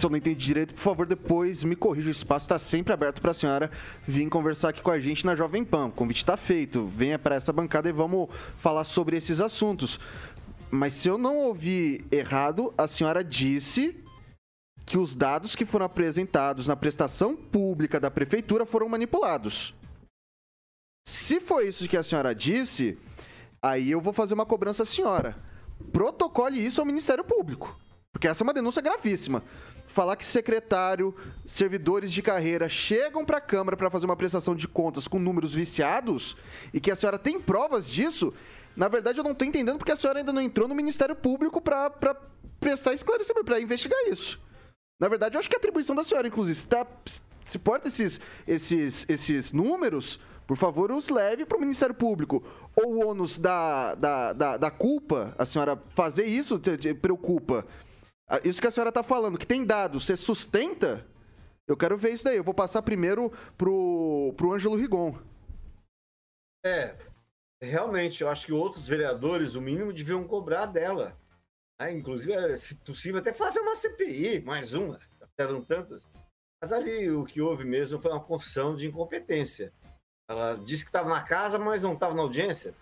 Se 0.05 0.07
eu 0.07 0.11
não 0.11 0.17
entendi 0.19 0.45
direito, 0.45 0.71
por 0.71 0.81
favor, 0.81 1.07
depois 1.07 1.63
me 1.63 1.75
corrija. 1.75 2.09
O 2.09 2.11
espaço 2.11 2.45
está 2.45 2.59
sempre 2.59 2.93
aberto 2.93 3.19
para 3.19 3.31
a 3.31 3.33
senhora 3.33 3.71
vir 4.05 4.29
conversar 4.29 4.69
aqui 4.69 4.79
com 4.79 4.91
a 4.91 4.99
gente 4.99 5.25
na 5.25 5.35
Jovem 5.35 5.65
Pan. 5.65 5.87
O 5.87 5.91
convite 5.91 6.17
está 6.17 6.37
feito. 6.37 6.85
Venha 6.85 7.17
para 7.17 7.33
essa 7.33 7.51
bancada 7.51 7.89
e 7.89 7.91
vamos 7.91 8.29
falar 8.55 8.83
sobre 8.83 9.17
esses 9.17 9.39
assuntos. 9.39 9.99
Mas 10.69 10.93
se 10.93 11.07
eu 11.07 11.17
não 11.17 11.37
ouvi 11.37 12.05
errado, 12.11 12.71
a 12.77 12.87
senhora 12.87 13.23
disse 13.23 13.99
que 14.85 14.95
os 14.95 15.15
dados 15.15 15.55
que 15.55 15.65
foram 15.65 15.87
apresentados 15.87 16.67
na 16.67 16.75
prestação 16.75 17.35
pública 17.35 17.99
da 17.99 18.11
prefeitura 18.11 18.63
foram 18.63 18.87
manipulados. 18.87 19.73
Se 21.03 21.39
foi 21.39 21.69
isso 21.69 21.87
que 21.87 21.97
a 21.97 22.03
senhora 22.03 22.35
disse, 22.35 22.95
aí 23.59 23.89
eu 23.89 23.99
vou 23.99 24.13
fazer 24.13 24.35
uma 24.35 24.45
cobrança 24.45 24.83
à 24.83 24.85
senhora. 24.85 25.35
Protocole 25.91 26.63
isso 26.63 26.79
ao 26.79 26.85
Ministério 26.85 27.23
Público. 27.23 27.75
Porque 28.13 28.27
essa 28.27 28.43
é 28.43 28.45
uma 28.45 28.53
denúncia 28.53 28.83
gravíssima. 28.83 29.43
Falar 29.87 30.15
que 30.15 30.25
secretário, 30.25 31.15
servidores 31.45 32.11
de 32.11 32.21
carreira 32.21 32.67
chegam 32.67 33.23
para 33.23 33.37
a 33.37 33.41
Câmara 33.41 33.77
para 33.77 33.89
fazer 33.89 34.05
uma 34.05 34.15
prestação 34.15 34.55
de 34.55 34.67
contas 34.67 35.07
com 35.07 35.19
números 35.19 35.53
viciados 35.53 36.35
e 36.73 36.79
que 36.79 36.91
a 36.91 36.95
senhora 36.95 37.19
tem 37.19 37.39
provas 37.39 37.89
disso, 37.89 38.33
na 38.75 38.87
verdade 38.87 39.19
eu 39.19 39.23
não 39.23 39.31
estou 39.31 39.47
entendendo 39.47 39.77
porque 39.77 39.91
a 39.91 39.95
senhora 39.95 40.19
ainda 40.19 40.33
não 40.33 40.41
entrou 40.41 40.67
no 40.67 40.75
Ministério 40.75 41.15
Público 41.15 41.61
para 41.61 41.89
prestar 42.59 42.93
esclarecimento, 42.93 43.45
para 43.45 43.61
investigar 43.61 43.99
isso. 44.09 44.43
Na 44.99 45.07
verdade, 45.07 45.35
eu 45.35 45.39
acho 45.39 45.49
que 45.49 45.55
é 45.55 45.59
atribuição 45.59 45.95
da 45.95 46.03
senhora, 46.03 46.27
inclusive. 46.27 46.57
Se, 46.57 46.67
tá, 46.67 46.87
se 47.43 47.59
porta 47.59 47.87
esses, 47.87 48.19
esses, 48.47 49.05
esses 49.09 49.51
números, 49.51 50.19
por 50.47 50.57
favor, 50.57 50.91
os 50.91 51.09
leve 51.09 51.45
para 51.45 51.57
o 51.57 51.59
Ministério 51.59 51.93
Público. 51.93 52.43
Ou 52.75 52.95
o 52.95 53.07
ônus 53.07 53.37
da, 53.37 53.93
da, 53.95 54.33
da, 54.33 54.57
da 54.57 54.71
culpa, 54.71 55.35
a 55.37 55.45
senhora 55.45 55.77
fazer 55.89 56.25
isso 56.25 56.57
te, 56.57 56.77
te 56.77 56.93
preocupa. 56.93 57.65
Ah, 58.27 58.39
Isso 58.43 58.59
que 58.61 58.67
a 58.67 58.71
senhora 58.71 58.89
está 58.89 59.03
falando, 59.03 59.37
que 59.37 59.45
tem 59.45 59.65
dados, 59.65 60.05
você 60.05 60.15
sustenta? 60.15 61.05
Eu 61.67 61.75
quero 61.77 61.97
ver 61.97 62.13
isso 62.13 62.23
daí. 62.23 62.37
Eu 62.37 62.43
vou 62.43 62.53
passar 62.53 62.81
primeiro 62.81 63.31
pro, 63.57 64.33
pro 64.37 64.53
Ângelo 64.53 64.75
Rigon. 64.75 65.17
É, 66.65 66.95
realmente, 67.61 68.21
eu 68.21 68.29
acho 68.29 68.45
que 68.45 68.53
outros 68.53 68.87
vereadores, 68.87 69.55
o 69.55 69.61
mínimo, 69.61 69.93
deviam 69.93 70.23
cobrar 70.27 70.65
dela. 70.65 71.17
né? 71.79 71.91
inclusive, 71.91 72.33
é, 72.33 72.55
se 72.55 72.75
possível, 72.75 73.19
até 73.19 73.33
fazer 73.33 73.59
uma 73.59 73.75
CPI, 73.75 74.41
mais 74.41 74.73
uma, 74.73 74.99
eram 75.37 75.63
tantas. 75.63 76.07
Mas 76.61 76.71
ali 76.71 77.09
o 77.11 77.25
que 77.25 77.41
houve 77.41 77.63
mesmo 77.63 77.99
foi 77.99 78.11
uma 78.11 78.23
confissão 78.23 78.75
de 78.75 78.87
incompetência. 78.87 79.71
Ela 80.29 80.55
disse 80.55 80.83
que 80.83 80.89
estava 80.89 81.09
na 81.09 81.21
casa, 81.21 81.59
mas 81.59 81.83
não 81.83 81.93
estava 81.93 82.15
na 82.15 82.21
audiência. 82.23 82.73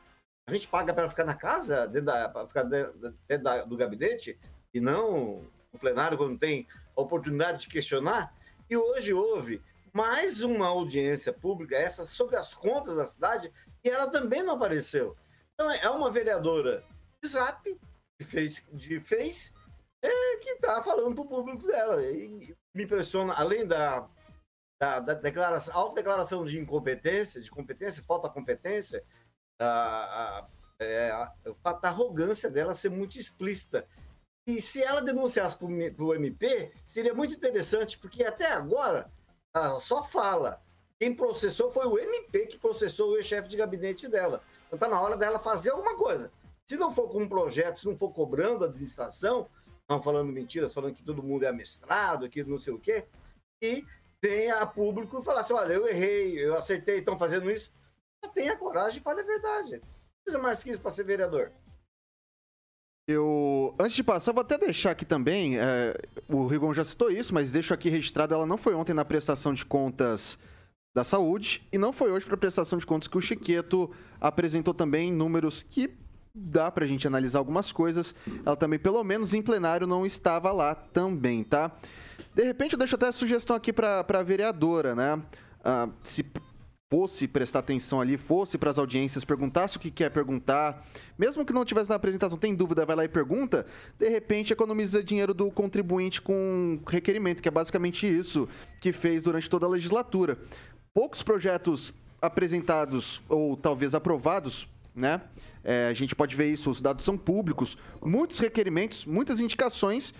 A 0.47 0.53
gente 0.53 0.67
paga 0.67 0.93
para 0.93 1.09
ficar 1.09 1.25
na 1.25 1.35
casa, 1.35 1.89
pra 2.31 2.47
ficar 2.47 2.63
dentro 2.63 3.43
da- 3.43 3.63
do 3.65 3.75
gabinete, 3.77 4.39
e 4.73 4.79
não 4.79 5.45
no 5.71 5.79
plenário, 5.79 6.17
quando 6.17 6.37
tem 6.37 6.67
a 6.95 7.01
oportunidade 7.01 7.61
de 7.61 7.67
questionar. 7.67 8.35
E 8.69 8.77
hoje 8.77 9.13
houve 9.13 9.61
mais 9.91 10.41
uma 10.41 10.67
audiência 10.67 11.31
pública, 11.31 11.75
essa 11.75 12.05
sobre 12.05 12.35
as 12.35 12.53
contas 12.53 12.95
da 12.95 13.05
cidade, 13.05 13.51
e 13.83 13.89
ela 13.89 14.07
também 14.07 14.41
não 14.41 14.55
apareceu. 14.55 15.15
Então 15.53 15.69
é 15.71 15.89
uma 15.89 16.09
vereadora 16.09 16.83
de 17.21 17.29
Zap, 17.29 17.63
que 18.19 18.25
fez, 18.25 18.65
de 18.71 18.99
fez 18.99 19.53
é, 20.03 20.37
que 20.37 20.49
está 20.49 20.81
falando 20.83 21.15
para 21.15 21.23
o 21.23 21.27
público 21.27 21.67
dela. 21.67 22.03
E 22.03 22.55
me 22.75 22.83
impressiona, 22.83 23.33
além 23.33 23.67
da, 23.67 24.07
da, 24.81 24.99
da 24.99 25.13
declaração, 25.13 25.75
autodeclaração 25.75 26.43
de 26.43 26.59
incompetência, 26.59 27.41
de 27.41 27.49
competência, 27.51 28.03
falta 28.03 28.29
competência, 28.29 29.03
a, 29.61 29.67
a, 29.67 30.47
é, 30.79 31.11
a, 31.11 31.33
o 31.45 31.53
da 31.53 31.89
arrogância 31.89 32.49
dela 32.49 32.75
ser 32.75 32.89
muito 32.89 33.17
explícita. 33.17 33.87
E 34.45 34.59
se 34.61 34.83
ela 34.83 35.01
denunciasse 35.01 35.57
para 35.57 35.67
o 35.67 36.13
MP, 36.13 36.73
seria 36.85 37.13
muito 37.13 37.33
interessante, 37.33 37.97
porque 37.97 38.23
até 38.23 38.51
agora 38.51 39.09
ela 39.55 39.79
só 39.79 40.03
fala. 40.03 40.61
Quem 40.99 41.15
processou 41.15 41.71
foi 41.71 41.85
o 41.85 41.97
MP 41.97 42.47
que 42.47 42.57
processou 42.57 43.11
o 43.11 43.17
ex-chefe 43.17 43.47
de 43.47 43.57
gabinete 43.57 44.07
dela. 44.07 44.43
Então 44.67 44.77
está 44.77 44.87
na 44.87 45.01
hora 45.01 45.15
dela 45.15 45.39
fazer 45.39 45.71
alguma 45.71 45.95
coisa. 45.95 46.31
Se 46.67 46.77
não 46.77 46.91
for 46.91 47.09
com 47.09 47.23
um 47.23 47.27
projeto, 47.27 47.79
se 47.79 47.85
não 47.85 47.97
for 47.97 48.11
cobrando 48.11 48.63
a 48.63 48.67
administração, 48.67 49.49
não 49.89 50.01
falando 50.01 50.31
mentiras, 50.31 50.73
falando 50.73 50.95
que 50.95 51.03
todo 51.03 51.23
mundo 51.23 51.43
é 51.43 51.49
amestrado, 51.49 52.29
que 52.29 52.43
não 52.43 52.57
sei 52.57 52.73
o 52.73 52.79
quê, 52.79 53.05
e 53.61 53.85
venha 54.23 54.59
a 54.59 54.65
público 54.65 55.19
e 55.19 55.23
falar 55.23 55.41
assim: 55.41 55.53
olha, 55.53 55.73
eu 55.73 55.87
errei, 55.87 56.39
eu 56.39 56.57
acertei, 56.57 56.99
estão 56.99 57.17
fazendo 57.17 57.51
isso. 57.51 57.73
Só 58.23 58.31
tenha 58.31 58.57
coragem 58.57 58.99
e 58.99 59.03
fale 59.03 59.21
a 59.21 59.25
verdade. 59.25 59.73
Não 59.73 60.23
precisa 60.23 60.41
mais 60.41 60.63
que 60.63 60.71
isso 60.71 60.81
para 60.81 60.91
ser 60.91 61.03
vereador. 61.03 61.51
Eu, 63.07 63.75
antes 63.77 63.95
de 63.95 64.03
passar, 64.03 64.31
vou 64.31 64.41
até 64.41 64.57
deixar 64.57 64.91
aqui 64.91 65.03
também, 65.03 65.57
é, 65.59 65.93
o 66.29 66.47
Rigon 66.47 66.73
já 66.73 66.85
citou 66.85 67.11
isso, 67.11 67.33
mas 67.33 67.51
deixo 67.51 67.73
aqui 67.73 67.89
registrado, 67.89 68.33
ela 68.33 68.45
não 68.45 68.57
foi 68.57 68.73
ontem 68.73 68.93
na 68.93 69.03
prestação 69.03 69.53
de 69.53 69.65
contas 69.65 70.39
da 70.95 71.03
saúde 71.03 71.67
e 71.71 71.77
não 71.77 71.91
foi 71.91 72.11
hoje 72.11 72.25
para 72.25 72.35
a 72.35 72.37
prestação 72.37 72.79
de 72.79 72.85
contas 72.85 73.09
que 73.09 73.17
o 73.17 73.21
Chiqueto 73.21 73.91
apresentou 74.21 74.73
também 74.73 75.11
números 75.11 75.63
que 75.63 75.89
dá 76.33 76.71
pra 76.71 76.85
gente 76.85 77.05
analisar 77.05 77.39
algumas 77.39 77.71
coisas. 77.71 78.15
Ela 78.45 78.55
também, 78.55 78.79
pelo 78.79 79.03
menos 79.03 79.33
em 79.33 79.41
plenário, 79.41 79.85
não 79.85 80.05
estava 80.05 80.51
lá 80.51 80.73
também, 80.73 81.43
tá? 81.43 81.71
De 82.33 82.43
repente, 82.43 82.73
eu 82.73 82.79
deixo 82.79 82.95
até 82.95 83.07
a 83.07 83.11
sugestão 83.11 83.55
aqui 83.55 83.73
para 83.73 84.05
a 84.07 84.23
vereadora, 84.23 84.95
né? 84.95 85.21
Ah, 85.63 85.89
se 86.03 86.25
fosse 86.93 87.27
prestar 87.27 87.57
atenção 87.57 87.99
ali, 87.99 88.17
fosse 88.17 88.55
para 88.55 88.69
as 88.69 88.77
audiências, 88.77 89.25
perguntasse 89.25 89.77
o 89.77 89.79
que 89.79 89.89
quer 89.89 90.11
perguntar, 90.11 90.85
mesmo 91.17 91.43
que 91.43 91.51
não 91.51 91.65
tivesse 91.65 91.89
na 91.89 91.95
apresentação, 91.95 92.37
tem 92.37 92.53
dúvida, 92.53 92.85
vai 92.85 92.95
lá 92.95 93.03
e 93.03 93.07
pergunta, 93.07 93.65
de 93.97 94.07
repente 94.07 94.53
economiza 94.53 95.03
dinheiro 95.03 95.33
do 95.33 95.49
contribuinte 95.49 96.21
com 96.21 96.79
requerimento, 96.85 97.41
que 97.41 97.47
é 97.47 97.51
basicamente 97.51 98.05
isso 98.05 98.47
que 98.79 98.93
fez 98.93 99.23
durante 99.23 99.49
toda 99.49 99.65
a 99.65 99.69
legislatura. 99.69 100.37
Poucos 100.93 101.23
projetos 101.23 101.95
apresentados 102.21 103.23
ou 103.27 103.57
talvez 103.57 103.95
aprovados, 103.95 104.67
né? 104.95 105.19
É, 105.63 105.87
a 105.87 105.93
gente 105.95 106.13
pode 106.13 106.35
ver 106.35 106.53
isso, 106.53 106.69
os 106.69 106.79
dados 106.79 107.03
são 107.03 107.17
públicos, 107.17 107.75
muitos 108.03 108.37
requerimentos, 108.37 109.03
muitas 109.03 109.39
indicações 109.39 110.13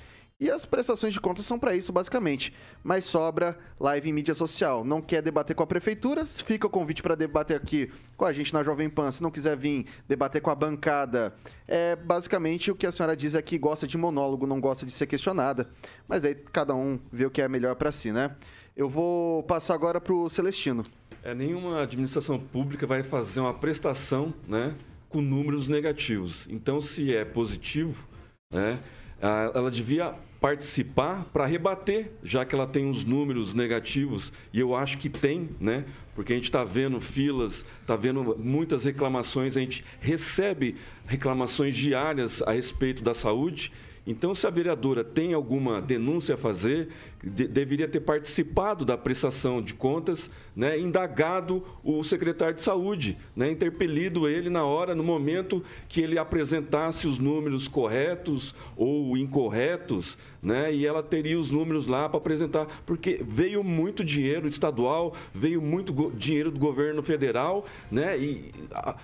e 0.44 0.52
as 0.52 0.66
prestações 0.66 1.14
de 1.14 1.22
contas 1.22 1.46
são 1.46 1.58
para 1.58 1.74
isso, 1.74 1.94
basicamente. 1.94 2.54
Mas 2.84 3.06
sobra 3.06 3.58
live 3.80 4.10
em 4.10 4.12
mídia 4.12 4.34
social. 4.34 4.84
Não 4.84 5.02
quer 5.02 5.22
debater 5.22 5.56
com 5.56 5.64
a 5.64 5.66
prefeitura? 5.66 6.26
Fica 6.26 6.68
o 6.68 6.70
convite 6.70 7.02
para 7.02 7.16
debater 7.16 7.56
aqui 7.56 7.90
com 8.18 8.26
a 8.26 8.34
gente 8.34 8.54
na 8.54 8.62
Jovem 8.62 8.90
Pan. 8.90 9.10
Se 9.10 9.24
não 9.24 9.32
quiser 9.32 9.56
vir 9.56 9.86
debater 10.06 10.42
com 10.42 10.50
a 10.50 10.56
bancada, 10.56 11.34
é 11.66 11.96
basicamente 11.96 12.70
o 12.70 12.76
que 12.76 12.86
a 12.86 12.92
senhora 12.92 13.16
diz 13.16 13.36
é 13.36 13.42
que 13.42 13.58
gosta 13.58 13.88
de 13.88 13.98
monólogo, 13.98 14.46
não 14.46 14.60
gosta 14.60 14.86
de 14.86 14.92
ser 14.92 15.08
questionada. 15.08 15.70
Mas 16.10 16.26
aí 16.26 16.36
cada 16.36 16.76
um 16.76 17.00
vê 17.10 17.26
o 17.26 17.32
que 17.32 17.42
é 17.42 17.48
melhor 17.48 17.76
para 17.76 17.94
si, 17.94 18.12
né? 18.12 18.36
Eu 18.76 18.90
vou 18.90 19.44
passar 19.44 19.76
agora 19.76 20.02
para 20.02 20.14
o 20.14 20.28
Celestino. 20.28 20.84
É, 21.24 21.34
nenhuma 21.34 21.84
administração 21.84 22.38
pública 22.38 22.86
vai 22.86 23.02
fazer 23.02 23.40
uma 23.40 23.54
prestação 23.54 24.34
né, 24.46 24.76
com 25.08 25.22
números 25.22 25.70
negativos. 25.70 26.46
Então, 26.50 26.82
se 26.82 27.16
é 27.16 27.24
positivo, 27.24 28.06
né, 28.52 28.78
ela 29.22 29.72
devia 29.72 30.14
participar 30.44 31.24
para 31.32 31.46
rebater, 31.46 32.12
já 32.22 32.44
que 32.44 32.54
ela 32.54 32.68
tem 32.68 32.90
os 32.90 33.06
números 33.06 33.54
negativos, 33.54 34.34
e 34.52 34.60
eu 34.60 34.76
acho 34.76 34.98
que 34.98 35.08
tem, 35.08 35.52
né? 35.58 35.86
Porque 36.14 36.34
a 36.34 36.36
gente 36.36 36.50
está 36.50 36.66
vendo 36.66 37.00
filas, 37.00 37.66
está 37.80 37.96
vendo 37.96 38.36
muitas 38.38 38.84
reclamações, 38.84 39.56
a 39.56 39.62
gente 39.62 39.86
recebe 40.02 40.76
reclamações 41.06 41.78
diárias 41.78 42.42
a 42.42 42.52
respeito 42.52 43.02
da 43.02 43.14
saúde. 43.14 43.72
Então, 44.06 44.36
se 44.36 44.46
a 44.46 44.50
vereadora 44.50 45.02
tem 45.02 45.34
alguma 45.34 45.82
denúncia 45.82 46.36
a 46.36 46.38
fazer, 46.38 46.90
de- 47.24 47.48
deveria 47.48 47.88
ter 47.88 48.02
participado 48.02 48.84
da 48.84 48.98
prestação 48.98 49.62
de 49.62 49.74
contas, 49.74 50.30
né, 50.54 50.78
indagado 50.78 51.64
o 51.82 52.04
secretário 52.04 52.54
de 52.56 52.62
saúde, 52.62 53.18
né, 53.34 53.50
interpelido 53.50 54.28
ele 54.28 54.50
na 54.50 54.66
hora, 54.66 54.94
no 54.94 55.04
momento 55.06 55.64
que 55.88 56.02
ele 56.02 56.18
apresentasse 56.18 57.08
os 57.08 57.18
números 57.18 57.70
corretos 57.70 58.54
ou 58.76 59.16
incorretos, 59.16 60.18
né, 60.42 60.74
e 60.76 60.86
ela 60.86 61.02
teria 61.02 61.40
os 61.40 61.50
números 61.50 61.88
lá 61.88 62.10
para 62.10 62.18
apresentar, 62.18 62.68
porque 62.86 63.22
veio 63.26 63.64
muito 63.64 64.04
dinheiro 64.04 64.50
estadual, 64.50 65.14
veio 65.34 65.62
muito 65.62 66.12
dinheiro 66.18 66.52
do 66.52 66.60
governo 66.60 67.02
federal, 67.02 67.66
né, 67.90 68.20
e 68.20 68.52
a- 68.74 68.98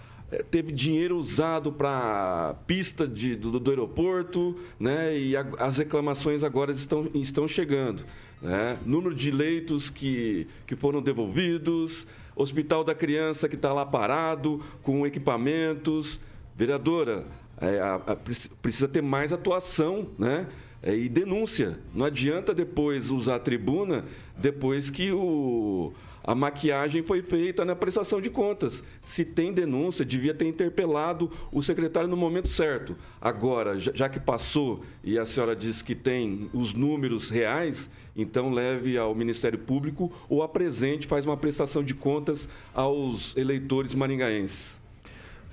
teve 0.52 0.72
dinheiro 0.72 1.18
usado 1.18 1.72
para 1.72 2.56
pista 2.68 3.08
de- 3.08 3.36
do, 3.36 3.60
do 3.60 3.70
aeroporto, 3.72 4.56
né? 4.80 5.18
E 5.18 5.36
a- 5.36 5.46
as 5.58 5.78
reclamações 5.78 6.44
agora 6.44 6.72
estão, 6.72 7.10
estão 7.16 7.48
chegando. 7.48 8.06
Né? 8.42 8.78
Número 8.86 9.14
de 9.16 9.32
leitos 9.32 9.90
que, 9.90 10.48
que 10.68 10.76
foram 10.76 11.02
devolvidos, 11.02 12.06
hospital 12.36 12.84
da 12.84 12.94
criança 12.96 13.50
que 13.50 13.56
está 13.56 13.74
lá 13.74 13.86
parado, 13.86 14.62
com 14.84 15.06
equipamentos. 15.06 16.20
Vereadora, 16.56 17.26
é, 17.60 17.80
a- 17.80 17.96
a- 17.96 18.16
preci- 18.16 18.50
precisa 18.62 18.88
ter 18.88 19.02
mais 19.02 19.32
atuação, 19.34 20.08
né? 20.18 20.48
É, 20.82 20.96
e 20.96 21.10
denúncia. 21.10 21.78
Não 21.94 22.06
adianta 22.06 22.54
depois 22.54 23.10
usar 23.10 23.36
a 23.36 23.40
tribuna 23.40 24.06
depois 24.38 24.90
que 24.90 25.12
o, 25.12 25.92
A 26.24 26.36
maquiagem 26.36 27.02
foi 27.02 27.22
feita 27.22 27.64
na 27.64 27.76
prestação 27.76 28.20
de 28.20 28.30
contas. 28.30 28.84
Se 29.02 29.24
tem 29.24 29.54
denúncia, 29.54 30.06
devia 30.06 30.34
ter 30.34 30.46
interpelado 30.46 31.32
o 31.52 31.62
secretário 31.64 32.10
no 32.10 32.18
momento 32.18 32.50
certo. 32.50 32.96
Agora, 33.22 33.80
já 33.80 34.10
que 34.10 34.20
passou 34.20 34.84
e 35.04 35.18
a 35.18 35.26
senhora 35.26 35.56
diz 35.56 35.82
que 35.82 35.96
tem 35.96 36.50
os 36.54 36.74
números 36.74 37.30
reais, 37.30 37.90
então 38.16 38.52
leve 38.52 38.98
ao 38.98 39.16
Ministério 39.16 39.58
Público 39.58 40.12
ou 40.28 40.44
apresente, 40.44 41.08
faz 41.08 41.26
uma 41.26 41.38
prestação 41.38 41.84
de 41.84 41.94
contas 41.94 42.50
aos 42.74 43.36
eleitores 43.38 43.96
maringaenses. 43.96 44.80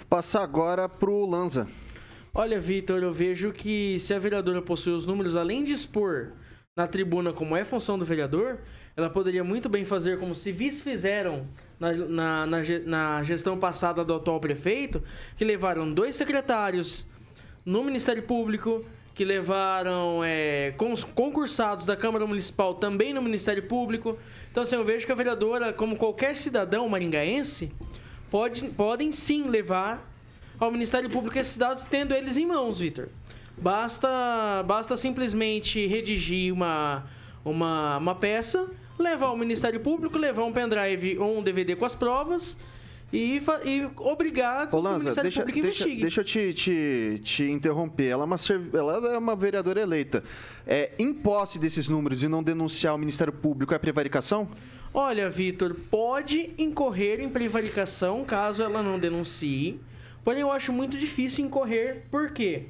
Passar 0.09 0.43
agora 0.43 0.89
para 0.89 1.11
o 1.11 1.29
Lanza. 1.29 1.67
Olha, 2.35 2.61
Vitor, 2.61 3.03
eu 3.03 3.13
vejo 3.13 3.51
que 3.51 3.99
se 3.99 4.13
a 4.13 4.19
vereadora 4.19 4.61
possui 4.61 4.93
os 4.93 5.07
números, 5.07 5.37
além 5.37 5.65
de 5.65 5.73
expor 5.73 6.33
na 6.77 6.87
tribuna 6.87 7.33
como 7.33 7.57
é 7.57 7.65
função 7.65 7.99
do 7.99 8.05
vereador, 8.05 8.59
ela 8.97 9.11
poderia 9.11 9.45
muito 9.45 9.69
bem 9.69 9.85
fazer 9.85 10.19
como 10.19 10.35
civis 10.35 10.81
fizeram 10.81 11.47
na, 11.79 11.93
na, 11.93 12.47
na, 12.47 12.63
na 12.87 13.23
gestão 13.23 13.59
passada 13.59 14.03
do 14.03 14.15
atual 14.15 14.41
prefeito, 14.41 15.03
que 15.37 15.45
levaram 15.45 15.93
dois 15.93 16.17
secretários 16.17 17.07
no 17.63 17.85
Ministério 17.85 18.23
Público, 18.23 18.87
que 19.15 19.23
levaram 19.23 20.25
é, 20.25 20.75
concursados 21.15 21.85
da 21.85 21.95
Câmara 21.95 22.27
Municipal 22.27 22.73
também 22.73 23.13
no 23.13 23.21
Ministério 23.21 23.65
Público. 23.65 24.19
Então, 24.51 24.63
assim, 24.63 24.77
eu 24.77 24.85
vejo 24.85 25.05
que 25.05 25.13
a 25.13 25.15
vereadora, 25.15 25.75
como 25.75 25.97
qualquer 25.97 26.35
cidadão 26.35 26.89
maringaense, 26.89 27.71
pode, 28.31 28.67
podem 28.71 29.13
sim 29.13 29.43
levar 29.43 30.11
ao 30.59 30.71
Ministério 30.73 31.11
Público 31.11 31.39
esses 31.39 31.59
dados, 31.59 31.85
tendo 31.85 32.15
eles 32.15 32.39
em 32.39 32.47
mãos, 32.47 32.81
Vitor. 32.81 33.09
Basta, 33.59 34.63
basta 34.67 34.97
simplesmente 34.97 35.87
redigir 35.87 36.51
uma, 36.51 37.05
uma, 37.45 37.99
uma 37.99 38.15
peça, 38.15 38.67
levar 38.99 39.27
ao 39.27 39.37
Ministério 39.37 39.81
Público, 39.81 40.19
levar 40.19 40.45
um 40.45 40.53
pendrive 40.53 41.19
ou 41.19 41.39
um 41.39 41.43
DVD 41.43 41.77
com 41.77 41.85
as 41.85 41.95
provas 41.95 42.57
e, 43.13 43.41
e 43.65 43.89
obrigar 43.99 44.69
que 44.69 44.75
Ô, 44.75 44.79
o 44.79 44.83
Lanza, 44.83 44.99
Ministério 44.99 45.23
deixa, 45.23 45.41
Público 45.41 45.61
deixa, 45.63 45.85
investigue. 45.85 46.03
deixa 46.03 46.21
eu 46.21 46.25
te, 46.25 46.55
te, 46.55 47.21
te 47.23 47.43
interromper. 47.45 48.07
Ela 48.07 48.25
é, 48.25 48.27
uma, 48.27 48.37
ela 48.75 49.15
é 49.15 49.19
uma 49.19 49.37
vereadora 49.37 49.81
eleita. 49.81 50.25
É, 50.67 50.91
em 50.99 51.15
posse 51.15 51.59
desses 51.59 51.89
números 51.89 52.23
e 52.23 52.29
não 52.29 52.43
denunciar 52.43 52.95
o 52.95 52.99
Ministério 52.99 53.33
Público 53.33 53.75
é 53.75 53.79
prevaricação? 53.79 54.49
Olha, 54.93 55.29
Vitor, 55.29 55.77
pode 55.91 56.51
incorrer 56.59 57.21
em 57.21 57.29
prevaricação 57.29 58.25
caso 58.25 58.63
ela 58.63 58.83
não 58.83 58.99
denuncie. 58.99 59.81
Porém, 60.25 60.41
eu 60.41 60.51
acho 60.51 60.73
muito 60.73 60.97
difícil 60.97 61.45
incorrer. 61.45 62.05
Por 62.11 62.31
quê? 62.31 62.67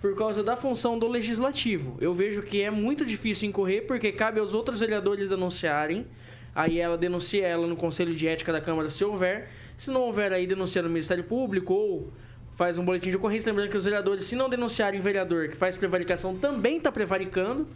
Por 0.00 0.14
causa 0.14 0.42
da 0.42 0.56
função 0.56 0.98
do 0.98 1.08
legislativo. 1.08 1.96
Eu 2.00 2.12
vejo 2.12 2.42
que 2.42 2.60
é 2.60 2.70
muito 2.70 3.04
difícil 3.04 3.48
incorrer 3.48 3.86
porque 3.86 4.12
cabe 4.12 4.38
aos 4.38 4.54
outros 4.54 4.80
vereadores 4.80 5.28
denunciarem. 5.28 6.06
Aí 6.54 6.78
ela 6.78 6.96
denuncia 6.96 7.46
ela 7.46 7.66
no 7.66 7.76
Conselho 7.76 8.14
de 8.14 8.26
Ética 8.26 8.52
da 8.52 8.60
Câmara 8.60 8.88
se 8.90 9.04
houver. 9.04 9.48
Se 9.76 9.90
não 9.90 10.02
houver, 10.02 10.32
aí 10.32 10.46
denuncia 10.46 10.82
no 10.82 10.88
Ministério 10.88 11.24
Público 11.24 11.74
ou 11.74 12.12
faz 12.56 12.78
um 12.78 12.84
boletim 12.84 13.10
de 13.10 13.16
ocorrência. 13.16 13.50
Lembrando 13.50 13.70
que 13.70 13.76
os 13.76 13.84
vereadores, 13.84 14.24
se 14.24 14.36
não 14.36 14.48
denunciarem 14.48 15.00
vereador 15.00 15.48
que 15.48 15.56
faz 15.56 15.76
prevaricação, 15.76 16.36
também 16.36 16.78
está 16.78 16.90
prevaricando. 16.90 17.66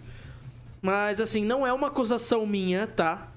Mas, 0.83 1.21
assim, 1.21 1.45
não 1.45 1.67
é 1.67 1.73
uma 1.73 1.89
acusação 1.89 2.47
minha, 2.47 2.87
tá? 2.87 3.31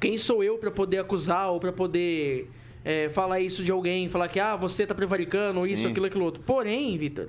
Quem 0.00 0.16
sou 0.16 0.44
eu 0.44 0.56
para 0.56 0.70
poder 0.70 0.98
acusar 0.98 1.50
ou 1.50 1.58
para 1.58 1.72
poder 1.72 2.48
é, 2.84 3.08
falar 3.08 3.40
isso 3.40 3.64
de 3.64 3.72
alguém, 3.72 4.08
falar 4.08 4.28
que 4.28 4.38
ah, 4.38 4.54
você 4.54 4.86
tá 4.86 4.94
prevaricando, 4.94 5.58
ou 5.58 5.66
isso, 5.66 5.82
Sim. 5.82 5.90
aquilo, 5.90 6.06
aquilo 6.06 6.24
outro. 6.24 6.40
Porém, 6.42 6.96
Vitor, 6.96 7.28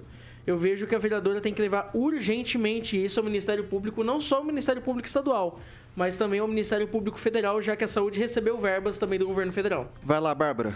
eu 0.50 0.58
vejo 0.58 0.88
que 0.88 0.95
a 0.95 1.00
vereadora 1.00 1.39
tem 1.39 1.54
que 1.54 1.62
levar 1.62 1.91
urgentemente 1.93 2.97
isso 2.97 3.20
ao 3.20 3.24
Ministério 3.24 3.66
Público, 3.66 4.04
não 4.04 4.20
só 4.20 4.38
ao 4.38 4.43
Ministério 4.43 4.82
Público 4.82 5.08
Estadual, 5.08 5.60
mas 5.95 6.18
também 6.18 6.39
ao 6.39 6.47
Ministério 6.47 6.88
Público 6.88 7.20
Federal, 7.20 7.62
já 7.62 7.76
que 7.76 7.84
a 7.84 7.88
saúde 7.88 8.20
recebeu 8.20 8.58
verbas 8.58 8.97
também 8.97 9.20
do 9.20 9.28
governo 9.28 9.52
federal. 9.52 9.91
Vai 10.02 10.20
lá, 10.20 10.34
Bárbara. 10.34 10.76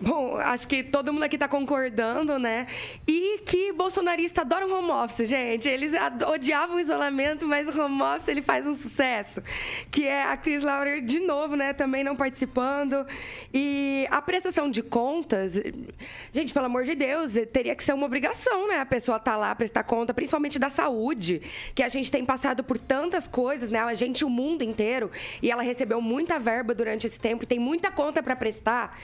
Bom, 0.00 0.38
acho 0.38 0.66
que 0.66 0.82
todo 0.82 1.12
mundo 1.12 1.24
aqui 1.24 1.36
tá 1.36 1.46
concordando, 1.46 2.38
né? 2.38 2.66
E 3.06 3.40
que 3.44 3.70
bolsonarista 3.72 4.40
adora 4.40 4.66
o 4.66 4.72
home 4.72 4.90
office, 4.90 5.28
gente. 5.28 5.68
Eles 5.68 5.92
odiavam 6.26 6.76
o 6.76 6.80
isolamento, 6.80 7.46
mas 7.46 7.68
o 7.68 7.78
home 7.78 8.00
office 8.00 8.28
ele 8.28 8.40
faz 8.40 8.66
um 8.66 8.74
sucesso. 8.74 9.42
Que 9.90 10.06
é 10.06 10.22
a 10.22 10.38
Cris 10.38 10.62
Laurer, 10.62 11.02
de 11.02 11.20
novo, 11.20 11.54
né? 11.54 11.74
Também 11.74 12.02
não 12.02 12.16
participando. 12.16 13.06
E 13.52 14.06
a 14.10 14.22
prestação 14.22 14.70
de 14.70 14.82
contas, 14.82 15.60
gente, 16.32 16.54
pelo 16.54 16.64
amor 16.64 16.84
de 16.84 16.94
Deus, 16.94 17.32
teria 17.52 17.76
que 17.76 17.84
ser 17.84 17.92
uma 17.92 18.06
obrigação, 18.06 18.68
né? 18.68 18.76
A 18.76 18.86
pessoa 18.86 19.18
tá 19.18 19.36
lá 19.36 19.54
prestar 19.54 19.82
conta, 19.82 20.14
principalmente 20.14 20.58
da 20.58 20.70
saúde, 20.70 21.42
que 21.74 21.82
a 21.82 21.88
gente 21.90 22.10
tem 22.10 22.24
passado 22.24 22.64
por 22.64 22.78
tantas 22.78 23.28
coisas, 23.28 23.68
né? 23.68 23.78
A 23.80 23.92
gente, 23.92 24.24
o 24.24 24.30
mundo 24.30 24.62
inteiro. 24.62 25.10
E 25.42 25.50
ela 25.50 25.62
recebeu 25.62 26.00
muita 26.00 26.38
verba 26.38 26.72
durante 26.72 27.06
esse 27.06 27.20
tempo 27.20 27.44
e 27.44 27.46
tem 27.46 27.58
muita 27.58 27.90
conta 27.90 28.22
para 28.22 28.34
prestar. 28.34 28.98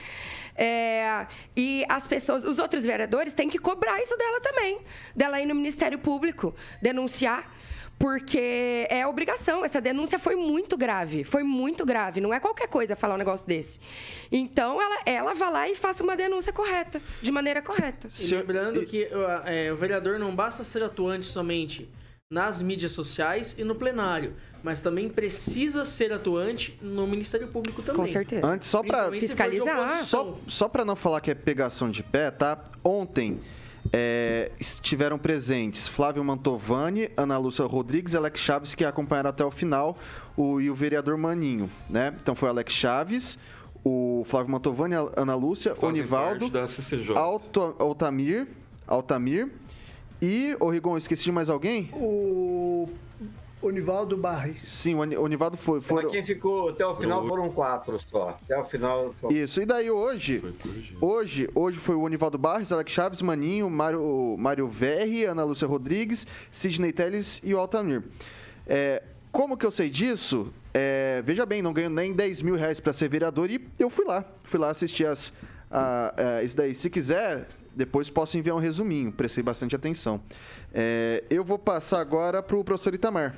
É, 0.57 1.27
e 1.55 1.85
as 1.87 2.07
pessoas, 2.07 2.43
os 2.43 2.57
outros 2.57 2.83
vereadores 2.83 3.31
têm 3.31 3.47
que 3.47 3.59
cobrar 3.59 4.01
isso 4.01 4.17
dela 4.17 4.41
também, 4.41 4.79
dela 5.15 5.39
ir 5.39 5.45
no 5.45 5.53
Ministério 5.53 5.99
Público 5.99 6.55
denunciar, 6.81 7.53
porque 7.99 8.87
é 8.89 9.05
obrigação. 9.05 9.63
Essa 9.63 9.79
denúncia 9.79 10.17
foi 10.17 10.35
muito 10.35 10.75
grave, 10.75 11.23
foi 11.23 11.43
muito 11.43 11.85
grave. 11.85 12.19
Não 12.19 12.33
é 12.33 12.39
qualquer 12.39 12.67
coisa 12.67 12.95
falar 12.95 13.15
um 13.15 13.19
negócio 13.19 13.45
desse. 13.45 13.79
Então 14.31 14.81
ela, 14.81 15.01
ela 15.05 15.33
vá 15.35 15.49
lá 15.49 15.69
e 15.69 15.75
faça 15.75 16.03
uma 16.03 16.15
denúncia 16.15 16.51
correta, 16.51 17.01
de 17.21 17.31
maneira 17.31 17.61
correta. 17.61 18.07
Lembrando 18.29 18.85
que 18.85 19.07
é, 19.45 19.71
o 19.71 19.75
vereador 19.75 20.17
não 20.17 20.35
basta 20.35 20.63
ser 20.63 20.81
atuante 20.81 21.27
somente 21.27 21.87
nas 22.29 22.61
mídias 22.61 22.91
sociais 22.91 23.55
e 23.57 23.63
no 23.63 23.73
plenário, 23.73 24.33
mas 24.61 24.81
também 24.81 25.07
precisa 25.07 25.85
ser 25.85 26.11
atuante 26.11 26.77
no 26.81 27.07
Ministério 27.07 27.47
Público 27.47 27.81
também. 27.81 28.13
Antes, 28.43 28.67
só 28.67 28.83
para 28.83 29.07
oposição. 29.07 30.03
Só, 30.03 30.37
só 30.45 30.67
para 30.67 30.83
não 30.83 30.97
falar 30.97 31.21
que 31.21 31.31
é 31.31 31.35
pegação 31.35 31.89
de 31.89 32.03
pé, 32.03 32.29
tá? 32.29 32.61
Ontem 32.83 33.39
é, 33.93 34.51
estiveram 34.59 35.17
presentes 35.17 35.87
Flávio 35.87 36.21
Mantovani, 36.21 37.09
Ana 37.15 37.37
Lúcia 37.37 37.63
Rodrigues 37.63 38.13
e 38.13 38.17
Alex 38.17 38.41
Chaves, 38.41 38.75
que 38.75 38.83
acompanharam 38.83 39.29
até 39.29 39.45
o 39.45 39.51
final, 39.51 39.97
o, 40.35 40.59
e 40.59 40.69
o 40.69 40.75
vereador 40.75 41.17
Maninho, 41.17 41.69
né? 41.89 42.13
Então 42.21 42.35
foi 42.35 42.49
o 42.49 42.51
Alex 42.51 42.73
Chaves, 42.73 43.39
o 43.85 44.23
Flávio 44.25 44.51
Mantovani, 44.51 44.95
a 44.95 45.07
Ana 45.15 45.35
Lúcia, 45.35 45.73
Fazem 45.73 46.01
Onivaldo, 46.01 46.39
parte 46.39 46.51
da 46.51 46.67
CCJ. 46.67 47.15
Alto, 47.15 47.73
Altamir, 47.79 48.47
Altamir 48.85 49.49
e, 50.21 50.55
ô 50.59 50.69
Rigon, 50.69 50.97
esqueci 50.97 51.23
de 51.23 51.31
mais 51.31 51.49
alguém? 51.49 51.89
O 51.93 52.89
Onivaldo 53.61 54.15
Barres. 54.17 54.61
Sim, 54.61 54.95
o 54.95 54.99
Oni- 54.99 55.17
Onivaldo 55.17 55.57
foi. 55.57 55.81
Foram... 55.81 56.03
Mas 56.03 56.11
quem 56.11 56.23
ficou 56.23 56.69
até 56.69 56.85
o 56.85 56.95
final 56.95 57.27
foram 57.27 57.49
quatro 57.49 57.99
só. 57.99 58.39
Até 58.43 58.57
o 58.57 58.63
final 58.63 59.13
foram... 59.19 59.35
Isso, 59.35 59.61
e 59.61 59.65
daí 59.65 59.89
hoje, 59.89 60.43
hoje, 61.01 61.49
hoje 61.53 61.77
foi 61.79 61.95
o 61.95 62.01
Onivaldo 62.01 62.37
Barres, 62.37 62.71
Alex 62.71 62.91
Chaves, 62.91 63.21
Maninho, 63.21 63.69
Mário, 63.69 64.35
Mário 64.37 64.67
Verri, 64.67 65.25
Ana 65.25 65.43
Lúcia 65.43 65.67
Rodrigues, 65.67 66.25
Sidney 66.51 66.91
Teles 66.91 67.41
e 67.43 67.53
o 67.53 67.59
Altamir. 67.59 68.03
É, 68.65 69.01
como 69.31 69.57
que 69.57 69.65
eu 69.65 69.71
sei 69.71 69.89
disso? 69.89 70.51
É, 70.73 71.21
veja 71.25 71.45
bem, 71.45 71.61
não 71.61 71.73
ganho 71.73 71.89
nem 71.89 72.13
10 72.13 72.43
mil 72.43 72.55
reais 72.55 72.79
para 72.79 72.93
ser 72.93 73.09
vereador 73.09 73.49
e 73.49 73.59
eu 73.79 73.89
fui 73.89 74.05
lá. 74.05 74.23
Fui 74.43 74.59
lá 74.59 74.69
assistir 74.69 75.05
as, 75.07 75.33
a, 75.71 76.13
a, 76.37 76.43
isso 76.43 76.55
daí. 76.55 76.75
Se 76.75 76.89
quiser, 76.89 77.47
depois 77.77 78.09
posso 78.09 78.37
enviar 78.37 78.55
um 78.55 78.59
resuminho, 78.59 79.11
prestei 79.11 79.43
bastante 79.43 79.75
atenção. 79.75 80.21
É, 80.73 81.23
eu 81.29 81.43
vou 81.43 81.59
passar 81.59 82.01
agora 82.01 82.41
para 82.43 82.57
o 82.57 82.63
professor 82.63 82.93
Itamar. 82.93 83.37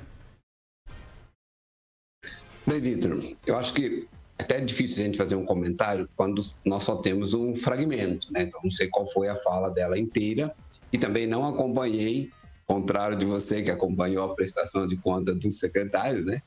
Bem, 2.66 2.80
Vitor, 2.80 3.18
eu 3.46 3.56
acho 3.56 3.74
que 3.74 4.08
é 4.38 4.42
até 4.42 4.60
difícil 4.60 5.02
a 5.02 5.06
gente 5.06 5.18
fazer 5.18 5.34
um 5.34 5.44
comentário 5.44 6.08
quando 6.16 6.42
nós 6.64 6.84
só 6.84 6.96
temos 6.96 7.34
um 7.34 7.54
fragmento, 7.54 8.32
né? 8.32 8.42
Então 8.42 8.60
não 8.62 8.70
sei 8.70 8.88
qual 8.88 9.06
foi 9.06 9.28
a 9.28 9.36
fala 9.36 9.70
dela 9.70 9.98
inteira 9.98 10.54
e 10.92 10.98
também 10.98 11.26
não 11.26 11.46
acompanhei, 11.46 12.30
contrário 12.66 13.16
de 13.16 13.24
você 13.24 13.62
que 13.62 13.70
acompanhou 13.70 14.24
a 14.24 14.34
prestação 14.34 14.86
de 14.86 14.96
conta 14.96 15.34
dos 15.34 15.58
secretários, 15.58 16.24
né? 16.24 16.40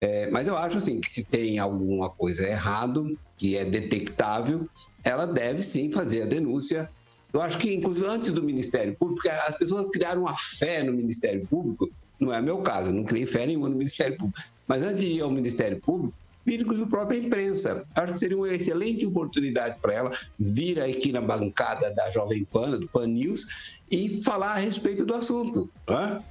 É, 0.00 0.30
mas 0.30 0.46
eu 0.46 0.56
acho 0.56 0.76
assim 0.76 1.00
que 1.00 1.08
se 1.08 1.24
tem 1.24 1.58
alguma 1.58 2.10
coisa 2.10 2.46
errado 2.46 3.18
que 3.36 3.56
é 3.56 3.64
detectável, 3.64 4.68
ela 5.02 5.26
deve 5.26 5.62
sim 5.62 5.90
fazer 5.90 6.22
a 6.22 6.26
denúncia. 6.26 6.90
Eu 7.36 7.42
acho 7.42 7.58
que 7.58 7.74
inclusive 7.74 8.06
antes 8.06 8.32
do 8.32 8.42
Ministério 8.42 8.96
Público, 8.98 9.28
as 9.28 9.58
pessoas 9.58 9.86
criaram 9.92 10.22
uma 10.22 10.36
fé 10.38 10.82
no 10.82 10.92
Ministério 10.92 11.46
Público. 11.46 11.88
Não 12.18 12.32
é 12.32 12.40
meu 12.40 12.62
caso, 12.62 12.90
não 12.90 13.04
criei 13.04 13.26
fé 13.26 13.46
nenhuma 13.46 13.68
no 13.68 13.76
Ministério 13.76 14.16
Público. 14.16 14.40
Mas 14.66 14.82
antes 14.82 15.04
de 15.04 15.16
ir 15.16 15.20
ao 15.20 15.30
Ministério 15.30 15.78
Público, 15.80 16.14
vir 16.46 16.60
inclusive 16.62 16.86
a 16.86 16.90
própria 16.90 17.18
imprensa. 17.18 17.84
Acho 17.94 18.12
que 18.14 18.20
seria 18.20 18.38
uma 18.38 18.48
excelente 18.48 19.04
oportunidade 19.04 19.76
para 19.82 19.92
ela 19.92 20.10
vir 20.38 20.80
aqui 20.80 21.12
na 21.12 21.20
bancada 21.20 21.92
da 21.92 22.10
Jovem 22.10 22.42
Pan, 22.46 22.70
do 22.70 22.88
Pan 22.88 23.06
News, 23.06 23.46
e 23.90 24.22
falar 24.22 24.52
a 24.52 24.58
respeito 24.58 25.04
do 25.04 25.14
assunto. 25.14 25.68
né? 25.88 26.22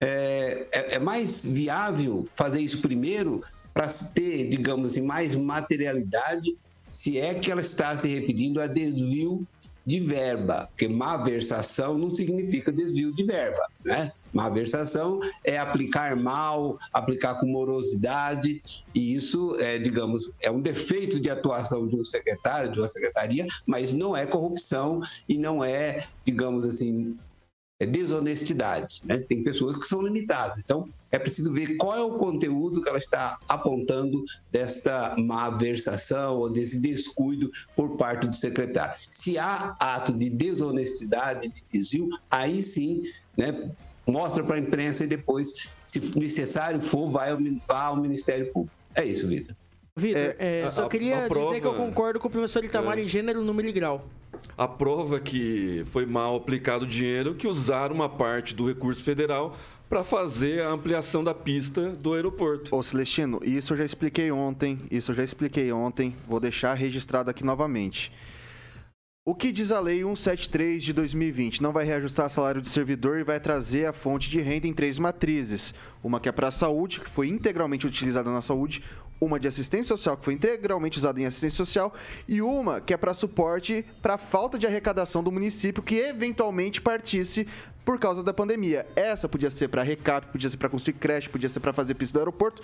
É, 0.00 0.66
é- 0.72 0.94
é 0.94 0.98
mais 0.98 1.44
viável 1.44 2.28
fazer 2.36 2.60
isso 2.60 2.78
primeiro 2.80 3.42
para 3.74 3.88
ter, 4.14 4.48
digamos 4.48 4.90
assim, 4.90 5.00
mais 5.00 5.34
materialidade, 5.34 6.56
se 6.90 7.18
é 7.18 7.34
que 7.34 7.50
ela 7.50 7.60
está 7.60 7.96
se 7.96 8.06
referindo 8.08 8.60
a 8.60 8.66
desvio 8.66 9.46
de 9.84 10.00
verba, 10.00 10.68
porque 10.70 10.88
malversação 10.88 11.98
não 11.98 12.10
significa 12.10 12.70
desvio 12.70 13.14
de 13.14 13.24
verba, 13.24 13.66
né? 13.84 14.12
malversação 14.32 15.20
é 15.44 15.58
aplicar 15.58 16.16
mal, 16.16 16.78
aplicar 16.92 17.34
com 17.34 17.46
morosidade, 17.46 18.62
e 18.94 19.14
isso 19.14 19.56
é, 19.60 19.78
digamos, 19.78 20.30
é 20.40 20.50
um 20.50 20.60
defeito 20.60 21.20
de 21.20 21.28
atuação 21.28 21.86
de 21.86 21.96
um 21.96 22.02
secretário, 22.02 22.72
de 22.72 22.78
uma 22.78 22.88
secretaria, 22.88 23.46
mas 23.66 23.92
não 23.92 24.16
é 24.16 24.24
corrupção 24.24 25.00
e 25.28 25.36
não 25.36 25.62
é, 25.62 26.04
digamos 26.24 26.64
assim, 26.64 27.16
desonestidade. 27.86 29.00
Né? 29.04 29.18
Tem 29.18 29.42
pessoas 29.42 29.76
que 29.76 29.84
são 29.84 30.02
limitadas. 30.02 30.58
Então, 30.64 30.88
é 31.10 31.18
preciso 31.18 31.52
ver 31.52 31.76
qual 31.76 31.96
é 31.96 32.02
o 32.02 32.18
conteúdo 32.18 32.80
que 32.82 32.88
ela 32.88 32.98
está 32.98 33.36
apontando 33.48 34.22
desta 34.50 35.14
malversação 35.18 36.36
ou 36.38 36.50
desse 36.50 36.78
descuido 36.78 37.50
por 37.76 37.96
parte 37.96 38.26
do 38.26 38.34
secretário. 38.36 38.94
Se 39.10 39.38
há 39.38 39.76
ato 39.78 40.12
de 40.12 40.30
desonestidade, 40.30 41.48
de 41.48 41.62
desvio, 41.72 42.08
aí 42.30 42.62
sim, 42.62 43.02
né, 43.36 43.70
mostra 44.06 44.42
para 44.44 44.56
a 44.56 44.58
imprensa 44.58 45.04
e 45.04 45.06
depois, 45.06 45.70
se 45.86 46.00
necessário 46.18 46.80
for, 46.80 47.10
vai 47.10 47.30
ao, 47.30 47.38
vai 47.38 47.56
ao 47.86 47.96
Ministério 47.96 48.50
Público. 48.52 48.74
É 48.94 49.04
isso, 49.04 49.28
Vitor. 49.28 49.54
Vitor, 49.94 50.34
é, 50.38 50.70
só 50.70 50.86
a- 50.86 50.88
queria 50.88 51.16
a 51.16 51.20
dizer 51.20 51.28
prova- 51.28 51.60
que 51.60 51.66
eu 51.66 51.74
concordo 51.74 52.18
com 52.18 52.26
o 52.28 52.30
professor 52.30 52.64
Itamar 52.64 52.98
É. 52.98 53.02
em 53.02 53.06
gênero, 53.06 53.42
número 53.44 53.68
e 53.68 53.72
grau. 53.72 54.06
A 54.56 54.68
prova 54.68 55.18
que 55.18 55.84
foi 55.92 56.06
mal 56.06 56.36
aplicado 56.36 56.84
o 56.84 56.88
dinheiro, 56.88 57.34
que 57.34 57.48
usaram 57.48 57.94
uma 57.94 58.08
parte 58.08 58.54
do 58.54 58.66
recurso 58.66 59.02
federal 59.02 59.56
para 59.88 60.04
fazer 60.04 60.62
a 60.62 60.70
ampliação 60.70 61.22
da 61.22 61.34
pista 61.34 61.90
do 61.90 62.14
aeroporto. 62.14 62.74
Ô, 62.74 62.82
Celestino, 62.82 63.40
isso 63.42 63.72
eu 63.72 63.76
já 63.76 63.84
expliquei 63.84 64.30
ontem, 64.32 64.78
isso 64.90 65.10
eu 65.10 65.16
já 65.16 65.24
expliquei 65.24 65.70
ontem, 65.72 66.16
vou 66.26 66.40
deixar 66.40 66.74
registrado 66.74 67.28
aqui 67.30 67.44
novamente. 67.44 68.12
O 69.24 69.36
que 69.36 69.52
diz 69.52 69.70
a 69.70 69.78
Lei 69.78 70.02
173 70.02 70.82
de 70.82 70.92
2020? 70.92 71.62
Não 71.62 71.70
vai 71.70 71.84
reajustar 71.84 72.28
salário 72.28 72.60
de 72.60 72.68
servidor 72.68 73.20
e 73.20 73.22
vai 73.22 73.38
trazer 73.38 73.86
a 73.86 73.92
fonte 73.92 74.28
de 74.28 74.40
renda 74.40 74.66
em 74.66 74.72
três 74.72 74.98
matrizes. 74.98 75.72
Uma 76.02 76.18
que 76.18 76.28
é 76.28 76.32
para 76.32 76.48
a 76.48 76.50
saúde, 76.50 76.98
que 76.98 77.08
foi 77.08 77.28
integralmente 77.28 77.86
utilizada 77.86 78.32
na 78.32 78.42
saúde, 78.42 78.82
uma 79.24 79.38
de 79.38 79.46
assistência 79.46 79.96
social, 79.96 80.16
que 80.16 80.24
foi 80.24 80.34
integralmente 80.34 80.98
usada 80.98 81.20
em 81.20 81.24
assistência 81.24 81.56
social, 81.56 81.94
e 82.26 82.42
uma 82.42 82.80
que 82.80 82.92
é 82.92 82.96
para 82.96 83.14
suporte 83.14 83.84
para 84.02 84.18
falta 84.18 84.58
de 84.58 84.66
arrecadação 84.66 85.22
do 85.22 85.30
município 85.30 85.82
que 85.82 85.96
eventualmente 85.96 86.80
partisse 86.80 87.46
por 87.84 87.98
causa 87.98 88.22
da 88.22 88.32
pandemia. 88.34 88.86
Essa 88.94 89.28
podia 89.28 89.50
ser 89.50 89.68
para 89.68 89.82
recap, 89.82 90.26
podia 90.28 90.48
ser 90.48 90.56
para 90.56 90.68
construir 90.68 90.94
creche, 90.94 91.28
podia 91.28 91.48
ser 91.48 91.60
para 91.60 91.72
fazer 91.72 91.94
pista 91.94 92.14
do 92.14 92.20
aeroporto 92.20 92.62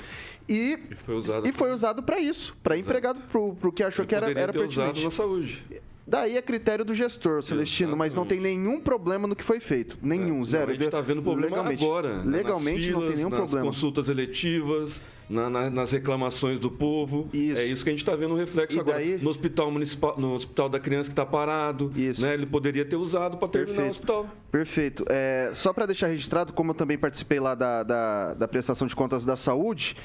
e 0.48 0.78
foi 1.04 1.14
usado 1.16 1.48
e 1.48 1.52
foi 1.52 1.70
usado 1.72 2.02
para 2.02 2.20
isso, 2.20 2.56
para 2.62 2.76
empregado 2.76 3.20
pro, 3.22 3.54
pro 3.54 3.72
que 3.72 3.82
achou 3.82 4.04
que 4.06 4.14
era, 4.14 4.30
era 4.30 4.52
ter 4.52 4.58
usado 4.58 4.86
pertinente. 4.86 5.04
na 5.04 5.10
saúde. 5.10 5.64
Daí 6.06 6.38
é 6.38 6.42
critério 6.42 6.86
do 6.86 6.94
gestor, 6.94 7.42
Celestino, 7.42 7.94
mas 7.94 8.14
não 8.14 8.24
tem 8.24 8.40
nenhum 8.40 8.80
problema 8.80 9.28
no 9.28 9.36
que 9.36 9.44
foi 9.44 9.60
feito. 9.60 9.98
Nenhum, 10.00 10.42
zero. 10.42 10.62
É, 10.62 10.66
Não, 10.66 10.70
a 10.70 10.74
gente 10.76 10.84
está 10.86 11.00
vendo 11.02 11.22
problema 11.22 11.56
legalmente. 11.56 11.84
agora. 11.84 12.22
né? 12.24 12.38
Legalmente 12.38 12.86
nas 12.86 12.94
não 12.94 13.00
tem 13.00 13.02
filas, 13.02 13.16
nenhum 13.16 13.28
nas 13.28 13.38
problema. 13.40 13.66
consultas 13.66 14.08
eletivas, 14.08 15.02
na- 15.28 15.50
na- 15.50 15.70
nas 15.70 15.90
reclamações 15.92 16.58
do 16.58 16.70
povo. 16.70 17.28
É 17.34 17.64
isso 17.64 17.84
que 17.84 17.90
a 17.90 17.92
gente 17.92 18.00
está 18.02 18.16
vendo 18.16 18.34
um 18.34 18.36
reflexo 18.36 18.76
E 18.76 18.80
agora. 18.80 18.98
daí- 18.98 19.18
No 19.18 19.30
hospital 19.30 19.70
municipal, 19.70 20.14
no 20.18 20.34
hospital 20.34 20.68
da 20.68 20.80
criança 20.80 21.08
que 21.08 21.12
está 21.12 21.26
parado. 21.26 21.92
Né? 21.94 22.34
Ele 22.34 22.46
poderia 22.46 22.84
ter 22.84 22.96
usado 22.96 23.36
para 23.36 23.48
terminar 23.48 23.72
o 23.72 23.76
Perfeito. 23.76 23.90
hospital. 23.94 24.26
Perfeito. 24.50 25.04
É, 25.08 25.50
só 25.54 25.72
para 25.72 25.86
deixar 25.86 26.06
registrado, 26.08 26.52
como 26.52 26.70
eu 26.70 26.74
também 26.74 26.96
participei 26.96 27.38
lá 27.40 27.54
da, 27.54 27.82
da, 27.82 28.34
da 28.34 28.48
prestação 28.48 28.86
de 28.86 28.96
contas 28.96 29.24
da 29.24 29.36
saúde, 29.36 29.96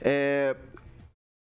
é, 0.00 0.54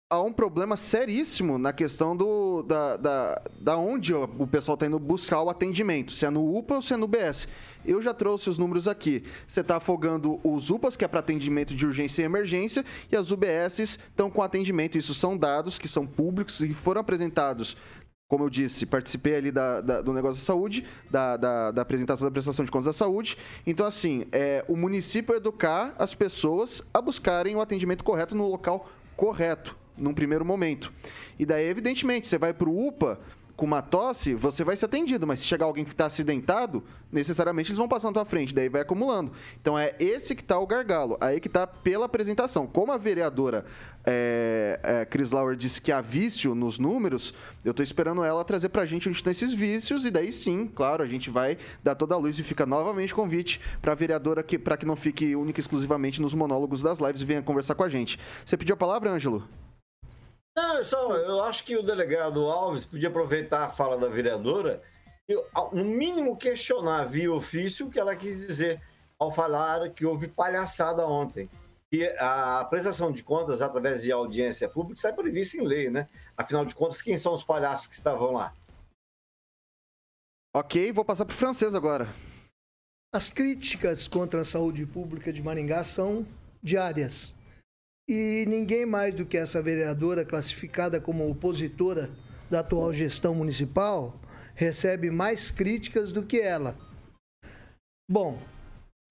há 0.09 0.21
um 0.21 0.31
problema 0.31 0.77
seríssimo 0.77 1.57
na 1.57 1.73
questão 1.73 2.15
do, 2.15 2.63
da, 2.63 2.95
da, 2.97 3.41
da 3.59 3.77
onde 3.77 4.13
o 4.13 4.47
pessoal 4.47 4.75
está 4.75 4.85
indo 4.85 4.97
buscar 4.97 5.41
o 5.41 5.49
atendimento, 5.49 6.11
se 6.13 6.25
é 6.25 6.29
no 6.29 6.57
UPA 6.57 6.75
ou 6.75 6.81
se 6.81 6.93
é 6.93 6.97
no 6.97 7.07
BS. 7.07 7.47
Eu 7.85 8.01
já 8.01 8.13
trouxe 8.13 8.49
os 8.49 8.57
números 8.57 8.87
aqui. 8.87 9.23
Você 9.45 9.61
está 9.61 9.77
afogando 9.77 10.39
os 10.43 10.69
UPAs, 10.69 10.95
que 10.95 11.03
é 11.03 11.07
para 11.07 11.19
atendimento 11.19 11.75
de 11.75 11.85
urgência 11.85 12.21
e 12.21 12.25
emergência, 12.25 12.85
e 13.11 13.15
as 13.15 13.31
UBSs 13.31 13.99
estão 14.09 14.29
com 14.29 14.41
atendimento. 14.41 14.97
Isso 14.97 15.13
são 15.13 15.37
dados 15.37 15.77
que 15.77 15.87
são 15.87 16.05
públicos 16.05 16.59
e 16.61 16.73
foram 16.73 17.01
apresentados 17.01 17.75
como 18.29 18.43
eu 18.43 18.49
disse, 18.49 18.85
participei 18.85 19.37
ali 19.37 19.51
da- 19.53 19.79
da- 19.79 20.01
do 20.01 20.11
negócio 20.11 20.41
da 20.41 20.45
saúde, 20.45 20.85
da, 21.09 21.37
da- 21.37 21.71
da 21.71 21.81
apresentação 21.81 22.27
da 22.27 22.31
prestação 22.31 22.65
de 22.65 22.69
contas 22.69 22.87
da 22.87 22.91
saúde. 22.91 23.37
Então, 23.65 23.85
assim, 23.85 24.25
é, 24.33 24.65
o 24.67 24.75
município 24.75 25.33
educar 25.33 25.95
as 25.97 26.13
pessoas 26.13 26.83
a 26.93 27.01
buscarem 27.01 27.55
o 27.55 27.61
atendimento 27.61 28.03
correto 28.03 28.35
no 28.35 28.45
local 28.49 28.89
correto, 29.15 29.77
num 29.97 30.13
primeiro 30.13 30.45
momento. 30.45 30.91
E 31.37 31.45
daí, 31.45 31.67
evidentemente, 31.67 32.27
você 32.27 32.37
vai 32.37 32.53
para 32.53 32.69
o 32.69 32.87
UPA 32.87 33.19
com 33.57 33.65
uma 33.65 33.81
tosse, 33.81 34.35
você 34.35 34.63
vai 34.63 34.77
ser 34.77 34.85
atendido, 34.85 35.25
mas 35.25 35.39
se 35.39 35.47
chegar 35.47 35.65
alguém 35.65 35.83
que 35.83 35.89
está 35.89 36.05
acidentado, 36.05 36.83
necessariamente 37.11 37.71
eles 37.71 37.79
vão 37.79 37.87
passar 37.87 38.09
na 38.09 38.13
tua 38.13 38.25
frente, 38.25 38.53
daí 38.53 38.69
vai 38.69 38.81
acumulando. 38.81 39.31
Então 39.59 39.77
é 39.77 39.95
esse 39.99 40.35
que 40.35 40.43
está 40.43 40.59
o 40.59 40.67
gargalo, 40.67 41.17
aí 41.19 41.39
que 41.39 41.47
está 41.47 41.65
pela 41.65 42.05
apresentação. 42.05 42.67
Como 42.67 42.91
a 42.91 42.97
vereadora 42.97 43.65
é, 44.05 44.79
é, 44.83 45.05
Cris 45.05 45.31
Lauer 45.31 45.57
disse 45.57 45.81
que 45.81 45.91
há 45.91 46.01
vício 46.01 46.53
nos 46.53 46.77
números, 46.77 47.33
eu 47.65 47.71
estou 47.71 47.83
esperando 47.83 48.23
ela 48.23 48.45
trazer 48.45 48.69
para 48.69 48.83
a 48.83 48.85
gente 48.85 49.09
onde 49.09 49.17
estão 49.17 49.31
esses 49.31 49.51
vícios, 49.51 50.05
e 50.05 50.11
daí 50.11 50.31
sim, 50.31 50.67
claro, 50.67 51.01
a 51.01 51.07
gente 51.07 51.31
vai 51.31 51.57
dar 51.83 51.95
toda 51.95 52.13
a 52.13 52.17
luz 52.17 52.37
e 52.37 52.43
fica 52.43 52.63
novamente 52.63 53.13
convite 53.13 53.59
para 53.81 53.93
a 53.93 53.95
vereadora 53.95 54.43
que, 54.43 54.59
para 54.59 54.77
que 54.77 54.85
não 54.85 54.95
fique 54.95 55.35
única 55.35 55.59
e 55.59 55.61
exclusivamente 55.61 56.21
nos 56.21 56.35
monólogos 56.35 56.83
das 56.83 56.99
lives 56.99 57.23
e 57.23 57.25
venha 57.25 57.41
conversar 57.41 57.73
com 57.73 57.83
a 57.83 57.89
gente. 57.89 58.19
Você 58.45 58.55
pediu 58.55 58.75
a 58.75 58.77
palavra, 58.77 59.11
Ângelo? 59.11 59.47
Não, 60.57 60.77
eu 60.77 60.83
só, 60.83 61.15
eu 61.15 61.43
acho 61.43 61.63
que 61.63 61.77
o 61.77 61.83
delegado 61.83 62.49
Alves 62.49 62.83
podia 62.83 63.09
aproveitar 63.09 63.65
a 63.65 63.69
fala 63.69 63.95
da 63.95 64.07
vereadora 64.07 64.81
e, 65.29 65.35
no 65.71 65.85
mínimo, 65.85 66.35
questionar 66.35 67.05
via 67.05 67.31
ofício 67.31 67.85
o 67.85 67.91
que 67.91 67.99
ela 67.99 68.15
quis 68.15 68.47
dizer 68.47 68.81
ao 69.19 69.31
falar 69.31 69.87
que 69.91 70.03
houve 70.03 70.27
palhaçada 70.27 71.05
ontem. 71.05 71.47
E 71.91 72.03
a 72.17 72.65
prestação 72.65 73.11
de 73.11 73.21
contas 73.21 73.61
através 73.61 74.01
de 74.01 74.11
audiência 74.11 74.67
pública 74.67 74.95
está 74.95 75.13
prevista 75.13 75.57
em 75.57 75.61
lei, 75.63 75.91
né? 75.91 76.09
Afinal 76.35 76.65
de 76.65 76.73
contas, 76.73 77.03
quem 77.03 77.19
são 77.19 77.35
os 77.35 77.43
palhaços 77.43 77.85
que 77.85 77.93
estavam 77.93 78.31
lá? 78.31 78.51
Ok, 80.55 80.91
vou 80.91 81.05
passar 81.05 81.25
para 81.25 81.35
o 81.35 81.37
francês 81.37 81.75
agora. 81.75 82.07
As 83.13 83.29
críticas 83.29 84.07
contra 84.07 84.41
a 84.41 84.45
saúde 84.45 84.87
pública 84.87 85.31
de 85.31 85.43
Maringá 85.43 85.83
são 85.83 86.25
diárias. 86.63 87.36
E 88.09 88.45
ninguém 88.47 88.85
mais 88.85 89.13
do 89.13 89.25
que 89.25 89.37
essa 89.37 89.61
vereadora 89.61 90.23
classificada 90.23 91.01
como 91.01 91.29
opositora 91.29 92.09
da 92.49 92.61
atual 92.61 92.93
gestão 92.93 93.35
municipal 93.35 94.17
recebe 94.55 95.11
mais 95.11 95.51
críticas 95.51 96.13
do 96.13 96.23
que 96.23 96.39
ela. 96.39 96.77
Bom, 98.09 98.41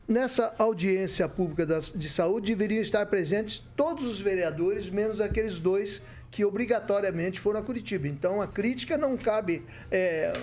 nessa 0.08 0.54
audiência 0.58 1.28
pública 1.28 1.66
de 1.66 2.08
saúde 2.08 2.54
deveriam 2.54 2.80
estar 2.80 3.04
presentes 3.06 3.62
todos 3.76 4.06
os 4.06 4.18
vereadores, 4.18 4.88
menos 4.88 5.20
aqueles 5.20 5.58
dois 5.60 6.00
que 6.30 6.44
obrigatoriamente 6.44 7.38
foram 7.38 7.60
a 7.60 7.62
Curitiba. 7.62 8.08
Então 8.08 8.40
a 8.40 8.46
crítica 8.46 8.96
não 8.96 9.16
cabe 9.16 9.62
é, 9.90 10.42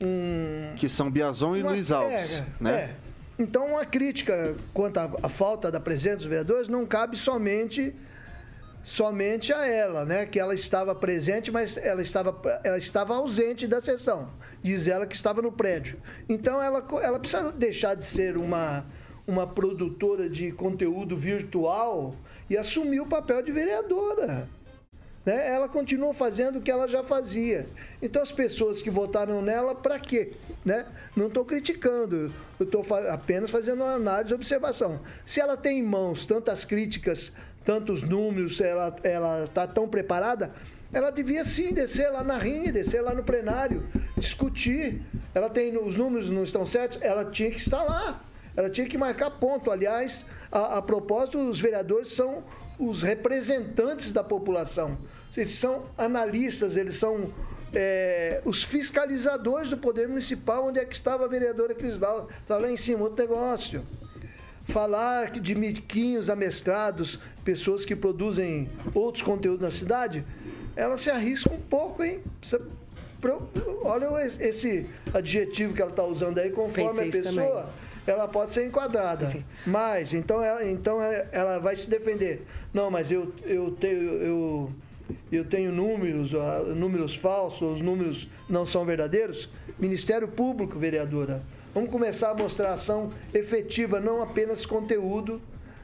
um, 0.00 0.74
Que 0.76 0.88
são 0.88 1.10
Biazon 1.10 1.56
e 1.56 1.62
Luiz 1.62 1.90
Alves, 1.90 2.42
né? 2.60 2.72
é. 2.72 3.13
Então, 3.38 3.76
a 3.76 3.84
crítica 3.84 4.54
quanto 4.72 4.98
à, 4.98 5.28
falta 5.28 5.70
da 5.70 5.80
presença 5.80 6.18
dos 6.18 6.26
vereadores 6.26 6.68
não 6.68 6.86
cabe 6.86 7.16
somente 7.16 7.94
somente 8.82 9.50
a 9.50 9.66
ela, 9.66 10.04
né? 10.04 10.26
Que 10.26 10.38
ela 10.38 10.54
estava 10.54 10.94
presente, 10.94 11.50
mas 11.50 11.78
ela 11.78 12.02
estava, 12.02 12.60
ela 12.62 12.76
estava 12.76 13.14
ausente 13.14 13.66
da 13.66 13.80
sessão. 13.80 14.30
Diz 14.62 14.86
ela 14.86 15.06
que 15.06 15.16
estava 15.16 15.40
no 15.40 15.50
prédio. 15.50 15.98
Então, 16.28 16.62
ela, 16.62 16.86
ela 17.02 17.18
precisa 17.18 17.50
deixar 17.50 17.94
de 17.94 18.04
ser 18.04 18.36
uma, 18.36 18.84
uma 19.26 19.46
produtora 19.46 20.28
de 20.28 20.52
conteúdo 20.52 21.16
virtual 21.16 22.14
e 22.48 22.58
assumir 22.58 23.00
o 23.00 23.06
papel 23.06 23.42
de 23.42 23.50
vereadora 23.50 24.48
né? 25.24 25.54
Ela 25.54 25.68
continua 25.68 26.12
fazendo 26.12 26.58
o 26.58 26.60
que 26.60 26.70
ela 26.70 26.86
já 26.86 27.02
fazia. 27.02 27.66
Então 28.02 28.22
as 28.22 28.32
pessoas 28.32 28.82
que 28.82 28.90
votaram 28.90 29.40
nela, 29.40 29.74
para 29.74 29.98
quê? 29.98 30.32
Né? 30.64 30.84
Não 31.16 31.28
estou 31.28 31.44
criticando, 31.44 32.32
estou 32.60 32.84
apenas 33.10 33.50
fazendo 33.50 33.82
uma 33.82 33.94
análise 33.94 34.34
observação. 34.34 35.00
Se 35.24 35.40
ela 35.40 35.56
tem 35.56 35.78
em 35.78 35.82
mãos 35.82 36.26
tantas 36.26 36.64
críticas, 36.64 37.32
tantos 37.64 38.02
números, 38.02 38.60
ela 38.60 38.94
ela 39.02 39.44
está 39.44 39.66
tão 39.66 39.88
preparada, 39.88 40.52
ela 40.92 41.10
devia 41.10 41.42
sim 41.44 41.72
descer 41.72 42.08
lá 42.10 42.22
na 42.22 42.38
rinha, 42.38 42.70
descer 42.70 43.02
lá 43.02 43.14
no 43.14 43.24
plenário, 43.24 43.82
discutir. 44.16 45.02
Ela 45.34 45.50
tem 45.50 45.76
os 45.76 45.96
números 45.96 46.30
não 46.30 46.44
estão 46.44 46.64
certos, 46.64 46.98
ela 47.02 47.24
tinha 47.24 47.50
que 47.50 47.58
estar 47.58 47.82
lá. 47.82 48.22
Ela 48.56 48.70
tinha 48.70 48.86
que 48.86 48.96
marcar 48.96 49.30
ponto. 49.30 49.70
Aliás, 49.70 50.24
a, 50.52 50.78
a 50.78 50.82
propósito, 50.82 51.38
os 51.38 51.58
vereadores 51.58 52.08
são 52.08 52.44
os 52.78 53.02
representantes 53.02 54.12
da 54.12 54.24
população. 54.24 54.98
Eles 55.36 55.52
são 55.52 55.86
analistas, 55.96 56.76
eles 56.76 56.96
são 56.96 57.32
é, 57.72 58.40
os 58.44 58.62
fiscalizadores 58.62 59.70
do 59.70 59.76
poder 59.76 60.08
municipal. 60.08 60.66
Onde 60.66 60.78
é 60.80 60.84
que 60.84 60.94
estava 60.94 61.24
a 61.24 61.28
vereadora 61.28 61.74
Crisdal? 61.74 62.28
Estava 62.40 62.62
lá 62.62 62.70
em 62.70 62.76
cima, 62.76 63.02
outro 63.02 63.22
negócio. 63.22 63.84
Falar 64.66 65.30
de 65.30 65.54
miquinhos 65.54 66.30
amestrados, 66.30 67.18
pessoas 67.44 67.84
que 67.84 67.94
produzem 67.94 68.70
outros 68.94 69.22
conteúdos 69.22 69.62
na 69.62 69.70
cidade, 69.70 70.24
ela 70.74 70.96
se 70.96 71.10
arrisca 71.10 71.52
um 71.52 71.60
pouco, 71.60 72.02
hein? 72.02 72.22
Precisa 72.40 72.62
Olha 73.84 74.06
esse 74.26 74.86
adjetivo 75.12 75.72
que 75.72 75.80
ela 75.80 75.90
está 75.90 76.04
usando 76.04 76.38
aí, 76.38 76.50
conforme 76.50 77.04
Pensei 77.04 77.20
a 77.20 77.24
pessoa. 77.24 77.46
também. 77.62 77.64
Ela 78.06 78.28
pode 78.28 78.52
ser 78.52 78.66
enquadrada. 78.66 79.32
Mas, 79.66 80.12
então 80.12 80.42
ela, 80.42 80.64
então 80.64 81.00
ela- 81.02 81.28
ela 81.32 81.58
vai 81.58 81.76
se 81.76 81.88
defender. 81.88 82.42
Não, 82.72 82.90
mas 82.90 83.10
eu, 83.10 83.32
eu, 83.44 83.70
tenho, 83.72 84.00
eu, 84.02 84.72
eu 85.32 85.44
tenho 85.44 85.72
números, 85.72 86.34
ah, 86.34 86.62
números 86.74 87.14
falsos, 87.16 87.74
os 87.74 87.80
números 87.80 88.28
não 88.48 88.66
são 88.66 88.84
verdadeiros. 88.84 89.48
Ministério 89.78 90.28
Público, 90.28 90.78
vereadora. 90.78 91.42
Vamos 91.74 91.90
começar 91.90 92.30
a 92.30 92.34
mostrar 92.34 92.72
ação 92.72 93.12
efetiva, 93.32 93.98
não 93.98 94.22
apenas 94.22 94.64
conteúdo 94.64 95.40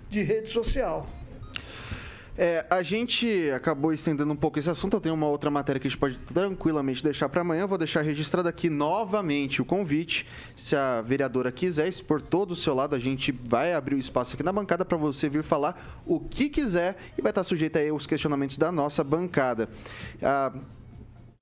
de 0.09 0.23
rede 0.23 0.51
social. 0.51 1.07
É, 2.37 2.65
a 2.71 2.83
gente 2.83 3.51
acabou 3.51 3.93
estendendo 3.93 4.33
um 4.33 4.37
pouco 4.37 4.59
esse 4.59 4.71
assunto. 4.71 5.01
Tenho 5.01 5.15
uma 5.15 5.27
outra 5.27 5.51
matéria 5.51 5.81
que 5.81 5.87
a 5.87 5.91
gente 5.91 5.99
pode 5.99 6.17
tranquilamente 6.19 7.03
deixar 7.03 7.29
para 7.29 7.41
amanhã. 7.41 7.67
Vou 7.67 7.79
deixar 7.79 8.03
registrado 8.03 8.49
aqui 8.49 8.71
novamente 8.71 9.61
o 9.61 9.65
convite. 9.65 10.27
Se 10.57 10.75
a 10.75 11.03
vereadora 11.03 11.53
quiser 11.53 11.89
expor 11.89 12.23
todo 12.23 12.53
o 12.53 12.57
seu 12.57 12.75
lado, 12.75 12.95
a 12.95 12.99
gente 12.99 13.33
vai 13.33 13.75
abrir 13.75 13.95
o 13.95 13.99
espaço 13.99 14.35
aqui 14.35 14.43
na 14.43 14.53
bancada 14.53 14.85
para 14.85 14.97
você 14.97 15.29
vir 15.29 15.43
falar 15.43 16.03
o 16.07 16.21
que 16.21 16.49
quiser 16.49 16.97
e 17.19 17.23
vai 17.23 17.31
estar 17.31 17.45
sujeito 17.45 17.79
aí 17.79 17.89
aos 17.89 18.07
questionamentos 18.07 18.57
da 18.57 18.73
nossa 18.73 19.05
bancada. 19.05 19.69
Ah, 20.23 20.53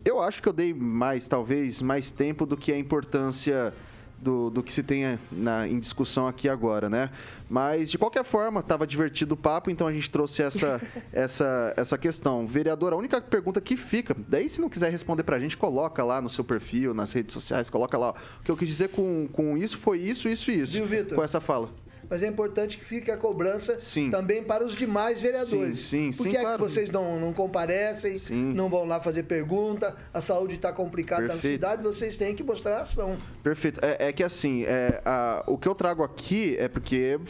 eu 0.05 0.23
acho 0.23 0.43
que 0.43 0.49
eu 0.49 0.53
dei 0.53 0.73
mais, 0.73 1.27
talvez, 1.27 1.83
mais 1.83 2.11
tempo 2.11 2.47
do 2.47 2.57
que 2.57 2.73
a 2.73 2.79
importância 2.79 3.75
do, 4.21 4.51
do 4.51 4.63
que 4.63 4.73
se 4.73 4.83
tenha 4.83 5.19
na, 5.31 5.67
em 5.67 5.79
discussão 5.79 6.27
aqui 6.27 6.49
agora, 6.49 6.89
né? 6.89 7.11
Mas, 7.49 7.91
de 7.91 7.97
qualquer 7.97 8.25
forma, 8.25 8.61
estava 8.61 8.87
divertido 8.87 9.35
o 9.35 9.37
papo, 9.37 9.71
então 9.71 9.87
a 9.87 9.93
gente 9.93 10.11
trouxe 10.11 10.43
essa, 10.43 10.81
essa, 11.13 11.73
essa 11.77 11.97
questão. 11.97 12.47
Vereador, 12.47 12.93
a 12.93 12.97
única 12.97 13.21
pergunta 13.21 13.61
que 13.61 13.77
fica, 13.77 14.15
daí 14.29 14.49
se 14.49 14.61
não 14.61 14.69
quiser 14.69 14.91
responder 14.91 15.23
pra 15.23 15.39
gente, 15.39 15.57
coloca 15.57 16.05
lá 16.05 16.21
no 16.21 16.29
seu 16.29 16.45
perfil, 16.45 16.93
nas 16.93 17.13
redes 17.13 17.33
sociais, 17.33 17.71
coloca 17.71 17.97
lá. 17.97 18.09
ó, 18.09 18.15
O 18.41 18.45
que 18.45 18.51
eu 18.51 18.57
quis 18.57 18.69
dizer 18.69 18.89
com, 18.89 19.29
com 19.33 19.57
isso 19.57 19.79
foi 19.79 19.99
isso, 19.99 20.29
isso 20.29 20.51
e 20.51 20.61
isso. 20.61 20.73
Viu, 20.75 20.87
Vitor? 20.87 21.17
Com 21.17 21.23
essa 21.23 21.41
fala. 21.41 21.71
Mas 22.11 22.23
é 22.23 22.27
importante 22.27 22.79
que 22.79 22.85
fique 22.85 23.11
a 23.11 23.17
cobrança 23.17 23.79
também 24.11 24.43
para 24.43 24.65
os 24.65 24.75
demais 24.75 25.21
vereadores. 25.21 25.79
Sim, 25.81 26.11
sim, 26.11 26.17
Por 26.17 26.23
sim, 26.25 26.31
que 26.31 26.37
é 26.37 26.41
claro. 26.41 26.57
que 26.57 26.63
vocês 26.63 26.89
não, 26.91 27.21
não 27.21 27.33
comparecem, 27.33 28.17
não 28.31 28.69
vão 28.69 28.85
lá 28.87 29.01
fazer 29.01 29.25
pergunta, 29.25 29.95
a 30.13 30.21
saúde 30.21 30.55
está 30.55 30.73
complicada 30.73 31.23
na 31.23 31.29
Perfeito. 31.35 31.53
cidade, 31.55 31.83
vocês 31.83 32.17
têm 32.17 32.35
que 32.35 32.43
mostrar 32.43 32.81
ação. 32.81 33.19
Perfeito. 33.43 33.79
É, 33.83 34.09
é 34.09 34.13
que 34.13 34.23
assim, 34.25 34.65
é, 34.65 35.03
a- 35.05 35.45
o 35.47 35.59
que 35.59 35.69
eu 35.69 35.75
trago 35.75 36.03
aqui 36.03 36.57
é 36.59 36.67
porque 36.69 37.21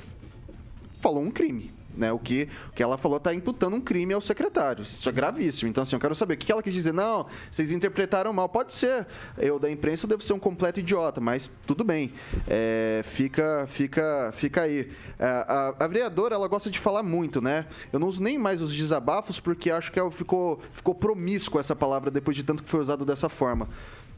falou 1.00 1.22
um 1.22 1.30
crime. 1.30 1.72
Né, 1.98 2.12
o, 2.12 2.18
que, 2.18 2.48
o 2.68 2.72
que 2.72 2.82
ela 2.82 2.96
falou 2.96 3.16
está 3.18 3.34
imputando 3.34 3.74
um 3.74 3.80
crime 3.80 4.14
ao 4.14 4.20
secretário. 4.20 4.82
Isso 4.82 5.08
é 5.08 5.10
gravíssimo. 5.10 5.68
Então, 5.68 5.82
assim, 5.82 5.96
eu 5.96 6.00
quero 6.00 6.14
saber 6.14 6.34
o 6.34 6.36
que 6.36 6.52
ela 6.52 6.62
quis 6.62 6.72
dizer. 6.72 6.94
Não, 6.94 7.26
vocês 7.50 7.72
interpretaram 7.72 8.32
mal. 8.32 8.48
Pode 8.48 8.72
ser. 8.72 9.04
Eu, 9.36 9.58
da 9.58 9.68
imprensa, 9.68 10.06
eu 10.06 10.08
devo 10.10 10.22
ser 10.22 10.32
um 10.32 10.38
completo 10.38 10.78
idiota, 10.78 11.20
mas 11.20 11.50
tudo 11.66 11.82
bem. 11.82 12.12
É, 12.46 13.02
fica, 13.04 13.66
fica, 13.66 14.30
fica 14.32 14.62
aí. 14.62 14.92
É, 15.18 15.24
a, 15.26 15.74
a 15.80 15.88
vereadora, 15.88 16.36
ela 16.36 16.46
gosta 16.46 16.70
de 16.70 16.78
falar 16.78 17.02
muito, 17.02 17.42
né? 17.42 17.66
Eu 17.92 17.98
não 17.98 18.06
uso 18.06 18.22
nem 18.22 18.38
mais 18.38 18.62
os 18.62 18.72
desabafos, 18.72 19.40
porque 19.40 19.68
acho 19.68 19.90
que 19.90 19.98
ela 19.98 20.12
ficou, 20.12 20.60
ficou 20.70 20.94
promíscua 20.94 21.60
essa 21.60 21.74
palavra 21.74 22.12
depois 22.12 22.36
de 22.36 22.44
tanto 22.44 22.62
que 22.62 22.70
foi 22.70 22.78
usado 22.78 23.04
dessa 23.04 23.28
forma. 23.28 23.68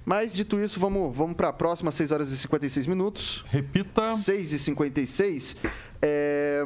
Mas, 0.05 0.35
dito 0.35 0.59
isso, 0.59 0.81
vamos, 0.81 1.16
vamos 1.16 1.37
para 1.37 1.49
a 1.49 1.53
próxima, 1.53 1.93
6 1.93 2.12
horas 2.12 2.33
e 2.33 2.37
56 2.37 2.87
minutos. 2.87 3.45
Repita. 3.49 4.16
6 4.16 4.53
e 4.53 4.59
56. 4.59 5.57
É... 6.03 6.64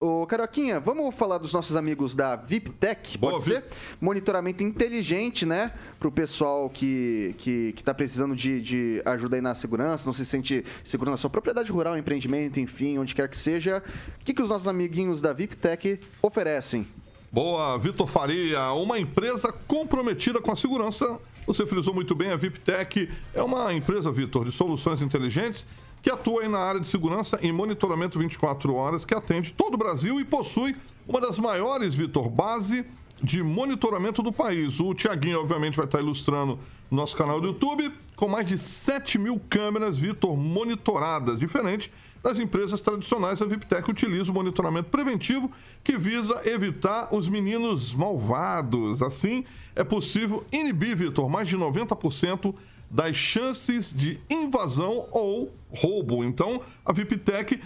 Ô, 0.00 0.24
Caroquinha, 0.28 0.78
vamos 0.78 1.12
falar 1.12 1.38
dos 1.38 1.52
nossos 1.52 1.74
amigos 1.74 2.14
da 2.14 2.36
VIPTech, 2.36 3.18
pode 3.18 3.42
ser? 3.42 3.64
Monitoramento 4.00 4.62
inteligente, 4.62 5.44
né? 5.44 5.72
Para 5.98 6.06
o 6.06 6.12
pessoal 6.12 6.70
que, 6.70 7.34
que, 7.36 7.72
que 7.72 7.82
tá 7.82 7.92
precisando 7.92 8.36
de, 8.36 8.62
de 8.62 9.02
ajuda 9.04 9.34
aí 9.34 9.42
na 9.42 9.56
segurança, 9.56 10.06
não 10.06 10.12
se 10.12 10.24
sente 10.24 10.64
seguro 10.84 11.10
na 11.10 11.16
sua 11.16 11.28
propriedade 11.28 11.72
rural, 11.72 11.98
empreendimento, 11.98 12.60
enfim, 12.60 12.96
onde 12.96 13.12
quer 13.12 13.28
que 13.28 13.36
seja. 13.36 13.82
O 14.20 14.24
que, 14.24 14.32
que 14.32 14.40
os 14.40 14.48
nossos 14.48 14.68
amiguinhos 14.68 15.20
da 15.20 15.32
VIPTech 15.32 15.98
oferecem? 16.22 16.86
Boa, 17.32 17.76
Vitor 17.76 18.06
Faria, 18.06 18.70
uma 18.74 19.00
empresa 19.00 19.52
comprometida 19.66 20.40
com 20.40 20.52
a 20.52 20.56
segurança. 20.56 21.18
Você 21.44 21.66
frisou 21.66 21.92
muito 21.92 22.14
bem, 22.14 22.30
a 22.30 22.36
VIPTech 22.36 23.10
é 23.34 23.42
uma 23.42 23.74
empresa, 23.74 24.12
Vitor, 24.12 24.44
de 24.44 24.52
soluções 24.52 25.02
inteligentes 25.02 25.66
que 26.02 26.10
atua 26.10 26.42
aí 26.42 26.48
na 26.48 26.58
área 26.58 26.80
de 26.80 26.88
segurança 26.88 27.38
em 27.42 27.52
monitoramento 27.52 28.18
24 28.18 28.74
horas, 28.74 29.04
que 29.04 29.14
atende 29.14 29.52
todo 29.52 29.74
o 29.74 29.78
Brasil 29.78 30.20
e 30.20 30.24
possui 30.24 30.76
uma 31.06 31.20
das 31.20 31.38
maiores, 31.38 31.94
Vitor, 31.94 32.28
base 32.28 32.84
de 33.22 33.42
monitoramento 33.42 34.22
do 34.22 34.32
país. 34.32 34.78
O 34.80 34.94
Tiaguinho, 34.94 35.40
obviamente, 35.40 35.76
vai 35.76 35.86
estar 35.86 36.00
ilustrando 36.00 36.58
no 36.90 36.96
nosso 36.96 37.16
canal 37.16 37.40
do 37.40 37.48
YouTube, 37.48 37.90
com 38.14 38.28
mais 38.28 38.46
de 38.46 38.56
7 38.56 39.18
mil 39.18 39.40
câmeras, 39.48 39.98
Vitor, 39.98 40.36
monitoradas, 40.36 41.38
diferente 41.38 41.90
das 42.22 42.38
empresas 42.38 42.80
tradicionais. 42.80 43.40
A 43.40 43.44
VIPTech 43.44 43.90
utiliza 43.90 44.30
o 44.30 44.34
monitoramento 44.34 44.90
preventivo 44.90 45.50
que 45.82 45.96
visa 45.96 46.40
evitar 46.48 47.08
os 47.12 47.28
meninos 47.28 47.92
malvados. 47.92 49.02
Assim, 49.02 49.44
é 49.74 49.84
possível 49.84 50.44
inibir, 50.52 50.96
Vitor, 50.96 51.28
mais 51.28 51.48
de 51.48 51.56
90% 51.56 52.54
das 52.90 53.16
chances 53.16 53.92
de 53.92 54.18
invasão 54.30 55.06
ou 55.10 55.52
roubo. 55.70 56.24
Então, 56.24 56.60
a 56.84 56.92
VIPTech 56.92 57.60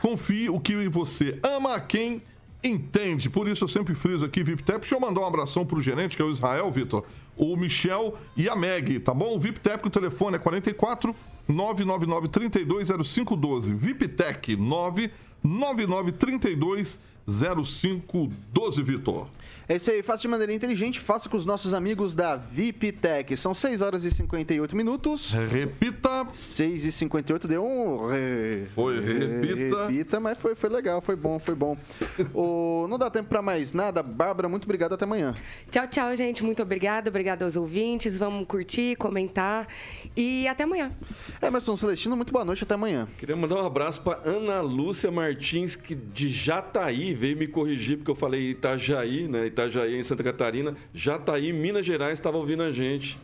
confie 0.00 0.48
o 0.48 0.58
que 0.58 0.88
você 0.88 1.38
ama 1.44 1.74
a 1.74 1.80
quem 1.80 2.22
entende. 2.62 3.28
Por 3.28 3.46
isso 3.46 3.64
eu 3.64 3.68
sempre 3.68 3.94
friso 3.94 4.24
aqui, 4.24 4.42
VIPTEP. 4.42 4.80
Deixa 4.80 4.94
eu 4.94 5.00
mandar 5.00 5.20
um 5.20 5.26
abração 5.26 5.66
pro 5.66 5.80
gerente, 5.80 6.16
que 6.16 6.22
é 6.22 6.24
o 6.24 6.30
Israel, 6.30 6.70
Vitor, 6.70 7.04
o 7.36 7.56
Michel 7.56 8.16
e 8.36 8.48
a 8.48 8.56
Meg, 8.56 9.00
tá 9.00 9.12
bom? 9.12 9.36
O 9.36 9.38
VIPTEP, 9.38 9.86
o 9.86 9.90
telefone 9.90 10.36
é 10.36 10.38
44 10.38 11.14
999 11.46 12.28
320512. 12.28 13.74
VIPTEC 13.74 14.56
999 14.56 16.12
32 16.12 16.98
0512, 17.26 18.82
Vitor. 18.82 19.26
É 19.66 19.76
isso 19.76 19.90
aí, 19.90 20.02
faça 20.02 20.20
de 20.20 20.28
maneira 20.28 20.52
inteligente, 20.52 21.00
faça 21.00 21.26
com 21.26 21.38
os 21.38 21.46
nossos 21.46 21.72
amigos 21.72 22.14
da 22.14 22.36
VIPTech. 22.36 23.34
São 23.34 23.54
6 23.54 23.80
horas 23.80 24.04
e 24.04 24.10
58 24.10 24.76
minutos. 24.76 25.30
Repita. 25.32 26.26
6 26.34 26.84
e 26.84 26.92
58 26.92 27.48
deu 27.48 27.64
um. 27.64 28.08
re- 28.10 28.66
Foi, 28.74 29.00
repita. 29.00 29.86
Repita, 29.86 30.20
mas 30.20 30.36
foi, 30.36 30.54
foi 30.54 30.68
legal, 30.68 31.00
foi 31.00 31.16
bom, 31.16 31.38
foi 31.38 31.54
bom. 31.54 31.78
o, 32.34 32.86
não 32.90 32.98
dá 32.98 33.08
tempo 33.08 33.30
pra 33.30 33.40
mais 33.40 33.72
nada. 33.72 34.02
Bárbara, 34.02 34.50
muito 34.50 34.64
obrigado, 34.64 34.92
até 34.92 35.06
amanhã. 35.06 35.34
Tchau, 35.70 35.88
tchau, 35.88 36.14
gente. 36.14 36.44
Muito 36.44 36.60
obrigada. 36.62 37.08
Obrigada 37.08 37.46
aos 37.46 37.56
ouvintes. 37.56 38.18
Vamos 38.18 38.46
curtir, 38.46 38.96
comentar. 38.96 39.66
E 40.14 40.46
até 40.46 40.64
amanhã. 40.64 40.92
Emerson 41.40 41.74
Celestino, 41.74 42.14
muito 42.16 42.30
boa 42.34 42.44
noite, 42.44 42.64
até 42.64 42.74
amanhã. 42.74 43.08
Queria 43.16 43.34
mandar 43.34 43.56
um 43.62 43.66
abraço 43.66 44.02
para 44.02 44.20
Ana 44.28 44.60
Lúcia 44.60 45.10
Martins, 45.10 45.74
que 45.74 45.94
de 45.94 46.28
Jataí 46.28 47.13
veio 47.14 47.36
me 47.36 47.46
corrigir, 47.46 47.98
porque 47.98 48.10
eu 48.10 48.14
falei 48.14 48.50
Itajaí, 48.50 49.28
né? 49.28 49.46
Itajaí 49.46 49.96
em 49.96 50.02
Santa 50.02 50.22
Catarina. 50.22 50.74
Jataí, 50.92 51.52
Minas 51.52 51.86
Gerais, 51.86 52.14
estava 52.14 52.36
ouvindo 52.36 52.62
a 52.62 52.72
gente 52.72 53.18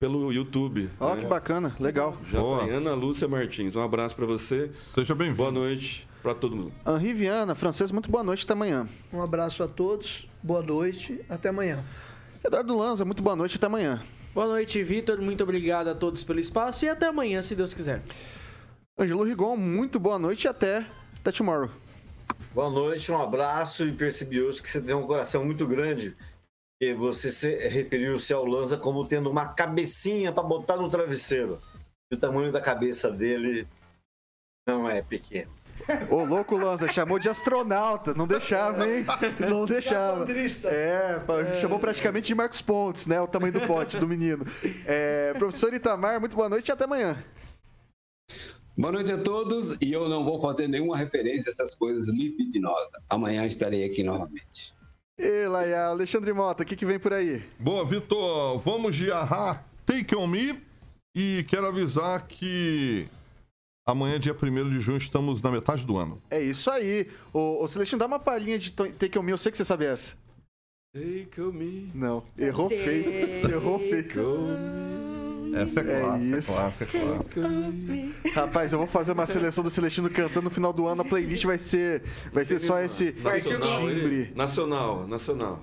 pelo 0.00 0.32
YouTube. 0.32 0.88
Ó, 1.00 1.14
né? 1.14 1.20
que 1.20 1.26
bacana, 1.26 1.74
legal. 1.78 2.16
Jataí, 2.30 2.70
Ana 2.70 2.94
Lúcia 2.94 3.28
Martins. 3.28 3.74
Um 3.76 3.82
abraço 3.82 4.16
para 4.16 4.26
você. 4.26 4.70
Seja 4.94 5.14
bem-vindo. 5.14 5.36
Boa 5.36 5.50
noite 5.50 6.08
para 6.22 6.34
todo 6.34 6.56
mundo. 6.56 6.72
Henri 6.86 7.14
Viana, 7.14 7.54
francês, 7.54 7.90
muito 7.90 8.10
boa 8.10 8.22
noite, 8.22 8.44
até 8.44 8.52
amanhã. 8.52 8.88
Um 9.12 9.22
abraço 9.22 9.62
a 9.62 9.68
todos, 9.68 10.28
boa 10.42 10.62
noite, 10.62 11.24
até 11.28 11.48
amanhã. 11.48 11.84
Eduardo 12.44 12.76
Lanza, 12.76 13.04
muito 13.04 13.22
boa 13.22 13.36
noite, 13.36 13.56
até 13.56 13.66
amanhã. 13.66 14.02
Boa 14.34 14.46
noite, 14.46 14.82
Vitor. 14.82 15.20
Muito 15.20 15.42
obrigado 15.42 15.88
a 15.88 15.94
todos 15.94 16.22
pelo 16.22 16.38
espaço 16.38 16.84
e 16.84 16.88
até 16.88 17.06
amanhã, 17.06 17.42
se 17.42 17.54
Deus 17.54 17.74
quiser. 17.74 18.02
Ângelo 18.98 19.24
Rigon, 19.24 19.56
muito 19.56 19.98
boa 19.98 20.18
noite 20.18 20.44
e 20.44 20.48
até, 20.48 20.86
até 21.20 21.32
tomorrow. 21.32 21.70
Boa 22.54 22.70
noite, 22.70 23.12
um 23.12 23.20
abraço 23.20 23.86
e 23.86 23.92
percebi 23.92 24.42
hoje 24.42 24.60
que 24.60 24.68
você 24.68 24.80
tem 24.80 24.94
um 24.94 25.06
coração 25.06 25.44
muito 25.44 25.66
grande. 25.66 26.16
E 26.80 26.94
você 26.94 27.30
se 27.30 27.68
referiu-se 27.68 28.32
ao 28.32 28.44
Lanza 28.44 28.76
como 28.76 29.06
tendo 29.06 29.30
uma 29.30 29.48
cabecinha 29.48 30.32
para 30.32 30.42
botar 30.42 30.76
no 30.76 30.88
travesseiro. 30.88 31.60
E 32.10 32.14
o 32.14 32.18
tamanho 32.18 32.52
da 32.52 32.60
cabeça 32.60 33.10
dele 33.10 33.66
não 34.66 34.88
é 34.88 35.02
pequeno. 35.02 35.52
Ô, 36.10 36.24
louco, 36.24 36.56
Lanza, 36.56 36.88
chamou 36.88 37.18
de 37.18 37.28
astronauta, 37.28 38.12
não 38.12 38.26
deixava, 38.26 38.86
hein? 38.86 39.04
Não 39.38 39.64
deixava. 39.64 40.26
É, 40.64 41.20
pá, 41.20 41.54
chamou 41.60 41.78
praticamente 41.78 42.26
de 42.26 42.34
Marcos 42.34 42.60
Pontes, 42.60 43.06
né? 43.06 43.20
O 43.20 43.26
tamanho 43.26 43.52
do 43.52 43.60
pote 43.66 43.96
do 43.96 44.06
menino. 44.06 44.44
É, 44.84 45.32
professor 45.34 45.72
Itamar, 45.72 46.20
muito 46.20 46.36
boa 46.36 46.48
noite 46.48 46.68
e 46.68 46.72
até 46.72 46.84
amanhã. 46.84 47.22
Boa 48.78 48.92
noite 48.92 49.10
a 49.10 49.18
todos 49.18 49.76
e 49.82 49.92
eu 49.92 50.08
não 50.08 50.24
vou 50.24 50.40
fazer 50.40 50.68
nenhuma 50.68 50.96
referência 50.96 51.50
a 51.50 51.52
essas 51.52 51.74
coisas 51.74 52.06
libidinosas. 52.06 52.92
Amanhã 53.10 53.44
estarei 53.44 53.84
aqui 53.84 54.04
novamente. 54.04 54.72
E 55.18 55.48
Laia, 55.48 55.86
Alexandre 55.86 56.32
Mota, 56.32 56.62
o 56.62 56.66
que, 56.66 56.76
que 56.76 56.86
vem 56.86 56.96
por 56.96 57.12
aí? 57.12 57.42
Boa, 57.58 57.84
Vitor, 57.84 58.56
vamos 58.60 58.94
de 58.94 59.10
Ahá, 59.10 59.64
Take 59.84 60.14
On 60.14 60.28
Me. 60.28 60.62
E 61.12 61.44
quero 61.48 61.66
avisar 61.66 62.24
que 62.28 63.08
amanhã, 63.84 64.20
dia 64.20 64.32
1 64.40 64.70
de 64.70 64.80
junho, 64.80 64.98
estamos 64.98 65.42
na 65.42 65.50
metade 65.50 65.84
do 65.84 65.96
ano. 65.96 66.22
É 66.30 66.40
isso 66.40 66.70
aí. 66.70 67.08
Ô, 67.32 67.64
ô 67.64 67.66
Celestino, 67.66 67.98
dá 67.98 68.06
uma 68.06 68.20
palhinha 68.20 68.60
de 68.60 68.72
Take 68.72 69.18
On 69.18 69.24
Me, 69.24 69.32
eu 69.32 69.38
sei 69.38 69.50
que 69.50 69.58
você 69.58 69.64
sabe 69.64 69.86
essa. 69.86 70.14
Take 70.94 71.40
On 71.40 71.50
Me. 71.50 71.90
Não, 71.92 72.22
errou 72.38 72.68
Take 72.68 72.84
feio. 72.84 73.50
Errou 73.50 73.80
feio. 73.80 74.87
Essa 75.54 75.80
é 75.80 75.84
clássica, 75.84 76.36
é 76.36 76.38
isso. 76.38 76.52
clássica, 76.52 76.84
é 76.84 77.00
clássica. 77.00 78.40
Rapaz, 78.40 78.72
eu 78.72 78.78
vou 78.78 78.88
fazer 78.88 79.12
uma 79.12 79.26
seleção 79.26 79.64
do 79.64 79.70
Celestino 79.70 80.08
cantando 80.10 80.42
no 80.42 80.50
final 80.50 80.72
do 80.72 80.86
ano. 80.86 81.02
A 81.02 81.04
playlist 81.04 81.44
vai 81.44 81.58
ser, 81.58 82.02
vai 82.32 82.44
ser 82.44 82.58
só 82.58 82.80
esse, 82.80 83.08
esse 83.08 83.22
Nacional, 83.22 83.80
timbre. 83.80 84.32
Nacional, 84.34 85.06
nacional. 85.06 85.62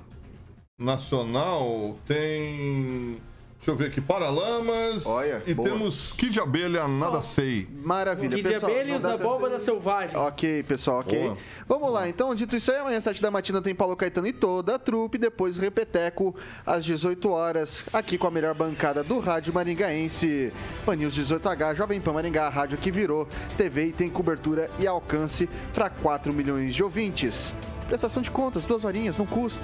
Nacional 0.77 1.97
tem. 2.05 3.17
Deixa 3.65 3.71
eu 3.71 3.75
ver 3.75 3.87
aqui, 3.87 3.99
Paralamas. 3.99 5.07
Olha, 5.07 5.41
E 5.43 5.51
boa. 5.51 5.67
temos 5.67 6.13
Kid 6.13 6.39
Abelha, 6.39 6.87
Nada 6.87 7.19
Sei. 7.23 7.67
Maravilha, 7.83 8.35
Kid 8.37 8.47
pessoal. 8.47 8.71
Abelha 8.71 8.91
e 8.91 8.95
os 8.95 9.03
abóboras 9.03 9.63
selvagens. 9.63 10.15
Ok, 10.15 10.61
pessoal, 10.61 10.99
ok. 10.99 11.19
Boa. 11.19 11.37
Vamos 11.67 11.91
lá, 11.91 12.07
então, 12.07 12.35
dito 12.35 12.55
isso 12.55 12.71
aí, 12.71 12.77
amanhã 12.77 12.99
às 12.99 13.03
7 13.03 13.19
da 13.19 13.31
matina 13.31 13.63
tem 13.63 13.73
Paulo 13.73 13.95
Caetano 13.95 14.27
e 14.27 14.33
toda 14.33 14.75
a 14.75 14.77
trupe, 14.77 15.17
depois 15.17 15.57
Repeteco 15.57 16.35
às 16.63 16.85
18 16.85 17.27
horas, 17.31 17.85
aqui 17.91 18.19
com 18.19 18.27
a 18.27 18.31
melhor 18.31 18.53
bancada 18.53 19.03
do 19.03 19.17
rádio 19.17 19.51
maringaense. 19.51 20.53
Pan 20.85 20.97
News 20.97 21.17
18H, 21.17 21.73
Jovem 21.73 21.99
Pan 21.99 22.13
Maringá, 22.13 22.45
a 22.45 22.49
rádio 22.49 22.77
que 22.77 22.91
virou 22.91 23.27
TV 23.57 23.85
e 23.85 23.91
tem 23.91 24.11
cobertura 24.11 24.69
e 24.77 24.85
alcance 24.85 25.49
para 25.73 25.89
4 25.89 26.31
milhões 26.31 26.75
de 26.75 26.83
ouvintes. 26.83 27.51
Prestação 27.87 28.21
de 28.21 28.29
contas, 28.29 28.63
duas 28.63 28.85
horinhas, 28.85 29.17
não 29.17 29.25
custa. 29.25 29.63